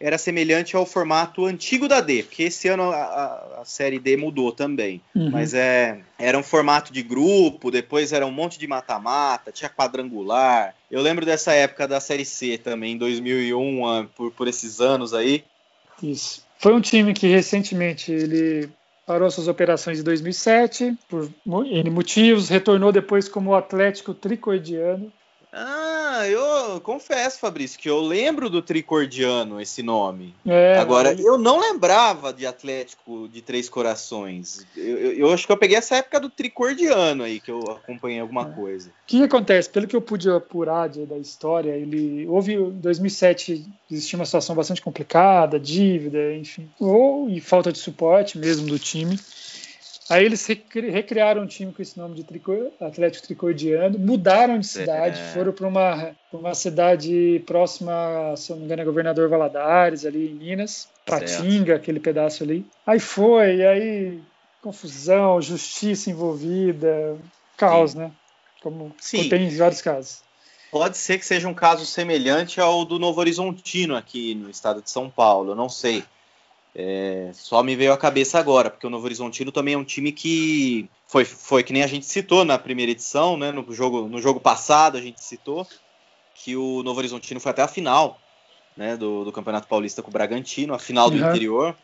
era 0.00 0.16
semelhante 0.16 0.74
ao 0.74 0.86
formato 0.86 1.44
antigo 1.44 1.86
da 1.86 2.00
D, 2.00 2.22
porque 2.22 2.44
esse 2.44 2.68
ano 2.68 2.90
a, 2.90 3.60
a, 3.60 3.64
série 3.66 3.98
D 3.98 4.16
mudou 4.16 4.50
também. 4.50 5.02
Uhum. 5.14 5.30
Mas 5.30 5.52
é, 5.52 6.00
era 6.18 6.38
um 6.38 6.42
formato 6.42 6.90
de 6.90 7.02
grupo, 7.02 7.70
depois 7.70 8.10
era 8.12 8.26
um 8.26 8.30
monte 8.32 8.58
de 8.58 8.66
mata-mata, 8.66 9.52
tinha 9.52 9.68
quadrangular. 9.68 10.74
Eu 10.90 11.02
lembro 11.02 11.26
dessa 11.26 11.52
época 11.52 11.86
da 11.86 12.00
série 12.00 12.24
C 12.24 12.56
também, 12.56 12.94
em 12.94 12.96
2001, 12.96 13.86
ah, 13.86 14.06
por, 14.16 14.32
por 14.32 14.48
esses 14.48 14.80
anos 14.80 15.12
aí. 15.12 15.44
Isso. 16.02 16.42
Foi 16.58 16.72
um 16.72 16.80
time 16.80 17.12
que 17.12 17.26
recentemente 17.26 18.10
ele 18.10 18.70
parou 19.06 19.30
suas 19.30 19.48
operações 19.48 20.00
em 20.00 20.02
2007 20.02 20.96
por 21.08 21.28
N 21.46 21.90
motivos, 21.90 22.48
retornou 22.48 22.92
depois 22.92 23.28
como 23.28 23.54
Atlético 23.54 24.14
Tricordiano, 24.14 25.12
ah, 25.52 26.22
eu 26.28 26.80
confesso, 26.80 27.40
Fabrício, 27.40 27.78
que 27.78 27.90
eu 27.90 28.00
lembro 28.00 28.48
do 28.48 28.62
Tricordiano, 28.62 29.60
esse 29.60 29.82
nome. 29.82 30.34
É, 30.46 30.78
Agora, 30.78 31.12
eu 31.12 31.36
não 31.36 31.58
lembrava 31.58 32.32
de 32.32 32.46
Atlético 32.46 33.28
de 33.28 33.42
Três 33.42 33.68
Corações. 33.68 34.64
Eu, 34.76 34.98
eu, 34.98 35.12
eu, 35.12 35.32
acho 35.32 35.46
que 35.46 35.52
eu 35.52 35.56
peguei 35.56 35.76
essa 35.76 35.96
época 35.96 36.20
do 36.20 36.30
Tricordiano 36.30 37.24
aí, 37.24 37.40
que 37.40 37.50
eu 37.50 37.60
acompanhei 37.70 38.20
alguma 38.20 38.42
é. 38.42 38.52
coisa. 38.52 38.90
O 38.90 38.92
que 39.06 39.22
acontece? 39.24 39.68
Pelo 39.68 39.88
que 39.88 39.96
eu 39.96 40.02
pude 40.02 40.30
apurar 40.30 40.88
de, 40.88 41.04
da 41.04 41.18
história, 41.18 41.72
ele 41.72 42.26
houve 42.28 42.54
em 42.54 42.70
2007 42.70 43.66
existia 43.90 44.18
uma 44.18 44.24
situação 44.24 44.54
bastante 44.54 44.80
complicada, 44.80 45.58
dívida, 45.58 46.32
enfim, 46.34 46.70
ou 46.78 47.28
e 47.28 47.40
falta 47.40 47.72
de 47.72 47.78
suporte 47.78 48.38
mesmo 48.38 48.68
do 48.68 48.78
time. 48.78 49.18
Aí 50.10 50.24
eles 50.24 50.44
recriaram 50.44 51.42
um 51.42 51.46
time 51.46 51.72
com 51.72 51.80
esse 51.80 51.96
nome 51.96 52.16
de 52.16 52.26
Atlético 52.80 53.26
Tricordiano, 53.28 53.96
mudaram 53.96 54.58
de 54.58 54.66
cidade, 54.66 55.20
é. 55.20 55.24
foram 55.32 55.52
para 55.52 55.68
uma, 55.68 56.10
uma 56.32 56.52
cidade 56.52 57.40
próxima, 57.46 58.34
se 58.36 58.50
não 58.50 58.58
me 58.58 58.64
engano, 58.64 58.82
é 58.82 58.84
Governador 58.84 59.28
Valadares, 59.28 60.04
ali 60.04 60.32
em 60.32 60.34
Minas, 60.34 60.88
Patinga, 61.06 61.76
aquele 61.76 62.00
pedaço 62.00 62.42
ali. 62.42 62.66
Aí 62.84 62.98
foi, 62.98 63.58
e 63.58 63.64
aí 63.64 64.20
confusão, 64.60 65.40
justiça 65.40 66.10
envolvida, 66.10 67.16
caos, 67.56 67.92
Sim. 67.92 67.98
né? 67.98 68.10
Como 68.60 68.92
Sim. 68.98 69.28
tem 69.28 69.44
em 69.44 69.56
vários 69.56 69.80
casos. 69.80 70.22
Pode 70.72 70.98
ser 70.98 71.18
que 71.18 71.26
seja 71.26 71.46
um 71.46 71.54
caso 71.54 71.86
semelhante 71.86 72.60
ao 72.60 72.84
do 72.84 72.98
Novo 72.98 73.20
Horizontino 73.20 73.94
aqui 73.94 74.34
no 74.34 74.50
estado 74.50 74.82
de 74.82 74.90
São 74.90 75.08
Paulo, 75.08 75.54
não 75.54 75.68
sei. 75.68 76.02
É, 76.74 77.30
só 77.32 77.62
me 77.62 77.74
veio 77.74 77.92
à 77.92 77.96
cabeça 77.98 78.38
agora, 78.38 78.70
porque 78.70 78.86
o 78.86 78.90
Novo 78.90 79.04
Horizontino 79.04 79.50
também 79.50 79.74
é 79.74 79.78
um 79.78 79.84
time 79.84 80.12
que 80.12 80.88
foi, 81.06 81.24
foi 81.24 81.62
que 81.62 81.72
nem 81.72 81.82
a 81.82 81.86
gente 81.86 82.06
citou 82.06 82.44
na 82.44 82.58
primeira 82.58 82.92
edição, 82.92 83.36
né, 83.36 83.50
no, 83.50 83.72
jogo, 83.72 84.08
no 84.08 84.20
jogo 84.20 84.38
passado 84.38 84.96
a 84.96 85.00
gente 85.00 85.22
citou 85.22 85.66
que 86.34 86.56
o 86.56 86.82
Novo 86.82 86.98
Horizontino 86.98 87.40
foi 87.40 87.50
até 87.50 87.62
a 87.62 87.68
final 87.68 88.18
né, 88.76 88.96
do, 88.96 89.24
do 89.24 89.32
Campeonato 89.32 89.68
Paulista 89.68 90.02
com 90.02 90.08
o 90.08 90.12
Bragantino, 90.12 90.72
a 90.72 90.78
final 90.78 91.10
do 91.10 91.18
uhum. 91.18 91.28
interior. 91.28 91.76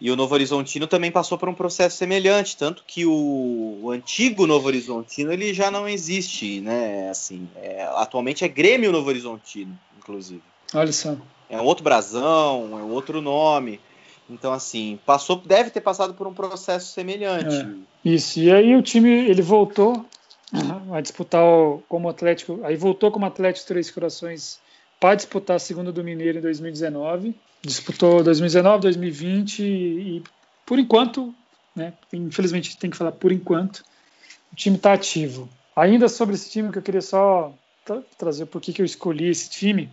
E 0.00 0.10
o 0.10 0.16
Novo 0.16 0.32
Horizontino 0.32 0.86
também 0.86 1.10
passou 1.10 1.36
por 1.36 1.50
um 1.50 1.54
processo 1.54 1.98
semelhante, 1.98 2.56
tanto 2.56 2.82
que 2.86 3.04
o, 3.04 3.80
o 3.82 3.90
antigo 3.90 4.46
Novo 4.46 4.66
Horizontino 4.66 5.30
ele 5.30 5.52
já 5.52 5.70
não 5.70 5.86
existe, 5.86 6.62
né? 6.62 7.10
Assim, 7.10 7.46
é, 7.56 7.82
atualmente 7.96 8.42
é 8.42 8.48
Grêmio 8.48 8.90
Novo 8.90 9.10
Horizontino, 9.10 9.78
inclusive. 9.98 10.42
Olha 10.72 10.90
só. 10.90 11.14
É 11.50 11.60
um 11.60 11.64
outro 11.64 11.84
brasão, 11.84 12.78
é 12.78 12.82
um 12.82 12.92
outro 12.92 13.20
nome. 13.20 13.78
Então, 14.30 14.52
assim, 14.52 14.98
passou, 15.04 15.36
deve 15.36 15.70
ter 15.70 15.80
passado 15.80 16.14
por 16.14 16.26
um 16.26 16.34
processo 16.34 16.92
semelhante. 16.92 17.54
É, 17.54 18.08
isso. 18.08 18.38
E 18.38 18.50
aí 18.50 18.76
o 18.76 18.82
time 18.82 19.10
ele 19.10 19.42
voltou 19.42 20.04
a 20.92 21.00
disputar 21.00 21.44
o, 21.44 21.82
como 21.88 22.08
Atlético, 22.08 22.60
aí 22.64 22.76
voltou 22.76 23.10
como 23.10 23.26
Atlético 23.26 23.68
Três 23.68 23.90
Corações 23.90 24.58
para 24.98 25.14
disputar 25.14 25.56
a 25.56 25.60
segunda 25.60 25.92
do 25.92 26.02
Mineiro 26.02 26.38
em 26.38 26.42
2019 26.42 27.34
disputou 27.62 28.22
2019, 28.22 28.82
2020 28.82 29.62
e, 29.62 30.22
por 30.64 30.78
enquanto, 30.78 31.34
né, 31.74 31.92
infelizmente 32.12 32.76
tem 32.76 32.90
que 32.90 32.96
falar 32.96 33.12
por 33.12 33.32
enquanto, 33.32 33.82
o 34.52 34.56
time 34.56 34.76
está 34.76 34.92
ativo. 34.92 35.48
Ainda 35.76 36.08
sobre 36.08 36.34
esse 36.34 36.50
time 36.50 36.70
que 36.72 36.78
eu 36.78 36.82
queria 36.82 37.02
só 37.02 37.52
tra 37.84 38.02
trazer 38.18 38.46
por 38.46 38.60
que 38.60 38.80
eu 38.80 38.86
escolhi 38.86 39.28
esse 39.28 39.48
time. 39.48 39.90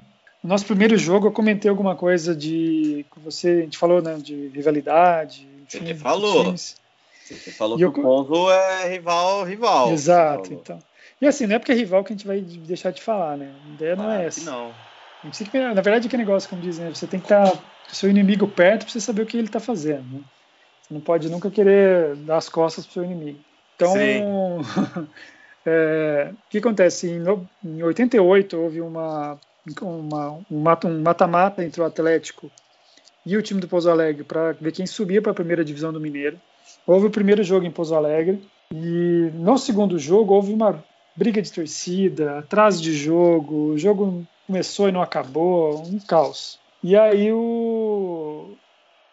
No 0.48 0.54
nosso 0.54 0.66
primeiro 0.66 0.98
jogo 0.98 1.28
eu 1.28 1.32
comentei 1.34 1.70
alguma 1.70 1.94
coisa 1.94 2.34
de 2.34 3.06
você, 3.18 3.50
a 3.50 3.62
gente 3.64 3.78
falou, 3.78 4.02
né, 4.02 4.16
de 4.16 4.48
rivalidade. 4.48 5.46
Enfim, 5.64 5.88
você 5.88 5.96
falou. 5.96 6.56
Você 6.56 7.52
falou 7.52 7.76
e 7.76 7.80
que 7.80 7.84
eu... 7.84 7.90
o 7.90 7.92
Conzo 7.92 8.50
é 8.50 8.88
rival, 8.88 9.44
rival. 9.44 9.92
Exato, 9.92 10.54
então. 10.54 10.80
E 11.20 11.28
assim, 11.28 11.48
não 11.48 11.58
é 11.58 11.60
porque 11.60 11.74
é 11.74 11.76
rival 11.76 12.02
que 12.02 12.14
a 12.14 12.16
gente 12.16 12.26
vai 12.26 12.40
deixar 12.40 12.92
de 12.92 13.02
falar, 13.02 13.36
né? 13.36 13.54
A 13.66 13.74
ideia 13.74 13.98
não 13.98 14.10
é 14.10 14.26
essa. 14.26 14.50
Não. 14.50 14.74
Que, 15.52 15.60
na 15.60 15.82
verdade, 15.82 16.08
que 16.08 16.16
negócio, 16.16 16.50
como 16.50 16.62
dizem, 16.62 16.86
né? 16.86 16.96
você 16.96 17.06
tem 17.06 17.20
que 17.20 17.26
estar 17.26 17.52
com 17.52 17.58
o 17.92 17.96
seu 17.96 18.10
inimigo 18.10 18.48
perto 18.48 18.86
para 18.86 18.94
você 18.94 19.02
saber 19.02 19.24
o 19.24 19.26
que 19.26 19.36
ele 19.36 19.48
está 19.48 19.60
fazendo. 19.60 20.06
Né? 20.14 20.22
Você 20.82 20.94
não 20.94 21.02
pode 21.02 21.30
nunca 21.30 21.52
querer 21.52 22.16
dar 22.16 22.38
as 22.38 22.48
costas 22.48 22.86
para 22.86 22.94
seu 22.94 23.04
inimigo. 23.04 23.40
Então, 23.76 23.94
é, 25.66 26.32
o 26.32 26.50
que 26.50 26.60
acontece? 26.60 27.10
Em, 27.10 27.22
em 27.66 27.84
88 27.84 28.58
houve 28.58 28.80
uma, 28.80 29.38
uma, 29.82 30.40
um 30.52 31.02
mata-mata 31.02 31.64
entre 31.64 31.82
o 31.82 31.86
Atlético 31.86 32.52
e 33.26 33.36
o 33.36 33.42
time 33.42 33.60
do 33.60 33.68
Pouso 33.68 33.90
Alegre 33.90 34.24
para 34.24 34.54
ver 34.54 34.72
quem 34.72 34.86
subia 34.86 35.22
para 35.22 35.32
a 35.32 35.36
primeira 35.36 35.66
divisão 35.66 35.92
do 35.92 36.00
Mineiro. 36.00 36.40
Houve 36.86 37.08
o 37.08 37.12
primeiro 37.12 37.44
jogo 37.44 37.66
em 37.66 37.72
Pouso 37.72 37.96
Alegre 37.96 38.42
e 38.72 39.30
no 39.34 39.58
segundo 39.58 39.98
jogo 40.00 40.34
houve 40.34 40.54
uma 40.54 40.84
briga 41.16 41.42
de 41.42 41.52
torcida, 41.52 42.40
atraso 42.40 42.82
de 42.82 42.94
jogo, 42.94 43.72
o 43.72 43.78
jogo 43.78 44.26
começou 44.46 44.88
e 44.88 44.92
não 44.92 45.02
acabou, 45.02 45.82
um 45.86 46.00
caos. 46.00 46.60
E 46.84 46.96
aí 46.96 47.32
o 47.34 48.56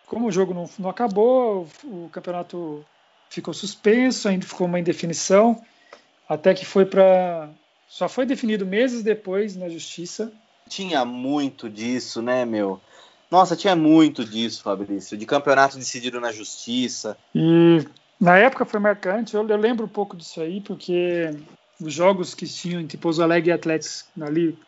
como 0.07 0.29
o 0.29 0.33
jogo 0.33 0.55
não, 0.55 0.69
não 0.79 0.91
acabou, 0.91 1.67
o, 1.83 2.09
campeonato 2.11 2.85
ficou 3.29 3.53
suspenso, 3.55 4.29
ainda 4.29 4.47
ficou 4.47 4.67
uma 4.67 4.79
indefinição, 4.79 5.61
até 6.29 6.55
que 6.55 6.65
foi 6.65 6.85
para 6.85 7.49
só 7.89 8.09
foi 8.09 8.27
definido 8.27 8.67
meses 8.67 9.03
depois 9.03 9.57
na 9.57 9.69
justiça. 9.69 10.33
Tinha 10.69 11.05
muito 11.05 11.69
disso, 11.69 12.23
né, 12.23 12.45
meu? 12.45 12.81
Nossa, 13.31 13.57
tinha 13.57 13.75
muito 13.75 14.25
disso, 14.25 14.63
Fabrício, 14.63 15.17
de 15.17 15.27
campeonato 15.27 15.77
decidido 15.77 16.21
na 16.21 16.31
justiça. 16.33 17.17
E 17.35 17.85
na 18.21 18.39
época 18.39 18.65
foi 18.65 18.81
marcante, 18.81 19.35
eu, 19.35 19.47
eu 19.49 19.57
lembro 19.57 19.87
um 19.87 19.89
pouco 19.89 20.17
disso 20.17 20.41
aí, 20.41 20.61
porque 20.61 21.31
os 21.81 21.93
jogos 21.93 22.35
que 22.35 22.47
tinham 22.47 22.81
entre 22.81 22.97
Pouso 22.97 23.23
Alegre 23.23 23.51
e 23.51 23.53
Atlético 23.53 24.09
ali 24.21 24.59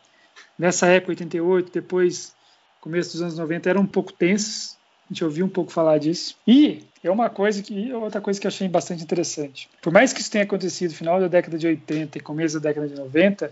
nessa 0.59 0.87
época, 0.87 1.13
88, 1.13 1.71
depois, 1.73 2.35
começo 2.81 3.13
dos 3.13 3.23
anos 3.23 3.39
90, 3.39 3.71
eram 3.71 3.83
um 3.83 3.87
pouco 3.87 4.13
tensos. 4.13 4.77
A 5.09 5.13
gente 5.13 5.25
ouviu 5.25 5.47
um 5.47 5.49
pouco 5.49 5.71
falar 5.71 5.99
disso. 5.99 6.37
E 6.47 6.83
é 7.03 7.11
uma 7.11 7.31
coisa 7.31 7.63
que 7.63 7.93
outra 7.93 8.21
coisa 8.21 8.41
que 8.41 8.47
eu 8.47 8.49
achei 8.49 8.67
bastante 8.67 9.05
interessante. 9.05 9.71
Por 9.81 9.93
mais 9.93 10.13
que 10.13 10.21
isso 10.21 10.31
tenha 10.31 10.43
acontecido 10.43 10.91
no 10.91 10.97
final 10.97 11.21
da 11.21 11.29
década 11.29 11.57
de 11.57 11.67
80 11.67 12.19
e 12.19 12.21
começo 12.21 12.59
da 12.59 12.69
década 12.69 12.89
de 12.89 12.97
90, 12.97 13.51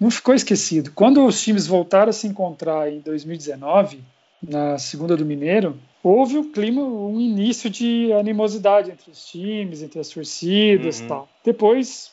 não 0.00 0.10
ficou 0.10 0.34
esquecido. 0.34 0.92
Quando 0.94 1.24
os 1.24 1.42
times 1.42 1.66
voltaram 1.66 2.10
a 2.10 2.12
se 2.12 2.26
encontrar 2.26 2.92
em 2.92 3.00
2019, 3.00 4.00
na 4.42 4.78
segunda 4.78 5.16
do 5.16 5.26
Mineiro, 5.26 5.76
houve 6.02 6.38
um 6.38 6.52
clima, 6.52 6.82
um 6.82 7.20
início 7.20 7.68
de 7.68 8.12
animosidade 8.12 8.90
entre 8.90 9.10
os 9.10 9.26
times, 9.26 9.82
entre 9.82 9.98
as 9.98 10.08
torcidas, 10.08 11.00
uhum. 11.00 11.08
tal. 11.08 11.28
Depois, 11.44 12.12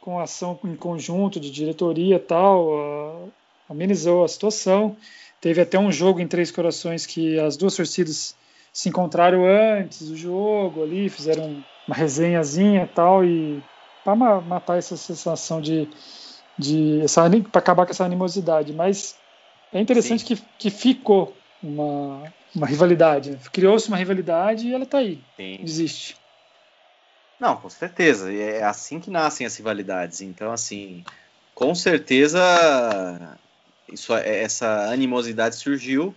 com 0.00 0.18
ação 0.18 0.58
em 0.64 0.74
conjunto 0.74 1.38
de 1.38 1.50
diretoria, 1.50 2.18
tal, 2.18 3.30
amenizou 3.68 4.24
a 4.24 4.28
situação. 4.28 4.96
Teve 5.40 5.60
até 5.60 5.78
um 5.78 5.92
jogo 5.92 6.20
em 6.20 6.26
Três 6.26 6.50
Corações 6.50 7.06
que 7.06 7.38
as 7.38 7.56
duas 7.56 7.76
torcidas 7.76 8.34
se 8.72 8.88
encontraram 8.88 9.44
antes 9.44 10.08
do 10.08 10.16
jogo 10.16 10.82
ali, 10.82 11.08
fizeram 11.08 11.64
uma 11.86 11.96
resenhazinha 11.96 12.88
tal, 12.94 13.24
e 13.24 13.62
para 14.04 14.14
matar 14.14 14.78
essa 14.78 14.96
sensação 14.96 15.60
de. 15.60 15.88
De 16.58 17.04
para 17.50 17.58
acabar 17.58 17.86
com 17.86 17.92
essa 17.92 18.04
animosidade. 18.04 18.72
Mas 18.72 19.16
é 19.72 19.80
interessante 19.80 20.24
que, 20.24 20.36
que 20.58 20.70
ficou 20.70 21.36
uma, 21.62 22.32
uma 22.54 22.66
rivalidade. 22.66 23.30
Né? 23.30 23.38
Criou-se 23.52 23.88
uma 23.88 23.96
rivalidade 23.96 24.66
e 24.66 24.74
ela 24.74 24.84
está 24.84 24.98
aí. 24.98 25.22
Sim. 25.36 25.58
Existe. 25.62 26.16
Não, 27.38 27.56
com 27.56 27.70
certeza. 27.70 28.32
É 28.32 28.62
assim 28.62 29.00
que 29.00 29.10
nascem 29.10 29.46
as 29.46 29.56
rivalidades. 29.56 30.20
Então, 30.20 30.52
assim, 30.52 31.04
com 31.54 31.74
certeza 31.74 33.38
isso, 33.92 34.14
é, 34.14 34.42
essa 34.42 34.90
animosidade 34.90 35.56
surgiu. 35.56 36.14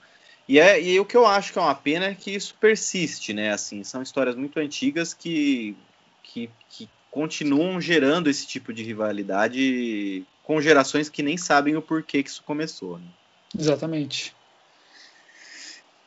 E, 0.48 0.60
é, 0.60 0.82
e 0.82 1.00
o 1.00 1.06
que 1.06 1.16
eu 1.16 1.26
acho 1.26 1.54
que 1.54 1.60
é 1.60 1.62
uma 1.62 1.76
pena 1.76 2.08
é 2.08 2.16
que 2.16 2.32
isso 2.32 2.56
persiste, 2.60 3.34
né? 3.34 3.54
Assim, 3.54 3.84
são 3.84 4.02
histórias 4.02 4.36
muito 4.36 4.60
antigas 4.60 5.14
que, 5.14 5.76
que, 6.22 6.50
que 6.70 6.90
continuam 7.14 7.80
gerando 7.80 8.28
esse 8.28 8.48
tipo 8.48 8.74
de 8.74 8.82
rivalidade 8.84 10.26
com 10.42 10.60
gerações 10.60 11.10
que 11.10 11.22
nem 11.22 11.38
sabem 11.38 11.76
o 11.76 11.82
porquê 11.82 12.24
que 12.24 12.30
isso 12.30 12.44
começou. 12.44 12.98
Né? 12.98 13.06
Exatamente. 13.58 14.36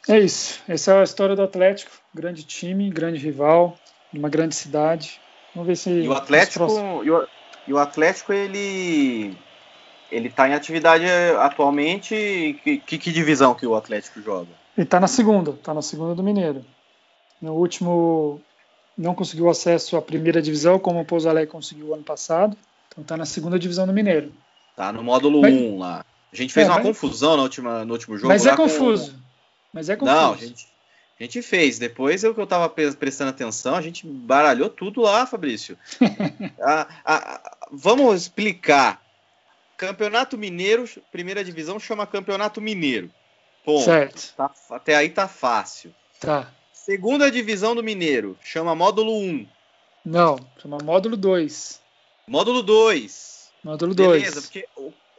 É 0.09 0.19
isso. 0.19 0.61
Essa 0.67 0.93
é 0.93 1.01
a 1.01 1.05
história 1.05 1.37
do 1.37 1.43
Atlético. 1.43 1.93
Grande 2.13 2.43
time, 2.43 2.91
grande 2.91 3.19
rival, 3.19 3.79
uma 4.13 4.29
grande 4.29 4.57
cidade. 4.57 5.21
Vamos 5.55 5.69
ver 5.69 5.77
se. 5.77 5.91
E 5.91 6.09
o 6.09 6.13
Atlético, 6.13 6.67
e 7.05 7.11
o, 7.11 7.29
e 7.69 7.73
o 7.73 7.79
Atlético 7.79 8.33
ele 8.33 9.37
ele 10.11 10.29
está 10.29 10.49
em 10.49 10.55
atividade 10.55 11.05
atualmente. 11.39 12.59
Que, 12.65 12.79
que, 12.79 12.99
que, 12.99 13.13
divisão 13.13 13.55
que 13.55 13.67
o 13.67 13.77
Atlético 13.77 14.21
joga? 14.21 14.51
Ele 14.77 14.85
está 14.85 14.99
na 14.99 15.09
segunda, 15.09 15.53
está 15.53 15.73
na 15.73 15.83
segunda 15.83 16.15
do 16.15 16.23
Mineiro. 16.23 16.65
No 17.41 17.55
último, 17.55 18.41
não 18.97 19.15
conseguiu 19.15 19.49
acesso 19.49 19.97
à 19.97 20.03
primeira 20.03 20.41
divisão, 20.41 20.79
como 20.79 21.01
o 21.01 21.05
Pouso 21.05 21.29
Alegre 21.29 21.51
conseguiu 21.51 21.95
ano 21.95 22.03
passado. 22.03 22.57
Então 22.89 23.03
está 23.03 23.17
na 23.17 23.27
segunda 23.27 23.59
divisão 23.59 23.87
do 23.87 23.93
Mineiro. 23.93 24.33
Tá 24.75 24.93
no 24.93 25.03
módulo 25.03 25.41
1 25.41 25.47
um, 25.47 25.79
lá. 25.79 26.05
A 26.33 26.37
gente 26.37 26.53
fez 26.53 26.67
é, 26.67 26.71
uma 26.71 26.77
mas... 26.77 26.87
confusão 26.87 27.37
no, 27.37 27.43
última, 27.43 27.85
no 27.85 27.93
último 27.93 28.17
jogo. 28.17 28.29
Mas 28.29 28.47
é 28.47 28.57
confuso. 28.57 29.13
Com... 29.13 29.19
Mas 29.73 29.89
é 29.89 29.97
confuso. 29.97 30.19
Não, 30.19 30.33
a 30.33 30.37
gente, 30.37 30.67
a 31.19 31.23
gente 31.23 31.43
fez. 31.43 31.79
Depois 31.79 32.25
eu 32.25 32.35
que 32.35 32.41
eu 32.41 32.45
estava 32.45 32.69
prestando 32.69 33.31
atenção, 33.31 33.75
a 33.75 33.83
gente 33.83 34.07
baralhou 34.07 34.69
tudo 34.69 35.03
lá, 35.03 35.27
Fabrício. 35.27 35.79
a, 36.61 36.87
a, 37.05 37.57
vamos 37.71 38.23
explicar 38.23 39.03
Campeonato 39.77 40.39
Mineiro, 40.39 40.89
primeira 41.13 41.45
divisão, 41.45 41.79
chama 41.79 42.07
Campeonato 42.07 42.61
Mineiro. 42.61 43.11
Ponto. 43.65 43.85
Certo. 43.85 44.35
Tá, 44.37 44.51
até 44.71 44.95
aí 44.95 45.11
tá 45.11 45.29
fácil. 45.29 45.95
Tá. 46.21 46.51
Segunda 46.87 47.33
divisão 47.33 47.75
do 47.75 47.83
Mineiro, 47.83 48.39
chama 48.45 48.73
Módulo 48.73 49.13
1. 49.19 49.49
Não, 50.05 50.39
chama 50.63 50.79
Módulo 50.79 51.17
2. 51.17 51.81
Módulo 52.29 52.63
2. 52.63 53.51
Módulo 53.65 53.93
2. 53.93 54.09
Beleza, 54.09 54.41
porque. 54.41 54.69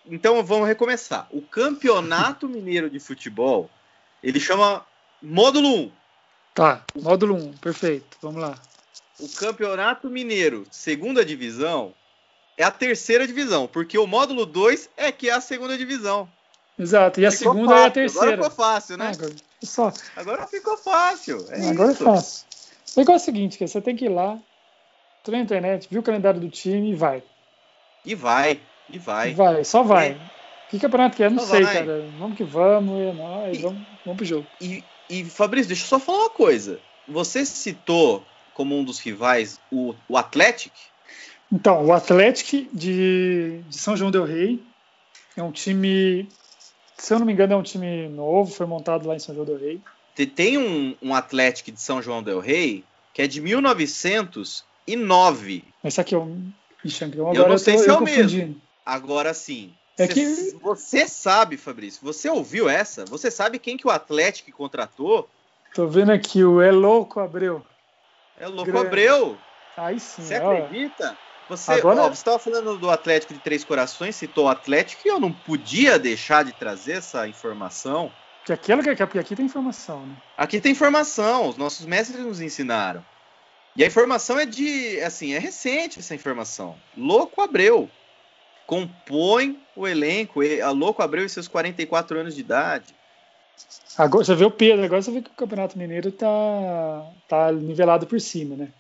Então 0.06 0.42
vamos 0.46 0.66
recomeçar. 0.66 1.28
O 1.30 1.42
Campeonato 1.42 2.48
Mineiro 2.48 2.90
de 2.90 3.02
Futebol, 3.02 3.70
ele 4.24 4.40
chama 4.40 4.86
Módulo 5.22 5.68
1. 5.68 5.92
Tá, 6.56 6.86
Módulo 6.96 7.36
1, 7.36 7.58
perfeito. 7.58 8.18
Vamos 8.22 8.42
lá. 8.42 8.58
O 9.20 9.28
Campeonato 9.28 10.10
Mineiro, 10.10 10.66
segunda 10.72 11.26
divisão, 11.26 11.94
é 12.56 12.64
a 12.64 12.72
terceira 12.72 13.28
divisão, 13.28 13.68
porque 13.68 13.98
o 13.98 14.08
módulo 14.08 14.46
2 14.46 14.90
é 14.96 15.12
que 15.12 15.30
é 15.30 15.34
a 15.34 15.42
segunda 15.42 15.78
divisão. 15.78 16.32
Exato, 16.78 17.20
e 17.20 17.26
a 17.26 17.32
ficou 17.32 17.54
segunda 17.54 17.72
fácil. 17.72 17.84
é 17.84 17.88
a 17.88 17.92
terceira. 17.92 18.34
Agora 18.34 18.44
ficou 18.44 18.66
fácil, 18.66 18.98
né? 18.98 19.08
agora, 19.08 19.36
só. 19.64 19.94
agora 20.16 20.48
ficou 20.48 20.78
fácil. 20.78 21.46
É 21.50 21.70
agora 21.70 21.92
isso. 21.92 22.04
é 22.04 22.06
fácil. 22.06 22.48
O 22.96 23.00
negócio 23.00 23.14
é 23.14 23.16
o 23.16 23.26
seguinte, 23.26 23.58
que 23.58 23.68
você 23.68 23.82
tem 23.82 23.96
que 23.96 24.06
ir 24.06 24.10
lá, 24.10 24.40
entrar 25.20 25.38
na 25.38 25.44
internet, 25.44 25.88
viu 25.90 26.02
o 26.02 26.04
calendário 26.04 26.40
do 26.40 26.50
time 26.50 26.92
e 26.92 26.96
vai. 26.96 27.24
E 28.06 28.16
vai. 28.16 28.60
E 28.90 28.98
vai. 28.98 29.34
Vai, 29.34 29.64
só 29.64 29.84
vai. 29.84 30.12
É. 30.12 30.18
Que 30.70 30.80
campeonato 30.80 31.16
que 31.16 31.24
é? 31.24 31.30
Não 31.30 31.40
Só 31.40 31.56
sei, 31.56 31.64
vai. 31.64 31.74
cara. 31.74 32.08
Vamos 32.20 32.38
que 32.38 32.44
vamos, 32.44 33.00
é 33.02 33.14
nóis, 33.14 33.58
E- 33.58 33.62
vamos, 33.62 33.82
vamos 34.04 34.18
pro 34.18 34.26
jogo. 34.26 34.48
E, 34.62 34.84
e 35.10 35.26
Fabrício, 35.26 35.68
deixa 35.68 35.84
eu 35.84 35.88
só 35.88 36.00
falar 36.00 36.20
uma 36.20 36.30
coisa. 36.30 36.80
Você 37.08 37.46
citou 37.46 38.26
como 38.54 38.78
um 38.78 38.84
dos 38.84 39.00
rivais 39.00 39.60
o, 39.72 39.94
o 40.10 40.18
Atlético. 40.18 40.76
Então, 41.52 41.86
o 41.86 41.94
Atlético 41.94 42.76
de, 42.76 43.64
de 43.68 43.78
São 43.78 43.96
João 43.96 44.12
del 44.12 44.26
Rei 44.26 44.60
é 45.38 45.44
um 45.44 45.52
time, 45.52 46.28
se 46.98 47.14
eu 47.14 47.20
não 47.20 47.26
me 47.26 47.34
engano, 47.34 47.54
é 47.54 47.56
um 47.56 47.64
time 47.64 48.08
novo, 48.10 48.52
foi 48.52 48.66
montado 48.66 49.08
lá 49.08 49.16
em 49.16 49.20
São 49.20 49.34
João 49.36 49.46
del 49.46 49.58
Rei. 49.58 49.82
Te- 50.16 50.26
Tem 50.26 50.58
um, 50.58 50.96
um 51.02 51.14
Atlético 51.14 51.72
de 51.72 51.80
São 51.80 52.02
João 52.02 52.24
del 52.24 52.40
Rei 52.40 52.84
que 53.14 53.22
é 53.22 53.28
de 53.28 53.40
1909. 53.42 55.64
Esse 55.84 56.02
aqui 56.02 56.16
é 56.16 56.18
o 56.18 56.38
Ixi, 56.84 57.06
então 57.06 57.34
Eu 57.34 57.48
não 57.50 57.58
sei 57.58 57.76
tô- 57.76 57.84
se 57.84 57.90
é 57.90 57.92
eu 57.92 57.98
o 57.98 58.02
mesmo. 58.02 58.62
Agora 58.86 59.34
sim. 59.34 59.74
É 59.98 60.08
que- 60.08 60.52
Você 60.62 61.08
sabe, 61.08 61.58
Fabrício, 61.58 62.00
você 62.04 62.30
ouviu 62.30 62.70
essa? 62.70 63.04
Você 63.06 63.32
sabe 63.32 63.58
quem 63.58 63.76
que 63.76 63.88
o 63.88 63.92
Atlético 63.92 64.52
contratou? 64.52 65.28
Tô 65.74 65.88
vendo 65.88 66.12
aqui 66.12 66.44
o 66.44 66.62
É 66.62 66.72
Louco 66.72 67.20
Abreu. 67.20 67.66
É 68.40 68.48
Louco 68.48 68.72
Grande. 68.72 68.88
Abreu. 68.88 69.38
Aí 69.76 70.00
sim, 70.00 70.22
Você 70.24 70.40
ó. 70.40 70.52
acredita? 70.52 71.18
Você, 71.50 71.72
Agora- 71.72 72.12
estava 72.12 72.38
falando 72.38 72.78
do 72.78 72.90
Atlético 72.90 73.34
de 73.34 73.40
Três 73.40 73.64
Corações, 73.64 74.16
citou 74.16 74.46
o 74.46 74.50
Atlético 74.50 75.02
e 75.06 75.10
eu 75.10 75.20
não 75.20 75.32
podia 75.32 75.98
deixar 75.98 76.44
de 76.44 76.52
trazer 76.52 76.94
essa 76.94 77.28
informação. 77.28 78.12
Que 78.44 78.54
aquela 78.54 78.84
que 78.84 78.90
aqui 79.20 79.36
tem 79.36 79.46
informação, 79.46 80.06
né? 80.06 80.16
Aqui 80.38 80.60
tem 80.60 80.72
informação, 80.72 81.50
os 81.50 81.58
nossos 81.58 81.86
mestres 81.86 82.20
nos 82.20 82.42
ensinaram. 82.42 83.04
E 83.76 83.84
a 83.84 83.88
informação 83.88 84.40
é 84.40 84.46
de, 84.46 85.00
assim, 85.02 85.34
é 85.34 85.40
recente 85.40 86.00
essa 86.00 86.16
informação. 86.16 86.76
Louco 86.98 87.42
Abreu 87.42 87.90
compõe 88.66 89.58
o 89.76 89.88
elenco, 89.88 90.42
a 90.64 90.72
Louco 90.72 91.02
Abreu 91.02 91.26
e 91.26 91.30
seus 91.30 91.48
44 91.48 92.20
anos 92.20 92.36
de 92.36 92.42
idade. 92.42 92.96
Agora 93.98 94.24
você 94.26 94.36
vê 94.36 94.46
o 94.46 94.52
Pedro, 94.52 94.84
agora 94.84 95.02
você 95.02 95.12
vê 95.12 95.22
que 95.22 95.30
o 95.30 95.34
Campeonato 95.36 95.78
Mineiro 95.78 96.12
tá, 96.12 96.28
tá 97.28 97.52
nivelado 97.52 98.06
por 98.06 98.20
cima, 98.20 98.56
né? 98.56 98.74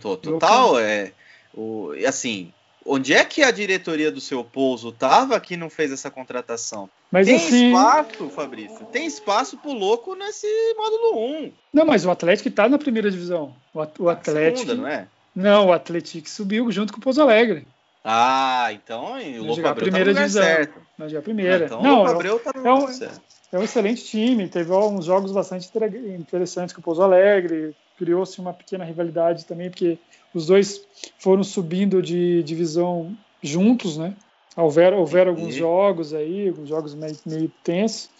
To- 0.00 0.16
Total, 0.16 0.78
é. 0.78 1.12
O, 1.54 1.92
e 1.94 2.06
assim, 2.06 2.52
onde 2.86 3.12
é 3.12 3.24
que 3.24 3.42
a 3.42 3.50
diretoria 3.50 4.10
do 4.10 4.20
seu 4.20 4.42
pouso 4.44 4.92
tava 4.92 5.38
que 5.40 5.56
não 5.56 5.68
fez 5.70 5.90
essa 5.92 6.10
contratação? 6.10 6.88
Mas 7.10 7.26
tem 7.26 7.36
assim. 7.36 7.66
espaço, 7.68 8.28
Fabrício. 8.30 8.86
Tem 8.86 9.06
espaço 9.06 9.56
pro 9.58 9.72
louco 9.72 10.14
nesse 10.14 10.46
módulo 10.76 11.26
1. 11.46 11.52
Não, 11.74 11.84
mas 11.84 12.04
o 12.04 12.10
Atlético 12.10 12.50
tá 12.50 12.68
na 12.68 12.78
primeira 12.78 13.10
divisão. 13.10 13.54
O, 13.74 13.80
o 14.04 14.08
Atlético. 14.08 14.58
Segunda, 14.68 14.74
não 14.82 14.88
é? 14.88 15.08
Não, 15.34 15.66
o 15.68 15.72
Atlético 15.72 16.28
subiu 16.28 16.70
junto 16.70 16.92
com 16.92 16.98
o 16.98 17.02
Pouso 17.02 17.20
Alegre. 17.22 17.66
Ah, 18.04 18.68
então 18.72 19.12
o 19.40 19.44
Louco 19.44 19.66
a 19.66 19.70
Abreu 19.70 19.74
tá 19.74 19.74
primeira 19.74 20.04
no 20.06 20.10
lugar 20.12 20.20
divisão. 20.26 20.42
certo. 20.42 20.80
Na 20.96 21.08
já 21.08 21.20
primeira. 21.20 21.66
Então, 21.66 21.80
o 21.80 21.82
não, 21.82 21.96
Louco 21.96 22.10
é, 22.10 22.14
Abreu 22.14 22.38
tá 22.38 22.52
no 22.54 22.66
é 22.66 22.72
um- 22.74 22.88
certo. 22.88 23.20
é 23.52 23.58
um 23.58 23.62
excelente 23.62 24.04
time. 24.04 24.48
Teve 24.48 24.72
uns 24.72 25.04
jogos 25.04 25.32
bastante 25.32 25.68
inter- 25.68 25.94
interessantes 26.18 26.74
com 26.74 26.80
o 26.80 26.84
Pouso 26.84 27.02
Alegre. 27.02 27.74
Criou-se 27.98 28.40
uma 28.40 28.54
pequena 28.54 28.84
rivalidade 28.84 29.44
também, 29.44 29.68
porque 29.70 29.98
os 30.34 30.46
dois 30.46 30.80
foram 31.18 31.42
subindo 31.42 32.02
de 32.02 32.42
divisão 32.42 33.16
juntos, 33.42 33.96
né? 33.96 34.14
Houveram, 34.56 34.98
houveram 34.98 35.30
alguns 35.30 35.46
Entendi. 35.48 35.58
jogos 35.58 36.12
aí, 36.12 36.48
alguns 36.48 36.68
jogos 36.68 36.94
meio, 36.94 37.16
meio 37.26 37.52
tensos. 37.62 38.10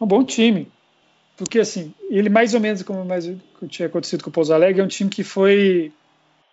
É 0.00 0.04
um 0.04 0.06
bom 0.06 0.24
time. 0.24 0.68
Porque, 1.36 1.58
assim, 1.58 1.92
ele 2.10 2.28
mais 2.28 2.54
ou 2.54 2.60
menos 2.60 2.82
como 2.82 3.04
mais 3.04 3.30
tinha 3.68 3.88
acontecido 3.88 4.22
com 4.22 4.30
o 4.30 4.32
Pouso 4.32 4.52
Alegre, 4.52 4.80
é 4.80 4.84
um 4.84 4.88
time 4.88 5.10
que 5.10 5.24
foi 5.24 5.92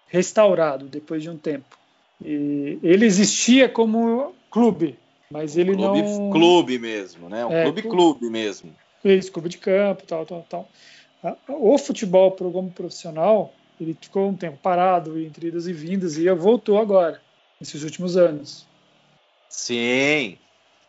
restaurado 0.07 0.85
depois 0.85 1.21
de 1.21 1.29
um 1.29 1.37
tempo. 1.37 1.77
E 2.23 2.79
ele 2.81 3.05
existia 3.05 3.69
como 3.69 4.33
clube, 4.49 4.97
mas 5.31 5.57
ele 5.57 5.75
Clube, 5.75 6.01
não 6.01 6.31
clube 6.31 6.79
mesmo, 6.79 7.29
né? 7.29 7.45
Um 7.45 7.51
É, 7.51 7.63
clube 7.63 7.81
clube. 7.83 7.97
clube 7.97 8.29
mesmo. 8.29 8.73
fez 9.01 9.29
clube 9.29 9.49
de 9.49 9.57
campo, 9.57 10.03
tal, 10.05 10.25
tal, 10.25 10.45
tal. 10.49 10.69
O 11.49 11.77
futebol 11.77 12.31
como 12.31 12.71
profissional, 12.71 13.53
ele 13.79 13.97
ficou 13.99 14.29
um 14.29 14.35
tempo 14.35 14.57
parado 14.61 15.19
entre 15.19 15.47
idas 15.47 15.67
e 15.67 15.73
vindas 15.73 16.17
e 16.17 16.29
voltou 16.33 16.77
agora, 16.77 17.21
nesses 17.59 17.83
últimos 17.83 18.17
anos. 18.17 18.67
Sim, 19.49 20.37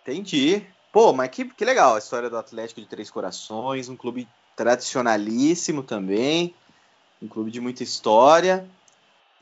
entendi. 0.03 0.64
Pô, 0.93 1.12
mas 1.12 1.30
que, 1.30 1.45
que 1.45 1.64
legal 1.64 1.95
a 1.95 1.99
história 1.99 2.28
do 2.28 2.36
Atlético 2.36 2.80
de 2.80 2.86
Três 2.86 3.11
Corações, 3.11 3.88
um 3.88 3.97
clube 3.97 4.26
tradicionalíssimo 4.57 5.82
também, 5.82 6.55
um 7.22 7.28
clube 7.28 7.51
de 7.51 7.61
muita 7.61 7.82
história. 7.82 8.68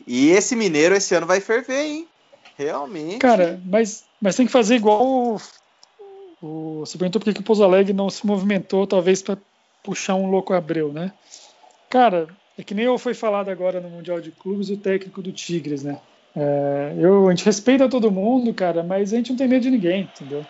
E 0.06 0.28
esse 0.28 0.54
Mineiro 0.54 0.94
esse 0.94 1.14
ano 1.14 1.26
vai 1.26 1.40
ferver, 1.40 1.84
hein? 1.84 2.08
Realmente. 2.56 3.18
Cara, 3.18 3.60
mas, 3.64 4.04
mas 4.20 4.36
tem 4.36 4.46
que 4.46 4.52
fazer 4.52 4.76
igual 4.76 5.06
o, 5.06 5.40
o 6.42 6.80
você 6.80 6.98
perguntou 6.98 7.20
por 7.20 7.24
que 7.26 7.34
que 7.34 7.40
o 7.40 7.44
Pouso 7.44 7.64
Alegre 7.64 7.92
não 7.92 8.10
se 8.10 8.26
movimentou, 8.26 8.86
talvez 8.86 9.22
para 9.22 9.38
puxar 9.82 10.14
um 10.14 10.30
louco 10.30 10.52
Abreu, 10.52 10.92
né? 10.92 11.12
Cara, 11.88 12.28
é 12.58 12.64
que 12.64 12.74
nem 12.74 12.98
foi 12.98 13.14
falado 13.14 13.48
agora 13.48 13.80
no 13.80 13.88
Mundial 13.88 14.20
de 14.20 14.32
Clubes 14.32 14.68
o 14.68 14.76
técnico 14.76 15.22
do 15.22 15.32
Tigres, 15.32 15.84
né? 15.84 16.00
É, 16.34 16.94
eu, 16.98 17.28
a 17.28 17.30
gente 17.30 17.44
respeita 17.44 17.88
todo 17.88 18.10
mundo, 18.10 18.52
cara, 18.52 18.82
mas 18.82 19.12
a 19.12 19.16
gente 19.16 19.30
não 19.30 19.36
tem 19.36 19.48
medo 19.48 19.62
de 19.62 19.70
ninguém, 19.70 20.02
entendeu? 20.02 20.44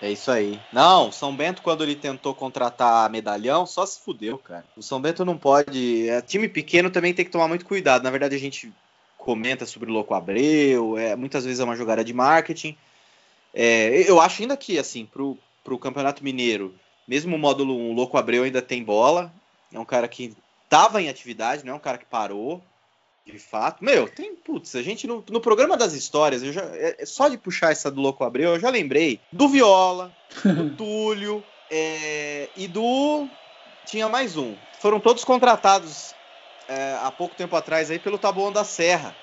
É 0.00 0.10
isso 0.10 0.30
aí. 0.30 0.60
Não, 0.72 1.12
São 1.12 1.34
Bento, 1.34 1.62
quando 1.62 1.84
ele 1.84 1.94
tentou 1.94 2.34
contratar 2.34 3.08
medalhão, 3.08 3.64
só 3.64 3.86
se 3.86 4.00
fudeu, 4.04 4.36
cara. 4.36 4.64
O 4.76 4.82
São 4.82 5.00
Bento 5.00 5.24
não 5.24 5.38
pode. 5.38 6.08
É, 6.08 6.20
time 6.20 6.48
pequeno 6.48 6.90
também 6.90 7.14
tem 7.14 7.24
que 7.24 7.30
tomar 7.30 7.48
muito 7.48 7.64
cuidado. 7.64 8.02
Na 8.02 8.10
verdade, 8.10 8.34
a 8.34 8.38
gente 8.38 8.72
comenta 9.16 9.64
sobre 9.64 9.88
o 9.88 9.92
Louco 9.94 10.12
Abreu, 10.12 10.98
é, 10.98 11.16
muitas 11.16 11.44
vezes 11.44 11.60
é 11.60 11.64
uma 11.64 11.76
jogada 11.76 12.04
de 12.04 12.12
marketing. 12.12 12.76
É, 13.54 14.10
eu 14.10 14.20
acho 14.20 14.42
ainda 14.42 14.56
que, 14.56 14.78
assim, 14.78 15.06
pro, 15.06 15.38
pro 15.62 15.78
Campeonato 15.78 16.22
Mineiro, 16.22 16.74
mesmo 17.08 17.36
o 17.36 17.38
módulo 17.38 17.74
1, 17.74 17.90
o 17.90 17.92
Louco 17.94 18.18
Abreu 18.18 18.42
ainda 18.42 18.60
tem 18.60 18.82
bola. 18.82 19.32
É 19.72 19.78
um 19.78 19.84
cara 19.84 20.06
que 20.06 20.36
tava 20.74 21.00
em 21.00 21.08
atividade, 21.08 21.64
não 21.64 21.74
é 21.74 21.76
um 21.76 21.80
cara 21.80 21.98
que 21.98 22.04
parou. 22.04 22.60
De 23.24 23.38
fato. 23.38 23.82
Meu, 23.82 24.06
tem. 24.06 24.34
Putz, 24.34 24.74
a 24.74 24.82
gente 24.82 25.06
no, 25.06 25.24
no 25.30 25.40
programa 25.40 25.78
das 25.78 25.94
histórias, 25.94 26.42
eu 26.42 26.52
já, 26.52 26.62
é, 26.74 26.96
é 26.98 27.06
só 27.06 27.26
de 27.26 27.38
puxar 27.38 27.72
essa 27.72 27.90
do 27.90 27.98
Louco 27.98 28.22
Abreu, 28.22 28.52
eu 28.52 28.60
já 28.60 28.68
lembrei 28.68 29.18
do 29.32 29.48
Viola, 29.48 30.12
do 30.44 30.68
Túlio 30.76 31.42
é, 31.70 32.50
e 32.54 32.68
do. 32.68 33.26
Tinha 33.86 34.10
mais 34.10 34.36
um. 34.36 34.54
Foram 34.78 35.00
todos 35.00 35.24
contratados 35.24 36.14
é, 36.68 36.98
há 37.02 37.10
pouco 37.10 37.34
tempo 37.34 37.56
atrás 37.56 37.90
aí 37.90 37.98
pelo 37.98 38.18
Taboão 38.18 38.52
da 38.52 38.64
Serra. 38.64 39.16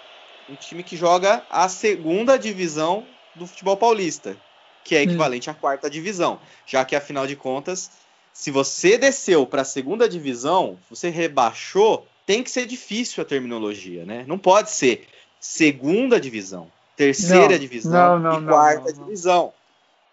Um 0.49 0.55
time 0.55 0.81
que 0.81 0.97
joga 0.97 1.45
a 1.49 1.69
segunda 1.69 2.39
divisão 2.39 3.05
do 3.35 3.45
futebol 3.45 3.77
paulista, 3.77 4.35
que 4.83 4.95
é 4.95 5.03
equivalente 5.03 5.49
à 5.49 5.53
quarta 5.53 5.89
divisão. 5.89 6.39
Já 6.65 6.83
que, 6.83 6.95
afinal 6.95 7.27
de 7.27 7.35
contas, 7.35 7.91
se 8.33 8.51
você 8.51 8.97
desceu 8.97 9.45
para 9.45 9.61
a 9.61 9.65
segunda 9.65 10.07
divisão, 10.07 10.77
você 10.89 11.09
rebaixou, 11.09 12.07
tem 12.25 12.43
que 12.43 12.51
ser 12.51 12.65
difícil 12.65 13.21
a 13.21 13.25
terminologia, 13.25 14.05
né? 14.05 14.23
Não 14.27 14.37
pode 14.37 14.71
ser 14.71 15.07
segunda 15.39 16.19
divisão, 16.19 16.71
terceira 16.95 17.49
Não, 17.49 17.59
divisão 17.59 18.19
não, 18.19 18.39
não, 18.39 18.43
e 18.43 18.45
quarta 18.45 18.93
divisão. 18.93 19.53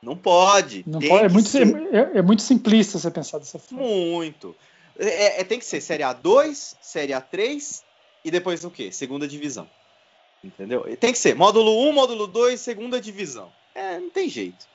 Não 0.03 0.17
pode. 0.17 0.85
Não 0.87 1.01
pode, 1.01 1.25
é, 1.25 1.29
muito, 1.29 1.49
ser 1.49 1.67
é, 1.93 2.19
é 2.19 2.23
muito 2.23 2.43
simplista 2.43 2.99
você 2.99 3.11
pensar 3.11 3.39
dessa 3.39 3.59
forma. 3.59 3.85
muito. 3.85 4.55
É, 4.99 5.41
é- 5.41 5.45
tem 5.45 5.59
que 5.59 5.65
ser 5.65 5.81
Série 5.81 6.03
A2, 6.03 6.77
Série 6.81 7.13
A3 7.13 7.83
e 8.25 8.31
depois 8.31 8.65
o 8.65 8.71
quê? 8.71 8.91
Segunda 8.93 9.27
divisão. 9.27 9.69
Entendeu? 10.43 10.85
Tem 10.99 11.13
que 11.13 11.19
ser 11.19 11.35
módulo 11.35 11.89
1, 11.89 11.93
módulo 11.93 12.27
2, 12.27 12.61
segunda 12.61 13.01
divisão. 13.01 13.51
É, 13.75 13.99
não 13.99 14.11
tem 14.11 14.29
jeito. 14.29 14.67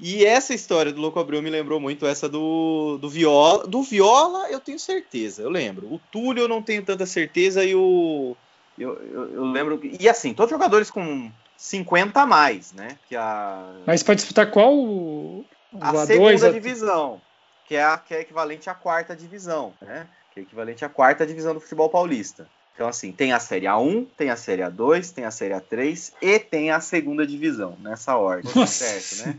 E 0.00 0.24
essa 0.24 0.54
história 0.54 0.92
do 0.92 1.00
Louco 1.00 1.20
Abreu 1.20 1.42
me 1.42 1.50
lembrou 1.50 1.78
muito 1.78 2.06
essa 2.06 2.26
do, 2.28 2.96
do 2.98 3.08
Viola. 3.10 3.66
Do 3.66 3.82
Viola 3.82 4.48
eu 4.50 4.58
tenho 4.58 4.78
certeza, 4.78 5.42
eu 5.42 5.50
lembro. 5.50 5.92
O 5.92 6.00
Túlio 6.10 6.44
eu 6.44 6.48
não 6.48 6.62
tenho 6.62 6.82
tanta 6.82 7.04
certeza 7.04 7.62
e 7.62 7.74
o. 7.74 8.34
Eu, 8.78 8.94
eu, 9.02 9.34
eu 9.34 9.44
lembro. 9.44 9.78
E 9.82 10.08
assim, 10.08 10.32
todos 10.32 10.50
jogadores 10.50 10.90
com 10.90 11.30
50 11.56 12.22
a 12.22 12.26
mais, 12.26 12.72
né? 12.72 12.96
Que 13.08 13.14
a, 13.14 13.70
Mas 13.86 14.02
para 14.02 14.14
disputar 14.14 14.50
qual 14.50 14.74
o, 14.74 15.40
o 15.72 15.78
a 15.78 15.92
A2, 15.92 16.06
segunda 16.06 16.46
a- 16.48 16.52
divisão, 16.52 17.20
que 17.68 17.76
é, 17.76 17.84
a, 17.84 17.98
que 17.98 18.14
é 18.14 18.20
equivalente 18.22 18.70
à 18.70 18.74
quarta 18.74 19.14
divisão, 19.14 19.74
né? 19.82 20.06
Que 20.32 20.40
é 20.40 20.42
equivalente 20.44 20.82
à 20.82 20.88
quarta 20.88 21.26
divisão 21.26 21.52
do 21.52 21.60
futebol 21.60 21.90
paulista. 21.90 22.48
Então, 22.74 22.88
assim, 22.88 23.12
tem 23.12 23.34
a 23.34 23.38
Série 23.38 23.66
A1, 23.66 24.06
tem 24.16 24.30
a 24.30 24.36
Série 24.36 24.62
A2, 24.62 25.12
tem 25.12 25.26
a 25.26 25.30
Série 25.30 25.52
A3 25.52 26.14
e 26.22 26.38
tem 26.38 26.70
a 26.70 26.80
segunda 26.80 27.26
divisão, 27.26 27.76
nessa 27.80 28.16
ordem, 28.16 28.50
Nossa. 28.54 28.84
certo, 28.84 29.26
né? 29.26 29.36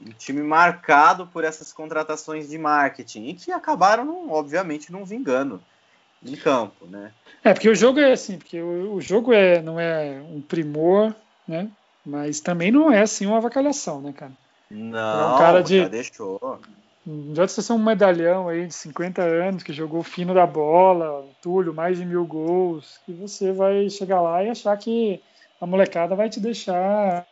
Um 0.00 0.10
time 0.12 0.42
marcado 0.42 1.26
por 1.26 1.44
essas 1.44 1.72
contratações 1.72 2.48
de 2.48 2.58
marketing 2.58 3.28
e 3.28 3.34
que 3.34 3.52
acabaram, 3.52 4.04
não- 4.04 4.30
obviamente, 4.30 4.92
não 4.92 5.04
vingando 5.04 5.62
em 6.24 6.36
campo, 6.36 6.86
né? 6.86 7.12
É, 7.42 7.52
porque 7.52 7.68
o 7.68 7.74
jogo 7.74 8.00
é 8.00 8.12
assim, 8.12 8.38
porque 8.38 8.60
o, 8.60 8.94
o 8.94 9.00
jogo 9.00 9.32
é, 9.32 9.60
não 9.62 9.78
é 9.78 10.20
um 10.22 10.40
primor, 10.40 11.14
né? 11.46 11.70
Mas 12.04 12.40
também 12.40 12.70
não 12.70 12.90
é 12.90 13.00
assim 13.00 13.26
uma 13.26 13.38
avacalhação, 13.38 14.00
né, 14.00 14.12
cara? 14.12 14.32
Não, 14.70 15.38
cara 15.38 15.62
de- 15.62 15.82
já 15.82 15.88
deixou. 15.88 16.60
Você 17.06 17.60
ser 17.60 17.72
um 17.74 17.78
medalhão 17.78 18.48
aí 18.48 18.66
de 18.66 18.74
50 18.74 19.22
anos 19.22 19.62
que 19.62 19.74
jogou 19.74 20.02
fino 20.02 20.32
da 20.32 20.46
bola, 20.46 21.28
Túlio, 21.42 21.74
mais 21.74 21.98
de 21.98 22.04
mil 22.04 22.24
gols, 22.26 22.98
que 23.04 23.12
você 23.12 23.52
vai 23.52 23.90
chegar 23.90 24.22
lá 24.22 24.42
e 24.42 24.48
achar 24.48 24.74
que 24.78 25.22
a 25.60 25.66
molecada 25.66 26.16
vai 26.16 26.30
te 26.30 26.40
deixar 26.40 27.26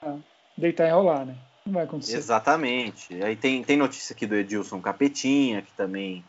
deitar 0.58 0.86
e 0.88 0.90
rolar, 0.90 1.24
né? 1.24 1.34
Não 1.64 1.74
vai 1.74 1.84
acontecer. 1.84 2.16
Exatamente. 2.16 3.22
Aí 3.22 3.36
tem, 3.36 3.62
tem 3.62 3.76
notícia 3.76 4.14
aqui 4.14 4.26
do 4.26 4.34
Edilson 4.34 4.80
Capetinha, 4.80 5.62
que 5.62 5.72
também 5.72 6.24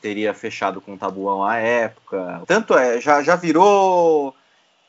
teria 0.00 0.34
fechado 0.34 0.80
com 0.80 0.94
o 0.94 0.98
Tabuão 0.98 1.44
à 1.44 1.56
época. 1.56 2.42
Tanto 2.46 2.76
é, 2.76 3.00
já, 3.00 3.22
já 3.22 3.36
virou 3.36 4.34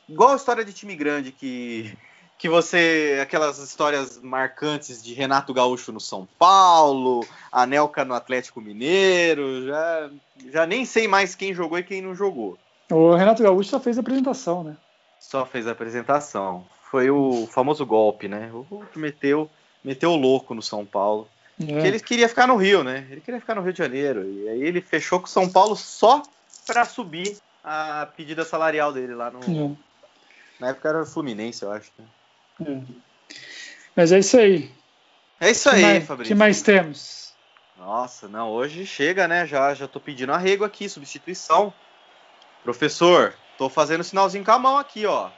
igual 0.10 0.34
a 0.34 0.36
história 0.36 0.66
de 0.66 0.74
time 0.74 0.96
grande 0.96 1.32
que 1.32 1.96
que 2.36 2.50
você 2.50 3.20
aquelas 3.22 3.58
histórias 3.58 4.20
marcantes 4.22 5.02
de 5.02 5.14
Renato 5.14 5.54
Gaúcho 5.54 5.94
no 5.94 6.00
São 6.02 6.28
Paulo, 6.38 7.26
Anelka 7.50 8.04
no 8.04 8.14
Atlético 8.14 8.60
Mineiro, 8.60 9.66
já 9.66 10.10
já 10.52 10.66
nem 10.66 10.84
sei 10.84 11.08
mais 11.08 11.36
quem 11.36 11.54
jogou 11.54 11.80
e 11.80 11.84
quem 11.84 12.02
não 12.02 12.14
jogou. 12.14 12.58
O 12.91 13.16
Renato 13.16 13.41
Gaúcho 13.41 13.70
só 13.70 13.80
fez 13.80 13.98
a 13.98 14.02
apresentação, 14.02 14.62
né? 14.62 14.76
Só 15.22 15.46
fez 15.46 15.68
a 15.68 15.72
apresentação. 15.72 16.66
Foi 16.91 17.10
o 17.10 17.48
famoso 17.48 17.86
golpe, 17.86 18.28
né? 18.28 18.52
O 18.52 18.84
que 18.91 19.00
meteu 19.00 19.50
meteu 19.84 20.12
o 20.12 20.16
louco 20.16 20.54
no 20.54 20.62
São 20.62 20.86
Paulo. 20.86 21.28
É. 21.62 21.66
Que 21.66 21.88
ele 21.88 22.00
queria 22.00 22.28
ficar 22.28 22.48
no 22.48 22.56
Rio, 22.56 22.84
né? 22.84 23.08
Ele 23.10 23.22
queria 23.22 23.40
ficar 23.40 23.56
no 23.56 23.62
Rio 23.62 23.74
de 23.74 23.80
Janeiro. 23.80 24.24
E 24.24 24.50
aí 24.50 24.62
ele 24.64 24.82
fechou 24.82 25.20
com 25.20 25.26
o 25.26 25.30
São 25.30 25.50
Paulo 25.50 25.76
só 25.76 26.24
para 26.66 26.86
subir 26.86 27.38
a 27.64 28.08
pedida 28.18 28.44
salarial 28.44 28.92
dele 28.92 29.14
lá 29.14 29.30
no. 29.30 29.40
É. 29.40 29.76
Na 30.60 30.70
época 30.70 30.90
era 30.90 31.06
Fluminense, 31.06 31.64
eu 31.64 31.72
acho. 31.72 31.92
Né? 31.98 32.06
É. 32.68 32.82
Mas 33.96 34.12
é 34.12 34.20
isso 34.20 34.38
aí. 34.38 34.72
É 35.40 35.52
isso 35.52 35.70
aí, 35.70 35.82
mais, 35.82 36.06
Fabrício. 36.06 36.34
que 36.34 36.40
mais 36.40 36.62
temos? 36.62 37.34
Nossa, 37.78 38.28
não, 38.28 38.50
hoje 38.50 38.86
chega, 38.86 39.28
né? 39.28 39.46
Já, 39.46 39.74
já 39.74 39.88
tô 39.88 40.00
pedindo 40.00 40.32
arrego 40.32 40.64
aqui, 40.64 40.88
substituição. 40.88 41.74
Professor, 42.64 43.34
tô 43.58 43.70
fazendo 43.70 44.04
sinalzinho 44.04 44.46
com 44.46 44.52
a 44.52 44.60
mão 44.60 44.78
aqui, 44.78 45.06
ó. 45.06 45.30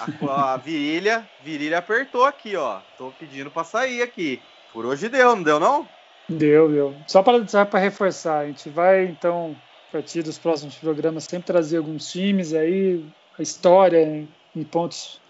A, 0.00 0.54
a 0.54 0.56
virilha, 0.56 1.28
virilha 1.40 1.78
apertou 1.78 2.24
aqui, 2.24 2.56
ó. 2.56 2.80
Tô 2.96 3.10
pedindo 3.12 3.50
para 3.50 3.64
sair 3.64 4.02
aqui. 4.02 4.40
Por 4.72 4.86
hoje 4.86 5.08
deu, 5.08 5.36
não 5.36 5.42
deu 5.42 5.60
não? 5.60 5.86
Deu, 6.28 6.68
deu. 6.70 6.96
Só 7.06 7.22
para 7.22 7.78
reforçar, 7.78 8.38
a 8.38 8.46
gente 8.46 8.70
vai 8.70 9.04
então, 9.04 9.54
a 9.88 9.92
partir 9.92 10.22
dos 10.22 10.38
próximos 10.38 10.76
programas, 10.76 11.24
sempre 11.24 11.46
trazer 11.46 11.76
alguns 11.76 12.10
times 12.10 12.54
aí, 12.54 13.04
a 13.38 13.42
história 13.42 14.26
em 14.54 14.64
pontos 14.64 15.20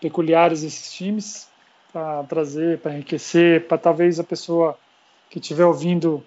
peculiares 0.00 0.62
desses 0.62 0.92
times, 0.92 1.48
para 1.92 2.22
trazer, 2.24 2.78
para 2.78 2.94
enriquecer, 2.94 3.66
para 3.66 3.78
talvez 3.78 4.20
a 4.20 4.24
pessoa 4.24 4.78
que 5.30 5.38
estiver 5.38 5.64
ouvindo 5.64 6.22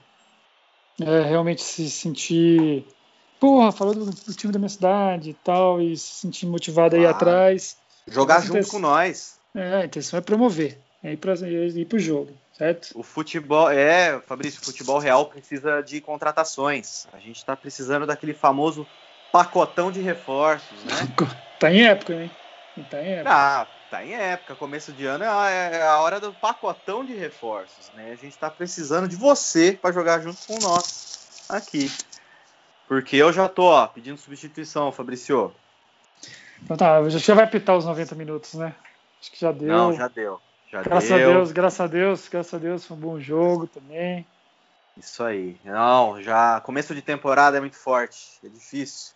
é, 1.01 1.21
realmente 1.21 1.61
se 1.61 1.89
sentir 1.89 2.85
porra, 3.39 3.71
falou 3.71 3.93
do, 3.93 4.05
do, 4.05 4.33
time 4.33 4.51
da 4.51 4.59
minha 4.59 4.69
cidade 4.69 5.31
e 5.31 5.33
tal, 5.33 5.81
e 5.81 5.95
se 5.97 6.21
sentir 6.21 6.45
motivado 6.45 6.95
aí 6.95 7.05
atrás. 7.05 7.77
Jogar 8.07 8.41
junto 8.41 8.67
com 8.67 8.79
nós. 8.79 9.39
É, 9.55 9.75
a 9.75 9.85
intenção 9.85 10.19
é 10.19 10.21
promover, 10.21 10.77
é 11.03 11.13
ir 11.13 11.17
para 11.17 11.33
ir 11.33 11.85
pro 11.85 11.97
jogo, 11.97 12.31
certo? 12.55 12.91
O 12.93 13.01
futebol, 13.01 13.69
é, 13.71 14.19
Fabrício, 14.21 14.61
o 14.61 14.65
futebol 14.65 14.99
real 14.99 15.25
precisa 15.25 15.81
de 15.81 15.99
contratações. 16.01 17.07
A 17.13 17.17
gente 17.17 17.37
está 17.37 17.55
precisando 17.55 18.05
daquele 18.05 18.33
famoso 18.33 18.85
pacotão 19.31 19.91
de 19.91 20.01
reforços, 20.01 20.83
né? 20.83 20.95
tá 21.59 21.71
em 21.71 21.83
época, 21.83 22.13
hein? 22.13 22.31
Tá 22.89 23.01
em 23.01 23.11
época. 23.13 23.31
Ah, 23.31 23.67
tá 23.89 24.05
em 24.05 24.13
época. 24.13 24.55
Começo 24.55 24.91
de 24.93 25.05
ano 25.05 25.23
é 25.23 25.27
a, 25.27 25.49
é 25.49 25.81
a 25.87 25.99
hora 25.99 26.19
do 26.19 26.31
pacotão 26.33 27.03
de 27.03 27.13
reforços, 27.13 27.91
né? 27.95 28.11
A 28.11 28.15
gente 28.15 28.29
está 28.29 28.49
precisando 28.49 29.07
de 29.07 29.15
você 29.15 29.77
para 29.81 29.91
jogar 29.91 30.21
junto 30.21 30.37
com 30.45 30.59
nós 30.59 31.45
aqui. 31.49 31.91
Porque 32.89 33.17
eu 33.17 33.31
já 33.31 33.47
tô, 33.47 33.65
ó, 33.65 33.85
pedindo 33.85 34.17
substituição, 34.17 34.91
Fabrício. 34.91 35.53
Então 36.63 36.75
tá, 36.75 37.07
já 37.07 37.35
vai 37.35 37.45
pitar 37.45 37.77
os 37.77 37.85
90 37.85 38.15
minutos, 38.15 38.55
né? 38.55 38.73
Acho 39.21 39.31
que 39.31 39.39
já 39.39 39.51
deu. 39.51 39.67
Não, 39.67 39.93
já 39.93 40.07
deu. 40.07 40.41
Já 40.71 40.81
graças 40.81 41.09
deu. 41.09 41.29
a 41.29 41.33
Deus, 41.33 41.51
graças 41.51 41.79
a 41.79 41.85
Deus, 41.85 42.27
graças 42.27 42.53
a 42.55 42.57
Deus, 42.57 42.87
foi 42.87 42.97
um 42.97 42.99
bom 42.99 43.19
jogo 43.19 43.67
também. 43.67 44.25
Isso 44.97 45.23
aí. 45.23 45.55
Não, 45.63 46.19
já 46.23 46.59
começo 46.61 46.95
de 46.95 47.03
temporada 47.03 47.57
é 47.57 47.59
muito 47.59 47.77
forte, 47.77 48.39
é 48.43 48.47
difícil. 48.47 49.13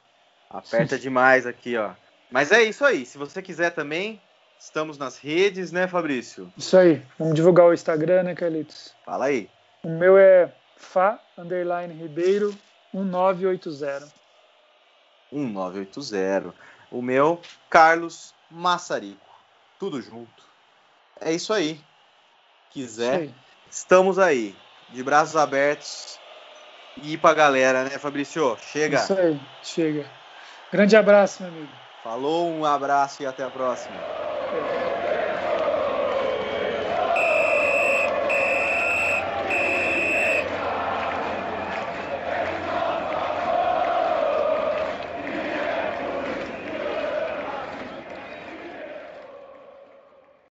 Aperta 0.51 0.99
demais 0.99 1.47
aqui, 1.47 1.75
ó. 1.75 1.93
Mas 2.29 2.51
é 2.51 2.61
isso 2.61 2.85
aí. 2.85 3.07
Se 3.07 3.17
você 3.17 3.41
quiser 3.41 3.71
também, 3.71 4.21
estamos 4.59 4.99
nas 4.99 5.17
redes, 5.17 5.71
né, 5.71 5.87
Fabrício? 5.87 6.53
Isso 6.55 6.77
aí. 6.77 7.01
Vamos 7.17 7.33
divulgar 7.33 7.65
o 7.65 7.73
Instagram, 7.73 8.21
né, 8.21 8.35
Carlitos? 8.35 8.93
Fala 9.03 9.25
aí. 9.25 9.49
O 9.81 9.89
meu 9.89 10.15
é 10.15 10.53
fa 10.77 11.19
underline 11.35 11.91
ribeiro 11.91 12.55
1980. 12.93 14.13
1980. 15.31 16.53
O 16.91 17.01
meu, 17.01 17.41
Carlos 17.69 18.33
Massarico. 18.51 19.19
Tudo 19.79 20.01
junto. 20.01 20.43
É 21.19 21.33
isso 21.33 21.51
aí. 21.51 21.79
Quiser, 22.69 23.21
aí. 23.21 23.35
estamos 23.69 24.19
aí. 24.19 24.55
De 24.89 25.03
braços 25.03 25.35
abertos. 25.35 26.19
E 27.01 27.13
ir 27.13 27.17
pra 27.17 27.33
galera, 27.33 27.83
né, 27.85 27.97
Fabrício? 27.97 28.55
Chega. 28.71 28.97
Isso 28.97 29.13
aí, 29.13 29.39
chega. 29.63 30.05
Grande 30.71 30.95
abraço, 30.95 31.41
meu 31.41 31.51
amigo. 31.51 31.73
Falou, 32.03 32.47
um 32.51 32.65
abraço 32.65 33.23
e 33.23 33.25
até 33.25 33.43
a 33.43 33.49
próxima. 33.49 34.22